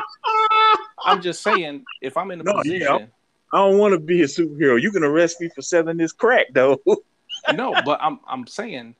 I'm 1.05 1.21
just 1.21 1.43
saying. 1.43 1.85
If 2.01 2.17
I'm 2.17 2.31
in 2.31 2.41
a 2.41 2.43
no, 2.43 2.53
position, 2.53 2.81
yeah, 2.81 3.05
I 3.53 3.57
don't 3.57 3.77
want 3.77 3.93
to 3.93 3.99
be 3.99 4.21
a 4.23 4.25
superhero. 4.25 4.81
You 4.81 4.91
can 4.91 5.03
arrest 5.03 5.39
me 5.39 5.49
for 5.49 5.61
selling 5.61 5.97
this 5.97 6.11
crack, 6.11 6.47
though. 6.53 6.81
no, 7.51 7.75
but 7.85 7.99
I'm 8.01 8.19
I'm 8.27 8.47
saying 8.47 8.95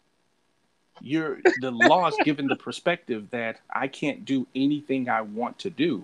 you're 1.01 1.39
the 1.57 1.71
law 1.71 2.07
is 2.07 2.19
given 2.19 2.47
the 2.47 2.55
perspective 2.55 3.31
that 3.31 3.61
I 3.73 3.87
can't 3.87 4.25
do 4.25 4.45
anything 4.53 5.09
I 5.09 5.21
want 5.21 5.57
to 5.59 5.71
do, 5.71 6.03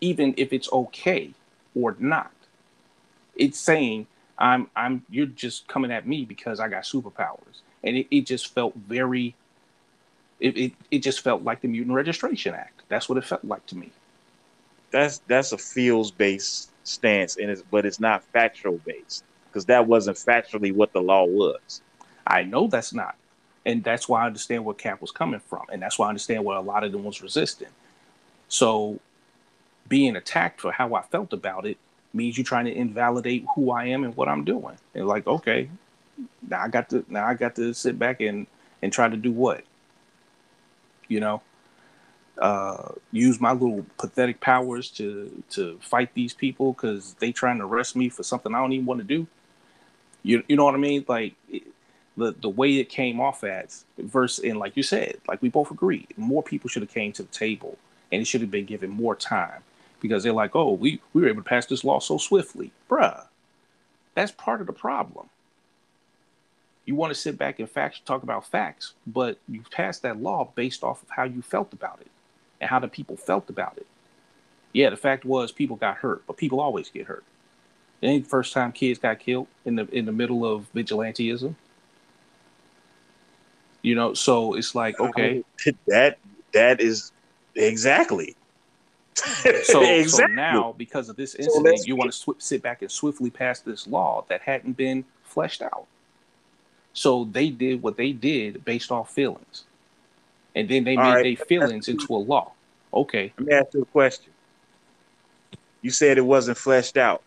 even 0.00 0.34
if 0.36 0.52
it's 0.52 0.72
okay 0.72 1.32
or 1.74 1.96
not. 1.98 2.30
It's 3.34 3.58
saying 3.58 4.06
I'm 4.38 4.70
I'm 4.76 5.04
you're 5.10 5.26
just 5.26 5.66
coming 5.66 5.90
at 5.90 6.06
me 6.06 6.24
because 6.24 6.60
I 6.60 6.68
got 6.68 6.84
superpowers. 6.84 7.62
And 7.82 7.96
it, 7.96 8.06
it 8.10 8.20
just 8.22 8.54
felt 8.54 8.74
very 8.76 9.34
it, 10.40 10.56
it, 10.56 10.72
it 10.90 10.98
just 11.00 11.20
felt 11.20 11.42
like 11.42 11.60
the 11.60 11.68
Mutant 11.68 11.94
Registration 11.94 12.54
Act. 12.54 12.82
That's 12.88 13.08
what 13.08 13.18
it 13.18 13.24
felt 13.24 13.44
like 13.44 13.64
to 13.66 13.76
me. 13.76 13.90
That's 14.90 15.20
that's 15.26 15.52
a 15.52 15.58
feels 15.58 16.10
based 16.10 16.70
stance, 16.84 17.36
and 17.36 17.50
it's 17.50 17.62
but 17.62 17.84
it's 17.84 18.00
not 18.00 18.22
factual 18.24 18.80
based 18.84 19.24
because 19.48 19.64
that 19.66 19.86
wasn't 19.86 20.16
factually 20.16 20.72
what 20.74 20.92
the 20.92 21.00
law 21.00 21.24
was. 21.24 21.82
I 22.26 22.42
know 22.42 22.68
that's 22.68 22.92
not, 22.92 23.16
and 23.66 23.82
that's 23.82 24.08
why 24.08 24.22
I 24.22 24.26
understand 24.26 24.64
where 24.64 24.74
Cap 24.74 25.00
was 25.00 25.10
coming 25.10 25.40
from, 25.40 25.62
and 25.72 25.82
that's 25.82 25.98
why 25.98 26.06
I 26.06 26.08
understand 26.10 26.44
where 26.44 26.56
a 26.56 26.60
lot 26.60 26.84
of 26.84 26.92
them 26.92 27.04
was 27.04 27.22
resisting. 27.22 27.68
So, 28.48 29.00
being 29.88 30.16
attacked 30.16 30.60
for 30.60 30.70
how 30.70 30.94
I 30.94 31.02
felt 31.02 31.32
about 31.32 31.66
it 31.66 31.76
means 32.12 32.38
you're 32.38 32.44
trying 32.44 32.66
to 32.66 32.74
invalidate 32.74 33.44
who 33.54 33.72
I 33.72 33.86
am 33.86 34.04
and 34.04 34.16
what 34.16 34.28
I'm 34.28 34.44
doing. 34.44 34.76
And 34.94 35.08
like, 35.08 35.26
okay, 35.26 35.68
now 36.48 36.62
I 36.62 36.68
got 36.68 36.90
to 36.90 37.04
now 37.08 37.26
I 37.26 37.34
got 37.34 37.56
to 37.56 37.74
sit 37.74 37.98
back 37.98 38.20
and 38.20 38.46
and 38.80 38.92
try 38.92 39.08
to 39.08 39.16
do 39.16 39.32
what 39.32 39.64
you 41.08 41.20
know, 41.20 41.42
uh, 42.38 42.92
use 43.12 43.40
my 43.40 43.52
little 43.52 43.86
pathetic 43.98 44.40
powers 44.40 44.90
to 44.90 45.42
to 45.50 45.78
fight 45.80 46.12
these 46.14 46.34
people 46.34 46.72
because 46.72 47.14
they 47.14 47.32
trying 47.32 47.58
to 47.58 47.64
arrest 47.64 47.96
me 47.96 48.08
for 48.08 48.22
something 48.22 48.54
I 48.54 48.58
don't 48.58 48.72
even 48.72 48.86
want 48.86 49.00
to 49.00 49.06
do. 49.06 49.26
You 50.22 50.42
you 50.48 50.56
know 50.56 50.64
what 50.64 50.74
I 50.74 50.78
mean? 50.78 51.04
Like 51.06 51.34
it, 51.50 51.62
the 52.16 52.32
the 52.32 52.48
way 52.48 52.78
it 52.78 52.88
came 52.88 53.20
off 53.20 53.44
at 53.44 53.74
verse 53.98 54.38
and 54.38 54.58
like 54.58 54.76
you 54.76 54.82
said, 54.82 55.18
like 55.28 55.42
we 55.42 55.48
both 55.48 55.70
agreed, 55.70 56.08
more 56.16 56.42
people 56.42 56.68
should 56.68 56.82
have 56.82 56.92
came 56.92 57.12
to 57.12 57.22
the 57.22 57.28
table 57.28 57.78
and 58.10 58.22
it 58.22 58.24
should 58.26 58.40
have 58.40 58.50
been 58.50 58.66
given 58.66 58.90
more 58.90 59.14
time 59.16 59.62
because 60.00 60.22
they're 60.22 60.32
like, 60.32 60.56
oh, 60.56 60.72
we 60.72 61.00
we 61.12 61.22
were 61.22 61.28
able 61.28 61.42
to 61.42 61.48
pass 61.48 61.66
this 61.66 61.84
law 61.84 62.00
so 62.00 62.18
swiftly, 62.18 62.72
bruh. 62.90 63.26
That's 64.14 64.32
part 64.32 64.60
of 64.60 64.68
the 64.68 64.72
problem 64.72 65.28
you 66.86 66.94
want 66.94 67.12
to 67.12 67.18
sit 67.18 67.38
back 67.38 67.58
and 67.60 67.70
facts 67.70 68.00
talk 68.04 68.22
about 68.22 68.46
facts, 68.46 68.94
but 69.06 69.38
you 69.48 69.62
passed 69.70 70.02
that 70.02 70.20
law 70.20 70.50
based 70.54 70.84
off 70.84 71.02
of 71.02 71.08
how 71.10 71.24
you 71.24 71.42
felt 71.42 71.72
about 71.72 71.98
it 72.00 72.08
and 72.60 72.68
how 72.68 72.78
the 72.78 72.88
people 72.88 73.16
felt 73.16 73.48
about 73.48 73.74
it. 73.76 73.86
Yeah, 74.72 74.90
the 74.90 74.96
fact 74.96 75.24
was 75.24 75.52
people 75.52 75.76
got 75.76 75.96
hurt, 75.96 76.26
but 76.26 76.36
people 76.36 76.60
always 76.60 76.90
get 76.90 77.06
hurt. 77.06 77.24
It 78.00 78.08
ain't 78.08 78.24
the 78.24 78.30
first 78.30 78.52
time 78.52 78.72
kids 78.72 78.98
got 78.98 79.18
killed 79.18 79.46
in 79.64 79.76
the 79.76 79.88
in 79.92 80.04
the 80.04 80.12
middle 80.12 80.44
of 80.44 80.70
vigilantism. 80.74 81.54
You 83.82 83.94
know, 83.94 84.14
so 84.14 84.54
it's 84.54 84.74
like 84.74 84.98
okay, 85.00 85.44
that 85.86 86.18
that 86.52 86.80
is 86.80 87.12
exactly. 87.54 88.36
so, 89.14 89.22
exactly. 89.82 90.08
so 90.08 90.26
now, 90.26 90.74
because 90.76 91.08
of 91.08 91.16
this 91.16 91.34
incident, 91.34 91.78
so 91.78 91.84
you 91.86 91.96
want 91.96 92.12
to 92.12 92.16
sw- 92.16 92.42
sit 92.42 92.62
back 92.62 92.82
and 92.82 92.90
swiftly 92.90 93.30
pass 93.30 93.60
this 93.60 93.86
law 93.86 94.24
that 94.28 94.42
hadn't 94.42 94.76
been 94.76 95.04
fleshed 95.22 95.62
out. 95.62 95.86
So 96.94 97.24
they 97.24 97.50
did 97.50 97.82
what 97.82 97.96
they 97.96 98.12
did 98.12 98.64
based 98.64 98.90
off 98.90 99.12
feelings. 99.12 99.64
And 100.54 100.68
then 100.68 100.84
they 100.84 100.96
All 100.96 101.02
made 101.04 101.14
right. 101.14 101.38
their 101.38 101.46
feelings 101.46 101.88
into 101.88 102.14
a 102.14 102.16
law. 102.16 102.52
Okay. 102.92 103.32
Let 103.36 103.46
me 103.46 103.52
ask 103.52 103.74
you 103.74 103.82
a 103.82 103.86
question. 103.86 104.32
You 105.82 105.90
said 105.90 106.16
it 106.16 106.24
wasn't 106.24 106.56
fleshed 106.56 106.96
out. 106.96 107.22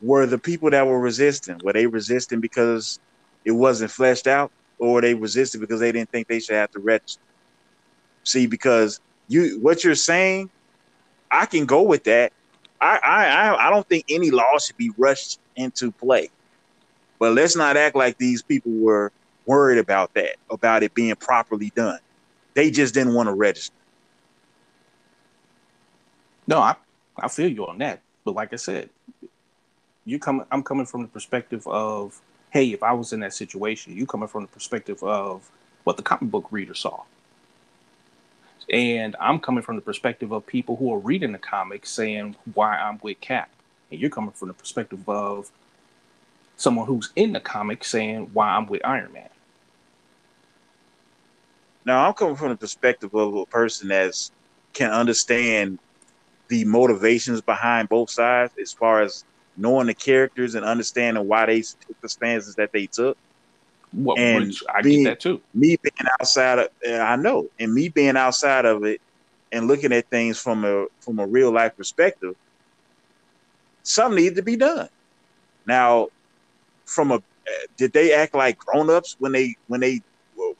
Were 0.00 0.26
the 0.26 0.38
people 0.38 0.70
that 0.70 0.86
were 0.86 1.00
resisting, 1.00 1.60
were 1.64 1.72
they 1.72 1.86
resisting 1.86 2.40
because 2.40 3.00
it 3.44 3.50
wasn't 3.50 3.90
fleshed 3.90 4.28
out? 4.28 4.52
Or 4.78 4.94
were 4.94 5.00
they 5.00 5.14
resisting 5.14 5.60
because 5.60 5.80
they 5.80 5.90
didn't 5.90 6.10
think 6.10 6.28
they 6.28 6.38
should 6.38 6.54
have 6.54 6.70
to 6.70 6.78
register? 6.78 7.20
See, 8.22 8.46
because 8.46 9.00
you 9.26 9.58
what 9.60 9.82
you're 9.82 9.96
saying, 9.96 10.50
I 11.32 11.46
can 11.46 11.66
go 11.66 11.82
with 11.82 12.04
that. 12.04 12.32
I 12.80 13.00
I 13.02 13.66
I 13.66 13.70
don't 13.70 13.88
think 13.88 14.04
any 14.08 14.30
law 14.30 14.56
should 14.58 14.76
be 14.76 14.92
rushed 14.96 15.40
into 15.56 15.90
play. 15.90 16.30
But 17.18 17.34
let's 17.34 17.56
not 17.56 17.76
act 17.76 17.96
like 17.96 18.18
these 18.18 18.42
people 18.42 18.72
were 18.72 19.12
worried 19.46 19.78
about 19.78 20.14
that, 20.14 20.36
about 20.50 20.82
it 20.82 20.94
being 20.94 21.14
properly 21.16 21.72
done. 21.74 21.98
They 22.54 22.70
just 22.70 22.94
didn't 22.94 23.14
want 23.14 23.28
to 23.28 23.34
register. 23.34 23.74
No, 26.46 26.58
I, 26.58 26.76
I 27.18 27.28
feel 27.28 27.48
you 27.48 27.66
on 27.66 27.78
that. 27.78 28.00
But 28.24 28.34
like 28.34 28.52
I 28.52 28.56
said, 28.56 28.90
you 30.04 30.18
come 30.18 30.44
I'm 30.50 30.62
coming 30.62 30.86
from 30.86 31.02
the 31.02 31.08
perspective 31.08 31.66
of, 31.66 32.20
hey, 32.50 32.72
if 32.72 32.82
I 32.82 32.92
was 32.92 33.12
in 33.12 33.20
that 33.20 33.34
situation, 33.34 33.96
you 33.96 34.06
coming 34.06 34.28
from 34.28 34.42
the 34.42 34.48
perspective 34.48 35.02
of 35.02 35.50
what 35.84 35.96
the 35.96 36.02
comic 36.02 36.30
book 36.30 36.46
reader 36.50 36.74
saw. 36.74 37.02
And 38.70 39.16
I'm 39.18 39.40
coming 39.40 39.62
from 39.62 39.76
the 39.76 39.82
perspective 39.82 40.32
of 40.32 40.46
people 40.46 40.76
who 40.76 40.92
are 40.92 40.98
reading 40.98 41.32
the 41.32 41.38
comics 41.38 41.90
saying 41.90 42.36
why 42.54 42.76
I'm 42.76 42.98
with 43.02 43.20
Cap. 43.20 43.50
And 43.90 44.00
you're 44.00 44.10
coming 44.10 44.32
from 44.32 44.48
the 44.48 44.54
perspective 44.54 45.08
of 45.08 45.50
someone 46.58 46.86
who's 46.86 47.10
in 47.16 47.32
the 47.32 47.40
comic 47.40 47.82
saying 47.84 48.28
why 48.34 48.48
I'm 48.48 48.66
with 48.66 48.84
Iron 48.84 49.12
Man. 49.12 49.30
Now 51.86 52.06
I'm 52.06 52.12
coming 52.12 52.36
from 52.36 52.50
the 52.50 52.56
perspective 52.56 53.14
of 53.14 53.34
a 53.34 53.46
person 53.46 53.88
that's 53.88 54.30
can 54.74 54.90
understand 54.90 55.78
the 56.48 56.64
motivations 56.66 57.40
behind 57.40 57.88
both 57.88 58.10
sides 58.10 58.52
as 58.60 58.72
far 58.72 59.00
as 59.00 59.24
knowing 59.56 59.86
the 59.86 59.94
characters 59.94 60.54
and 60.54 60.64
understanding 60.64 61.26
why 61.26 61.46
they 61.46 61.62
took 61.62 62.00
the 62.02 62.08
stances 62.08 62.54
that 62.56 62.72
they 62.72 62.86
took. 62.86 63.16
Well, 63.92 64.18
and 64.18 64.52
I 64.74 64.82
being, 64.82 65.04
get 65.04 65.10
that 65.10 65.20
too. 65.20 65.40
Me 65.54 65.76
being 65.82 66.10
outside 66.20 66.58
of, 66.58 66.68
I 66.86 67.16
know, 67.16 67.48
and 67.58 67.72
me 67.72 67.88
being 67.88 68.16
outside 68.16 68.66
of 68.66 68.84
it 68.84 69.00
and 69.50 69.66
looking 69.66 69.92
at 69.92 70.10
things 70.10 70.38
from 70.38 70.64
a 70.64 70.86
from 71.00 71.18
a 71.20 71.26
real 71.26 71.50
life 71.50 71.76
perspective, 71.76 72.34
something 73.82 74.16
needed 74.22 74.36
to 74.36 74.42
be 74.42 74.56
done. 74.56 74.88
Now, 75.66 76.08
from 76.88 77.12
a 77.12 77.22
did 77.76 77.92
they 77.92 78.12
act 78.12 78.34
like 78.34 78.58
grown 78.58 78.90
ups 78.90 79.16
when 79.18 79.32
they 79.32 79.56
when 79.68 79.80
they 79.80 80.00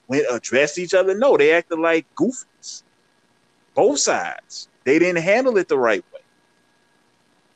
went 0.06 0.24
addressed 0.30 0.78
each 0.78 0.94
other? 0.94 1.16
No, 1.16 1.36
they 1.36 1.52
acted 1.52 1.78
like 1.78 2.06
goofies. 2.14 2.82
Both 3.74 4.00
sides. 4.00 4.68
They 4.84 4.98
didn't 4.98 5.22
handle 5.22 5.56
it 5.58 5.68
the 5.68 5.78
right 5.78 6.04
way. 6.12 6.20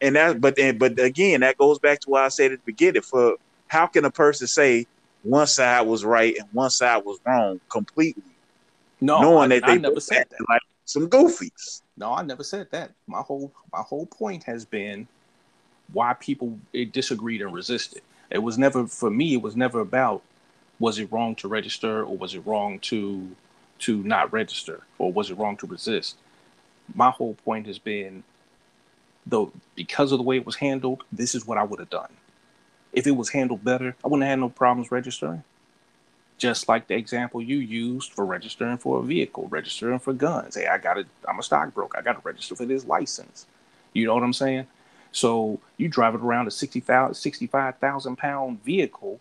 And 0.01 0.17
that, 0.17 0.41
but 0.41 0.57
then, 0.57 0.79
but 0.79 0.99
again, 0.99 1.41
that 1.41 1.57
goes 1.57 1.79
back 1.79 2.01
to 2.01 2.11
what 2.11 2.23
I 2.23 2.29
said 2.29 2.53
at 2.53 2.59
the 2.59 2.65
beginning. 2.67 3.03
For 3.03 3.37
how 3.69 3.87
can 3.87 4.05
a 4.05 4.11
person 4.11 4.47
say 4.47 4.87
one 5.23 5.47
side 5.47 5.83
was 5.83 6.05
right 6.05 6.37
and 6.37 6.49
one 6.53 6.71
side 6.71 7.05
was 7.05 7.19
wrong 7.25 7.61
completely? 7.69 8.23
No, 9.01 9.21
knowing 9.21 9.53
I, 9.53 9.61
that 9.61 9.67
they 9.67 9.73
I 9.73 9.77
never 9.77 10.01
said 10.01 10.27
that. 10.31 10.49
Like 10.49 10.63
some 10.85 11.09
goofies. 11.09 11.83
No, 11.97 12.13
I 12.13 12.23
never 12.23 12.45
said 12.45 12.69
that. 12.73 12.93
My 13.07 13.21
whole 13.21 13.53
my 13.73 13.81
whole 13.81 14.07
point 14.07 14.45
has 14.45 14.65
been 14.65 15.09
why 15.93 16.15
people 16.15 16.59
disagreed 16.93 17.43
and 17.43 17.53
resisted. 17.53 18.03
It 18.33 18.43
was 18.43 18.59
never 18.59 18.87
for 18.87 19.11
me. 19.11 19.35
It 19.35 19.43
was 19.43 19.55
never 19.55 19.81
about 19.81 20.23
was 20.81 20.99
it 20.99 21.13
wrong 21.13 21.35
to 21.37 21.49
register 21.49 22.03
or 22.03 22.17
was 22.17 22.35
it 22.35 22.41
wrong 22.47 22.79
to 22.81 23.37
to 23.81 24.03
not 24.03 24.33
register 24.33 24.81
or 24.99 25.13
was 25.13 25.31
it 25.31 25.39
wrong 25.39 25.57
to 25.59 25.67
resist. 25.67 26.17
My 26.95 27.11
whole 27.11 27.35
point 27.35 27.67
has 27.67 27.79
been 27.79 28.25
though 29.27 29.53
because 29.75 30.13
of 30.13 30.19
the 30.19 30.25
way 30.25 30.37
it 30.37 30.47
was 30.47 30.57
handled, 30.57 31.05
this 31.13 31.35
is 31.35 31.47
what 31.47 31.59
I 31.59 31.63
would 31.63 31.79
have 31.79 31.91
done. 31.91 32.11
If 32.93 33.07
it 33.07 33.13
was 33.13 33.31
handled 33.31 33.65
better, 33.65 33.97
I 34.05 34.09
wouldn't 34.09 34.23
have 34.23 34.31
had 34.31 34.41
no 34.41 34.49
problems 34.49 34.91
registering. 34.91 35.45
Just 36.39 36.69
like 36.69 36.89
the 36.89 36.95
example 36.95 37.41
you 37.41 37.59
used 37.59 38.13
for 38.13 38.25
registering 38.25 38.79
for 38.79 38.99
a 38.99 39.03
vehicle, 39.03 39.47
registering 39.49 39.99
for 39.99 40.13
guns. 40.13 40.57
Hey, 40.57 40.67
I 40.67 40.79
got 40.79 40.99
it. 40.99 41.07
I'm 41.29 41.39
a 41.39 41.43
stockbroker. 41.43 41.97
I 41.97 42.03
got 42.03 42.15
to 42.15 42.29
register 42.29 42.57
for 42.57 42.67
this 42.67 42.85
license. 42.85 43.47
You 43.93 44.07
know 44.07 44.15
what 44.15 44.25
I'm 44.25 44.33
saying? 44.33 44.67
So 45.13 45.61
you 45.77 45.89
drive 45.89 46.15
it 46.15 46.23
around 46.23 46.49
a 46.49 46.51
60,000, 46.51 47.15
65,000 47.15 48.17
pound 48.17 48.65
vehicle. 48.65 49.21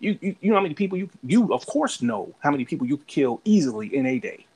You, 0.00 0.16
you, 0.20 0.36
you 0.40 0.50
know 0.50 0.56
how 0.56 0.62
many 0.62 0.74
people 0.74 0.96
you, 0.96 1.10
you 1.24 1.52
of 1.52 1.66
course 1.66 2.00
know 2.00 2.32
how 2.38 2.52
many 2.52 2.64
people 2.64 2.86
you 2.86 2.96
could 2.96 3.08
kill 3.08 3.40
easily 3.44 3.94
in 3.94 4.06
a 4.06 4.18
day 4.20 4.46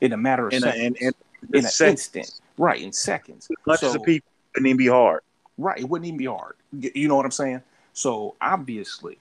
in 0.00 0.12
a 0.12 0.16
matter 0.16 0.46
of 0.46 0.52
in 0.52 0.60
seconds. 0.60 0.82
A, 0.82 0.86
in, 0.86 0.94
in, 0.96 1.12
in 1.52 1.64
an 1.64 1.88
instant. 1.88 2.40
Right, 2.56 2.80
in 2.80 2.92
seconds. 2.92 3.48
Much 3.66 3.80
so, 3.80 3.94
of 3.94 4.02
people 4.04 4.28
wouldn't 4.54 4.66
even 4.68 4.76
be 4.76 4.86
hard. 4.86 5.22
Right, 5.56 5.78
it 5.78 5.88
wouldn't 5.88 6.06
even 6.06 6.18
be 6.18 6.26
hard. 6.26 6.54
You 6.72 7.08
know 7.08 7.16
what 7.16 7.24
I'm 7.24 7.32
saying? 7.32 7.62
So 7.92 8.36
obviously, 8.40 9.18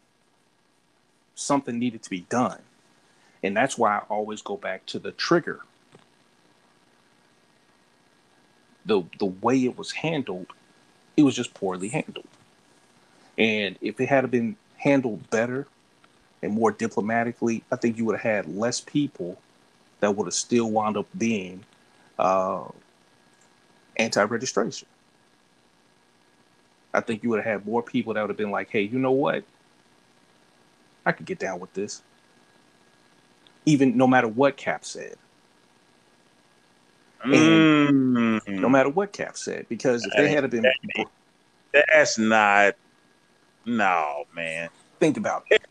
something 1.36 1.78
needed 1.80 2.04
to 2.04 2.10
be 2.10 2.22
done. 2.22 2.60
And 3.44 3.56
that's 3.56 3.78
why 3.78 3.98
I 3.98 4.00
always 4.10 4.42
go 4.42 4.58
back 4.58 4.86
to 4.88 5.00
the 5.00 5.12
trigger. 5.12 5.62
The 8.88 9.04
the 9.20 9.26
way 9.26 9.66
it 9.66 9.78
was 9.78 9.92
handled, 9.92 10.48
it 11.16 11.24
was 11.24 11.36
just 11.36 11.54
poorly 11.54 11.90
handled. 11.90 12.28
And 13.38 13.78
if 13.82 14.00
it 14.02 14.10
had 14.10 14.30
been 14.32 14.56
handled 14.78 15.30
better 15.30 15.68
and 16.42 16.54
more 16.54 16.72
diplomatically, 16.72 17.64
I 17.72 17.76
think 17.76 17.98
you 17.98 18.06
would 18.06 18.20
have 18.20 18.46
had 18.46 18.56
less 18.56 18.82
people 18.82 19.38
that 20.00 20.16
would 20.16 20.26
have 20.26 20.34
still 20.34 20.72
wound 20.72 20.98
up 20.98 21.08
being 21.18 21.64
uh, 22.18 22.66
anti-registration. 23.98 24.88
I 26.94 27.02
think 27.02 27.24
you 27.24 27.30
would 27.30 27.44
have 27.44 27.62
had 27.62 27.68
more 27.68 27.84
people 27.84 28.14
that 28.14 28.22
would 28.22 28.30
have 28.30 28.38
been 28.38 28.52
like, 28.52 28.70
"Hey, 28.70 28.82
you 28.82 29.00
know 29.00 29.12
what? 29.12 29.44
I 31.06 31.12
could 31.12 31.26
get 31.26 31.40
down 31.40 31.60
with 31.60 31.74
this." 31.74 32.02
Even 33.66 33.98
no 33.98 34.08
matter 34.08 34.28
what 34.28 34.58
Cap 34.58 34.86
said. 34.86 35.18
Mm. 37.28 38.48
No 38.48 38.70
matter 38.70 38.90
what 38.90 39.12
Cap 39.12 39.38
said, 39.38 39.66
because 39.70 40.06
if 40.06 40.14
they 40.16 40.30
had 40.30 40.50
been, 40.50 40.66
that's 41.74 42.18
not. 42.18 42.76
No, 43.66 44.26
man. 44.34 44.70
Think 45.00 45.18
about 45.18 45.46
it. 45.50 45.64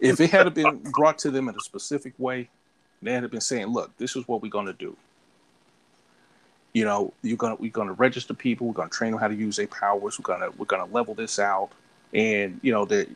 if 0.00 0.20
it 0.20 0.30
had 0.30 0.52
been 0.54 0.78
brought 0.92 1.18
to 1.18 1.30
them 1.30 1.48
in 1.48 1.56
a 1.56 1.60
specific 1.60 2.14
way, 2.18 2.48
they 3.02 3.12
had 3.12 3.28
been 3.30 3.40
saying, 3.40 3.66
"Look, 3.66 3.96
this 3.96 4.16
is 4.16 4.26
what 4.28 4.42
we're 4.42 4.50
going 4.50 4.66
to 4.66 4.72
do 4.72 4.96
you 6.76 6.84
know, 6.84 7.10
you're 7.22 7.38
gonna 7.38 7.54
we're 7.54 7.70
gonna 7.70 7.94
register 7.94 8.34
people, 8.34 8.66
we're 8.66 8.74
gonna 8.74 8.90
train 8.90 9.12
them 9.12 9.18
how 9.18 9.28
to 9.28 9.34
use 9.34 9.56
their 9.56 9.66
powers, 9.66 10.18
we're 10.18 10.24
gonna 10.24 10.50
we're 10.58 10.66
gonna 10.66 10.84
level 10.92 11.14
this 11.14 11.38
out, 11.38 11.70
and 12.12 12.60
you 12.62 12.70
know 12.70 12.84
the 12.84 13.08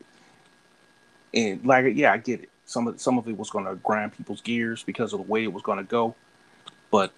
and 1.31 1.63
like 1.63 1.95
yeah, 1.95 2.11
I 2.11 2.17
get 2.17 2.41
it. 2.41 2.49
Some 2.65 2.87
of 2.87 2.99
some 2.99 3.19
of 3.19 3.27
it 3.27 3.37
was 3.37 3.51
gonna 3.51 3.75
grind 3.75 4.17
people's 4.17 4.41
gears 4.41 4.81
because 4.81 5.13
of 5.13 5.19
the 5.19 5.31
way 5.31 5.43
it 5.43 5.53
was 5.53 5.61
gonna 5.61 5.83
go, 5.83 6.15
but 6.89 7.13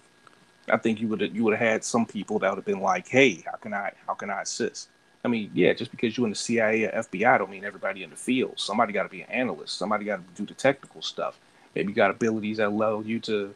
I 0.70 0.76
think 0.76 1.00
you 1.00 1.08
would 1.08 1.20
you 1.34 1.44
would 1.44 1.56
have 1.56 1.68
had 1.68 1.84
some 1.84 2.06
people 2.06 2.38
that 2.38 2.50
would 2.50 2.56
have 2.56 2.64
been 2.64 2.80
like, 2.80 3.08
hey, 3.08 3.42
how 3.46 3.56
can 3.56 3.74
I 3.74 3.92
how 4.06 4.14
can 4.14 4.30
I 4.30 4.42
assist? 4.42 4.88
I 5.24 5.28
mean, 5.28 5.50
yeah, 5.54 5.72
just 5.72 5.90
because 5.90 6.16
you're 6.16 6.26
in 6.26 6.32
the 6.32 6.36
CIA 6.36 6.84
or 6.84 7.02
FBI 7.02 7.38
don't 7.38 7.50
mean 7.50 7.64
everybody 7.64 8.02
in 8.02 8.10
the 8.10 8.16
field. 8.16 8.60
Somebody 8.60 8.92
got 8.92 9.04
to 9.04 9.08
be 9.08 9.22
an 9.22 9.30
analyst. 9.30 9.78
Somebody 9.78 10.04
got 10.04 10.16
to 10.16 10.42
do 10.42 10.46
the 10.46 10.54
technical 10.54 11.00
stuff. 11.00 11.38
Maybe 11.74 11.88
you 11.88 11.94
got 11.94 12.10
abilities 12.10 12.58
that 12.58 12.68
allow 12.68 13.00
you 13.00 13.20
to, 13.20 13.54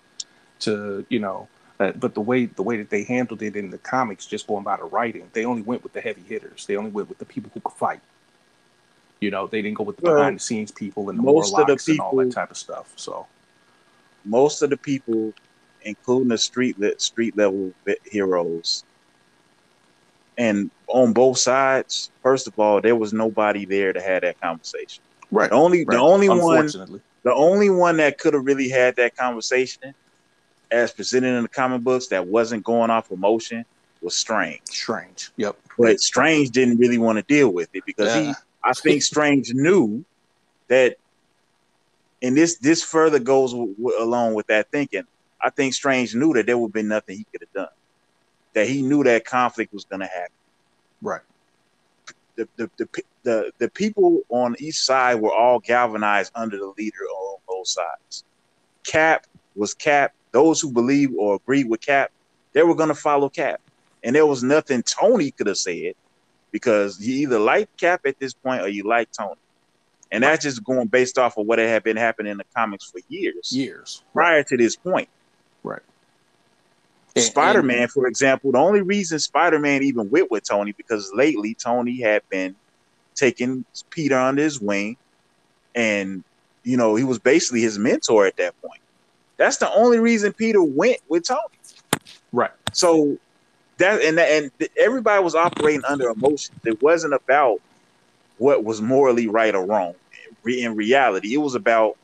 to 0.61 1.05
you 1.11 1.19
know, 1.19 1.47
uh, 1.79 1.93
but 1.93 2.15
the 2.15 2.21
way 2.21 2.47
the 2.47 2.63
way 2.63 2.79
that 2.79 2.91
they 2.91 3.05
handled 3.05 3.43
it 3.43 3.55
in 3.55 3.71
the 3.71 3.79
comics, 3.79 4.27
just 4.27 4.47
going 4.47 4.65
by 4.65 4.77
the 4.77 4.85
writing, 4.85 5.29
they 5.35 5.45
only 5.45 5.63
went 5.63 5.83
with 5.83 5.93
the 5.93 6.01
heavy 6.01 6.23
hitters. 6.23 6.67
They 6.67 6.77
only 6.77 6.91
went 6.91 7.09
with 7.09 7.19
the 7.19 7.27
people 7.27 7.51
who 7.53 7.61
could 7.61 7.75
fight. 7.75 8.01
You 9.21 9.31
know, 9.31 9.47
they 9.47 9.63
didn't 9.63 9.77
go 9.77 9.85
with 9.85 9.97
the 9.99 10.03
well, 10.05 10.17
behind 10.17 10.37
the 10.37 10.41
scenes 10.41 10.73
people 10.73 11.11
and 11.11 11.19
the 11.19 11.23
most 11.23 11.57
of 11.57 11.67
the 11.67 11.77
people, 11.77 11.91
and 11.91 12.01
all 12.01 12.17
that 12.25 12.33
type 12.33 12.51
of 12.51 12.57
stuff. 12.57 12.93
So 12.97 13.27
most 14.25 14.63
of 14.63 14.71
the 14.71 14.77
people, 14.77 15.35
including 15.83 16.29
the 16.29 16.39
street 16.39 16.77
street 17.01 17.37
level 17.37 17.73
heroes, 18.05 18.85
and 20.37 20.71
on 20.87 21.13
both 21.13 21.39
sides, 21.39 22.11
first 22.23 22.47
of 22.47 22.59
all, 22.59 22.81
there 22.81 22.97
was 22.97 23.13
nobody 23.13 23.65
there 23.65 23.93
to 23.93 24.01
have 24.01 24.23
that 24.23 24.41
conversation. 24.41 25.03
Right. 25.31 25.51
The 25.51 25.57
only 25.57 25.85
right. 25.85 25.95
the 25.95 26.01
only 26.01 26.29
one 26.29 26.67
the 27.23 27.35
only 27.35 27.71
one 27.71 27.99
that 27.99 28.19
could 28.19 28.35
have 28.35 28.47
really 28.47 28.69
had 28.69 28.97
that 28.97 29.17
conversation 29.17 29.95
as 30.71 30.93
presented 30.93 31.37
in 31.37 31.43
the 31.43 31.49
comic 31.49 31.83
books 31.83 32.09
that 32.09 32.27
wasn't 32.27 32.63
going 32.65 32.91
off 32.91 33.11
emotion 33.11 33.65
was 34.01 34.15
Strange. 34.15 34.63
Strange. 34.65 35.31
Yep. 35.37 35.57
But 35.79 36.01
Strange 36.01 36.51
didn't 36.51 36.79
really 36.79 36.99
want 36.99 37.17
to 37.19 37.23
deal 37.23 37.51
with 37.51 37.69
it 37.75 37.85
because 37.85 38.15
yeah. 38.15 38.23
he 38.23 38.35
I 38.65 38.73
think 38.73 39.03
Strange 39.03 39.53
knew 39.53 40.05
that 40.69 40.97
and 42.23 42.37
this 42.37 42.57
this 42.57 42.83
further 42.83 43.19
goes 43.19 43.53
w- 43.53 43.75
w- 43.75 44.03
along 44.03 44.35
with 44.35 44.47
that 44.49 44.71
thinking. 44.71 45.05
I 45.41 45.51
think 45.51 45.75
Strange 45.75 46.15
knew 46.15 46.33
that 46.35 46.47
there 46.47 46.59
would 46.59 46.73
be 46.73 46.83
nothing 46.83 47.19
he 47.19 47.27
could 47.31 47.43
have 47.43 47.53
done. 47.53 47.75
That 48.55 48.69
he 48.69 48.83
knew 48.83 49.05
that 49.05 49.25
conflict 49.25 49.73
was 49.73 49.85
going 49.85 50.01
to 50.01 50.07
happen. 50.07 50.33
Right. 51.01 51.21
The, 52.37 52.49
the 52.57 52.71
the, 52.77 53.03
the 53.23 53.53
the 53.59 53.71
people 53.71 54.23
on 54.29 54.57
each 54.59 54.79
side 54.79 55.17
were 55.17 55.35
all 55.35 55.59
galvanized 55.59 56.33
under 56.35 56.57
the 56.57 56.73
leader 56.79 57.05
on 57.05 57.39
both 57.49 57.67
sides. 57.67 58.25
Cap 58.85 59.27
was 59.55 59.75
Cap 59.75 60.15
those 60.33 60.61
who 60.61 60.71
believe 60.71 61.11
or 61.17 61.37
agree 61.37 61.65
with 61.65 61.81
Cap, 61.81 62.11
they 62.53 62.63
were 62.63 62.75
going 62.75 62.89
to 62.89 62.95
follow 62.95 63.29
Cap. 63.29 63.61
And 64.03 64.15
there 64.15 64.27
was 64.27 64.43
nothing 64.43 64.83
Tony 64.83 65.31
could 65.31 65.47
have 65.47 65.59
said 65.59 65.95
because 66.51 67.01
you 67.01 67.15
either 67.15 67.39
like 67.39 67.75
Cap 67.77 68.03
at 68.07 68.19
this 68.19 68.33
point 68.33 68.63
or 68.63 68.69
you 68.69 68.85
like 68.85 69.11
Tony. 69.13 69.41
And 70.11 70.23
that's 70.23 70.45
just 70.45 70.65
going 70.65 70.87
based 70.87 71.19
off 71.19 71.37
of 71.37 71.47
what 71.47 71.59
had 71.59 71.83
been 71.83 71.97
happening 71.97 72.33
in 72.33 72.39
the 72.39 72.45
comics 72.57 72.91
for 72.91 73.01
years. 73.09 73.53
Years. 73.55 74.03
Prior 74.15 74.37
right. 74.37 74.47
to 74.47 74.57
this 74.57 74.77
point. 74.77 75.09
Right. 75.63 75.83
Spider 77.17 77.63
Man, 77.63 77.89
for 77.89 78.07
example, 78.07 78.53
the 78.53 78.59
only 78.59 78.83
reason 78.83 79.19
Spider 79.19 79.59
Man 79.59 79.83
even 79.83 80.09
went 80.11 80.31
with 80.31 80.45
Tony 80.45 80.73
because 80.73 81.11
lately 81.15 81.55
Tony 81.55 82.01
had 82.01 82.23
been 82.29 82.55
taking 83.15 83.65
Peter 83.91 84.17
under 84.17 84.43
his 84.43 84.61
wing, 84.61 84.97
and 85.75 86.23
you 86.63 86.77
know 86.77 86.95
he 86.95 87.05
was 87.05 87.19
basically 87.19 87.61
his 87.61 87.79
mentor 87.79 88.27
at 88.27 88.37
that 88.37 88.61
point. 88.63 88.81
That's 89.37 89.57
the 89.57 89.73
only 89.73 89.99
reason 89.99 90.33
Peter 90.33 90.63
went 90.63 90.99
with 91.09 91.27
Tony. 91.27 91.41
Right. 92.33 92.51
So 92.73 93.19
that 93.79 94.03
and 94.03 94.19
and 94.19 94.51
everybody 94.77 95.23
was 95.23 95.35
operating 95.35 95.85
under 95.85 96.11
emotion. 96.11 96.55
It 96.65 96.81
wasn't 96.83 97.15
about 97.15 97.61
what 98.39 98.65
was 98.65 98.81
morally 98.81 99.29
right 99.29 99.55
or 99.55 99.65
wrong. 99.65 99.95
In 100.45 100.77
reality, 100.77 101.35
it 101.35 101.39
was 101.39 101.55
about, 101.55 101.97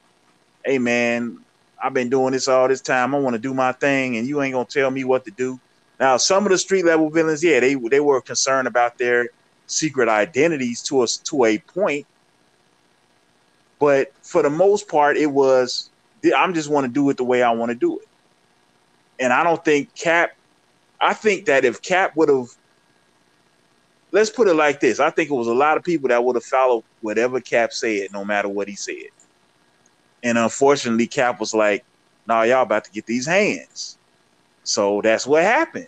hey 0.65 0.79
man, 0.79 1.39
I've 1.85 1.95
been 1.95 2.11
doing 2.11 2.33
this 2.33 2.49
all 2.49 2.69
this 2.69 2.83
time. 2.83 3.15
I 3.15 3.21
want 3.21 3.35
to 3.37 3.41
do 3.41 3.55
my 3.55 3.73
thing, 3.75 4.19
and 4.19 4.29
you 4.29 4.43
ain't 4.43 4.55
gonna 4.55 4.67
tell 4.67 4.91
me 4.93 5.05
what 5.05 5.27
to 5.27 5.33
do. 5.33 5.61
Now, 6.01 6.19
some 6.19 6.47
of 6.47 6.53
the 6.53 6.59
street 6.59 6.87
level 6.87 7.11
villains, 7.11 7.45
yeah, 7.45 7.61
they 7.61 7.77
they 7.77 8.01
were 8.01 8.23
concerned 8.23 8.69
about 8.69 8.99
their 8.99 9.31
secret 9.69 10.09
identities 10.11 10.83
to 10.85 11.03
us 11.03 11.19
to 11.19 11.47
a 11.47 11.59
point, 11.59 12.07
but 13.81 14.13
for 14.23 14.43
the 14.43 14.51
most 14.51 14.89
part, 14.89 15.19
it 15.19 15.29
was 15.29 15.91
I'm 16.37 16.55
just 16.55 16.71
want 16.71 16.87
to 16.87 16.93
do 16.93 17.11
it 17.11 17.19
the 17.19 17.25
way 17.25 17.43
I 17.45 17.53
want 17.53 17.71
to 17.71 17.77
do 17.77 18.01
it. 18.01 18.09
and 19.21 19.33
I 19.33 19.45
don't 19.45 19.65
think 19.65 19.95
Cap. 19.97 20.33
I 21.01 21.15
think 21.15 21.47
that 21.47 21.67
if 21.67 21.83
Cap 21.83 22.17
would 22.17 22.31
have, 22.31 22.49
let's 24.13 24.31
put 24.31 24.49
it 24.49 24.55
like 24.55 24.81
this, 24.81 25.01
I 25.01 25.11
think 25.11 25.31
it 25.31 25.35
was 25.35 25.49
a 25.49 25.55
lot 25.55 25.79
of 25.79 25.85
people 25.85 26.11
that 26.11 26.25
would 26.25 26.37
have 26.37 26.45
followed 26.45 26.85
whatever 27.03 27.41
Cap 27.41 27.73
said, 27.73 28.13
no 28.13 28.25
matter 28.25 28.49
what 28.49 28.69
he 28.69 28.77
said. 28.77 29.11
And 30.25 30.39
unfortunately, 30.39 31.07
Cap 31.07 31.39
was 31.39 31.55
like, 31.55 31.85
"Nah, 32.27 32.43
y'all 32.43 32.63
about 32.63 32.85
to 32.85 32.91
get 32.91 33.07
these 33.07 33.27
hands." 33.27 33.99
So 34.65 35.01
that's 35.03 35.27
what 35.27 35.43
happened. 35.43 35.87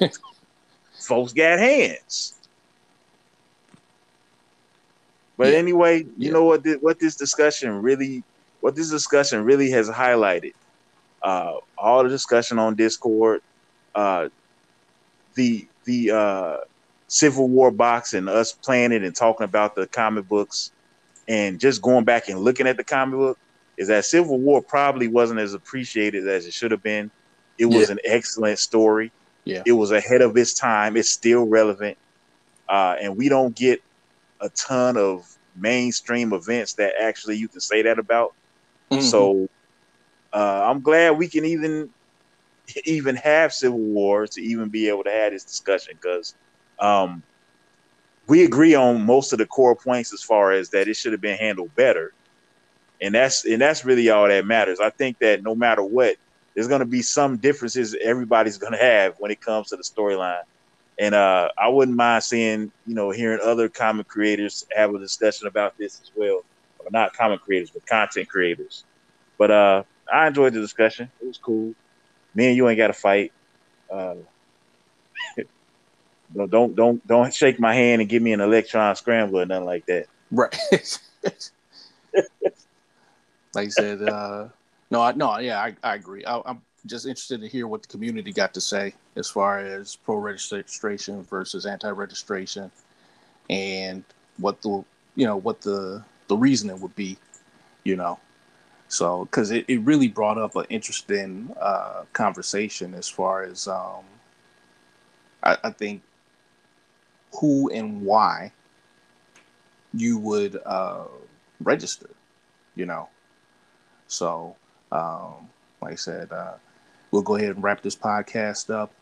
Folks 0.98 1.32
got 1.32 1.58
hands. 1.58 2.34
But 5.38 5.52
yeah. 5.52 5.58
anyway, 5.58 6.00
you 6.00 6.12
yeah. 6.16 6.32
know 6.32 6.44
what? 6.44 6.66
what 6.80 6.98
this 6.98 7.14
discussion 7.14 7.80
really, 7.80 8.24
what 8.60 8.74
this 8.74 8.90
discussion 8.90 9.44
really 9.44 9.70
has 9.70 9.88
highlighted, 9.88 10.52
uh, 11.22 11.54
all 11.78 12.02
the 12.02 12.10
discussion 12.10 12.58
on 12.58 12.74
Discord, 12.74 13.40
uh, 13.94 14.28
the 15.34 15.66
the 15.84 16.10
uh, 16.10 16.56
Civil 17.06 17.48
War 17.48 17.70
box, 17.70 18.12
and 18.12 18.28
us 18.28 18.52
playing 18.52 18.90
it 18.90 19.04
and 19.04 19.14
talking 19.14 19.44
about 19.44 19.76
the 19.76 19.86
comic 19.86 20.28
books, 20.28 20.72
and 21.28 21.60
just 21.60 21.80
going 21.80 22.04
back 22.04 22.28
and 22.28 22.40
looking 22.40 22.66
at 22.66 22.76
the 22.76 22.84
comic 22.84 23.16
book, 23.16 23.38
is 23.78 23.88
that 23.88 24.04
Civil 24.04 24.38
War 24.38 24.60
probably 24.60 25.08
wasn't 25.08 25.40
as 25.40 25.54
appreciated 25.54 26.28
as 26.28 26.46
it 26.46 26.52
should 26.52 26.72
have 26.72 26.82
been. 26.82 27.10
It 27.56 27.66
was 27.66 27.88
yeah. 27.88 27.92
an 27.92 27.98
excellent 28.04 28.58
story. 28.58 29.10
Yeah, 29.44 29.62
it 29.64 29.72
was 29.72 29.92
ahead 29.92 30.20
of 30.20 30.36
its 30.36 30.52
time. 30.52 30.96
It's 30.96 31.08
still 31.08 31.46
relevant, 31.46 31.96
uh, 32.68 32.96
and 33.00 33.16
we 33.16 33.30
don't 33.30 33.56
get 33.56 33.80
a 34.40 34.50
ton 34.50 34.96
of 34.96 35.26
mainstream 35.56 36.32
events 36.32 36.74
that 36.74 36.92
actually 37.00 37.36
you 37.36 37.48
can 37.48 37.60
say 37.60 37.82
that 37.82 37.98
about. 37.98 38.34
Mm-hmm. 38.90 39.02
So 39.02 39.48
uh, 40.32 40.66
I'm 40.68 40.80
glad 40.80 41.16
we 41.16 41.28
can 41.28 41.44
even 41.44 41.88
even 42.84 43.16
have 43.16 43.52
civil 43.52 43.78
war 43.78 44.26
to 44.26 44.42
even 44.42 44.68
be 44.68 44.88
able 44.88 45.04
to 45.04 45.10
have 45.10 45.32
this 45.32 45.44
discussion 45.44 45.94
because 46.00 46.34
um, 46.78 47.22
we 48.26 48.44
agree 48.44 48.74
on 48.74 49.04
most 49.04 49.32
of 49.32 49.38
the 49.38 49.46
core 49.46 49.74
points 49.74 50.12
as 50.12 50.22
far 50.22 50.52
as 50.52 50.68
that 50.70 50.88
it 50.88 50.94
should 50.94 51.12
have 51.12 51.20
been 51.20 51.38
handled 51.38 51.74
better, 51.74 52.12
and 53.00 53.14
that's 53.14 53.44
and 53.44 53.60
that's 53.60 53.84
really 53.84 54.10
all 54.10 54.28
that 54.28 54.46
matters. 54.46 54.80
I 54.80 54.90
think 54.90 55.18
that 55.20 55.42
no 55.42 55.54
matter 55.54 55.82
what, 55.82 56.16
there's 56.54 56.68
going 56.68 56.80
to 56.80 56.86
be 56.86 57.02
some 57.02 57.36
differences 57.36 57.96
everybody's 58.02 58.58
going 58.58 58.72
to 58.72 58.78
have 58.78 59.14
when 59.18 59.30
it 59.30 59.40
comes 59.40 59.68
to 59.68 59.76
the 59.76 59.82
storyline 59.82 60.42
and 60.98 61.14
uh, 61.14 61.48
I 61.56 61.68
wouldn't 61.68 61.96
mind 61.96 62.24
seeing, 62.24 62.72
you 62.86 62.94
know, 62.94 63.10
hearing 63.10 63.38
other 63.42 63.68
comic 63.68 64.08
creators 64.08 64.66
have 64.76 64.92
a 64.94 64.98
discussion 64.98 65.46
about 65.46 65.78
this 65.78 66.00
as 66.02 66.10
well. 66.14 66.42
Or 66.80 66.86
not 66.90 67.12
comic 67.14 67.40
creators, 67.42 67.70
but 67.70 67.86
content 67.86 68.28
creators. 68.28 68.84
But 69.36 69.50
uh, 69.50 69.84
I 70.12 70.26
enjoyed 70.26 70.54
the 70.54 70.60
discussion. 70.60 71.10
It 71.20 71.26
was 71.26 71.38
cool. 71.38 71.74
Me 72.34 72.48
and 72.48 72.56
you 72.56 72.68
ain't 72.68 72.78
got 72.78 72.88
to 72.88 72.92
fight. 72.92 73.32
Uh, 73.92 74.16
don't 76.34 76.74
don't 76.74 77.06
don't 77.06 77.32
shake 77.32 77.60
my 77.60 77.74
hand 77.74 78.00
and 78.00 78.10
give 78.10 78.22
me 78.22 78.32
an 78.32 78.40
electron 78.40 78.96
scramble 78.96 79.40
or 79.40 79.46
nothing 79.46 79.66
like 79.66 79.86
that. 79.86 80.06
Right. 80.30 80.56
like 83.54 83.66
you 83.66 83.70
said, 83.70 84.02
uh, 84.02 84.48
no, 84.90 85.02
I, 85.02 85.12
no, 85.12 85.38
yeah, 85.38 85.60
I, 85.60 85.74
I 85.82 85.94
agree. 85.94 86.24
I, 86.24 86.40
I'm 86.44 86.62
just 86.86 87.06
interested 87.06 87.40
to 87.40 87.48
hear 87.48 87.66
what 87.66 87.82
the 87.82 87.88
community 87.88 88.32
got 88.32 88.54
to 88.54 88.60
say 88.60 88.94
as 89.16 89.28
far 89.28 89.58
as 89.58 89.96
pro 89.96 90.16
registration 90.16 91.22
versus 91.24 91.66
anti 91.66 91.90
registration, 91.90 92.70
and 93.50 94.04
what 94.38 94.62
the 94.62 94.84
you 95.16 95.26
know 95.26 95.36
what 95.36 95.60
the 95.60 96.02
the 96.28 96.36
reasoning 96.36 96.80
would 96.80 96.94
be, 96.96 97.16
you 97.84 97.96
know. 97.96 98.18
So, 98.88 99.26
because 99.26 99.50
it, 99.50 99.66
it 99.68 99.80
really 99.80 100.08
brought 100.08 100.38
up 100.38 100.56
an 100.56 100.64
interesting 100.70 101.54
uh, 101.60 102.04
conversation 102.14 102.94
as 102.94 103.06
far 103.06 103.42
as 103.42 103.68
um, 103.68 104.04
I, 105.42 105.58
I 105.64 105.70
think 105.70 106.02
who 107.38 107.70
and 107.70 108.02
why 108.02 108.52
you 109.92 110.18
would 110.18 110.60
uh, 110.64 111.04
register, 111.60 112.08
you 112.74 112.86
know. 112.86 113.08
So, 114.08 114.56
um, 114.90 115.48
like 115.80 115.92
I 115.92 115.96
said, 115.96 116.32
uh, 116.32 116.54
we'll 117.10 117.22
go 117.22 117.36
ahead 117.36 117.54
and 117.54 117.62
wrap 117.62 117.82
this 117.82 117.96
podcast 117.96 118.70
up. 118.74 118.92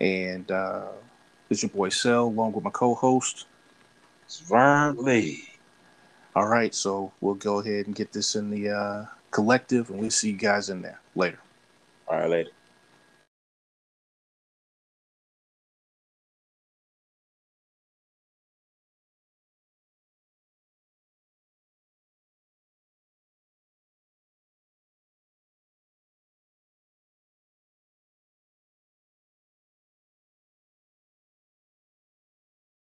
And 0.00 0.50
uh, 0.50 0.88
is 1.48 1.62
your 1.62 1.70
boy 1.70 1.90
Cell, 1.90 2.24
along 2.24 2.52
with 2.52 2.64
my 2.64 2.70
co-host, 2.70 3.46
Svern 4.28 4.96
Lee. 4.98 5.44
All 6.34 6.48
right, 6.48 6.74
so 6.74 7.12
we'll 7.20 7.34
go 7.34 7.60
ahead 7.60 7.86
and 7.86 7.94
get 7.94 8.12
this 8.12 8.34
in 8.34 8.50
the 8.50 8.70
uh, 8.70 9.04
collective, 9.30 9.90
and 9.90 10.00
we'll 10.00 10.10
see 10.10 10.30
you 10.30 10.36
guys 10.36 10.70
in 10.70 10.82
there 10.82 10.98
later. 11.14 11.38
All 12.08 12.18
right, 12.18 12.30
later. 12.30 12.50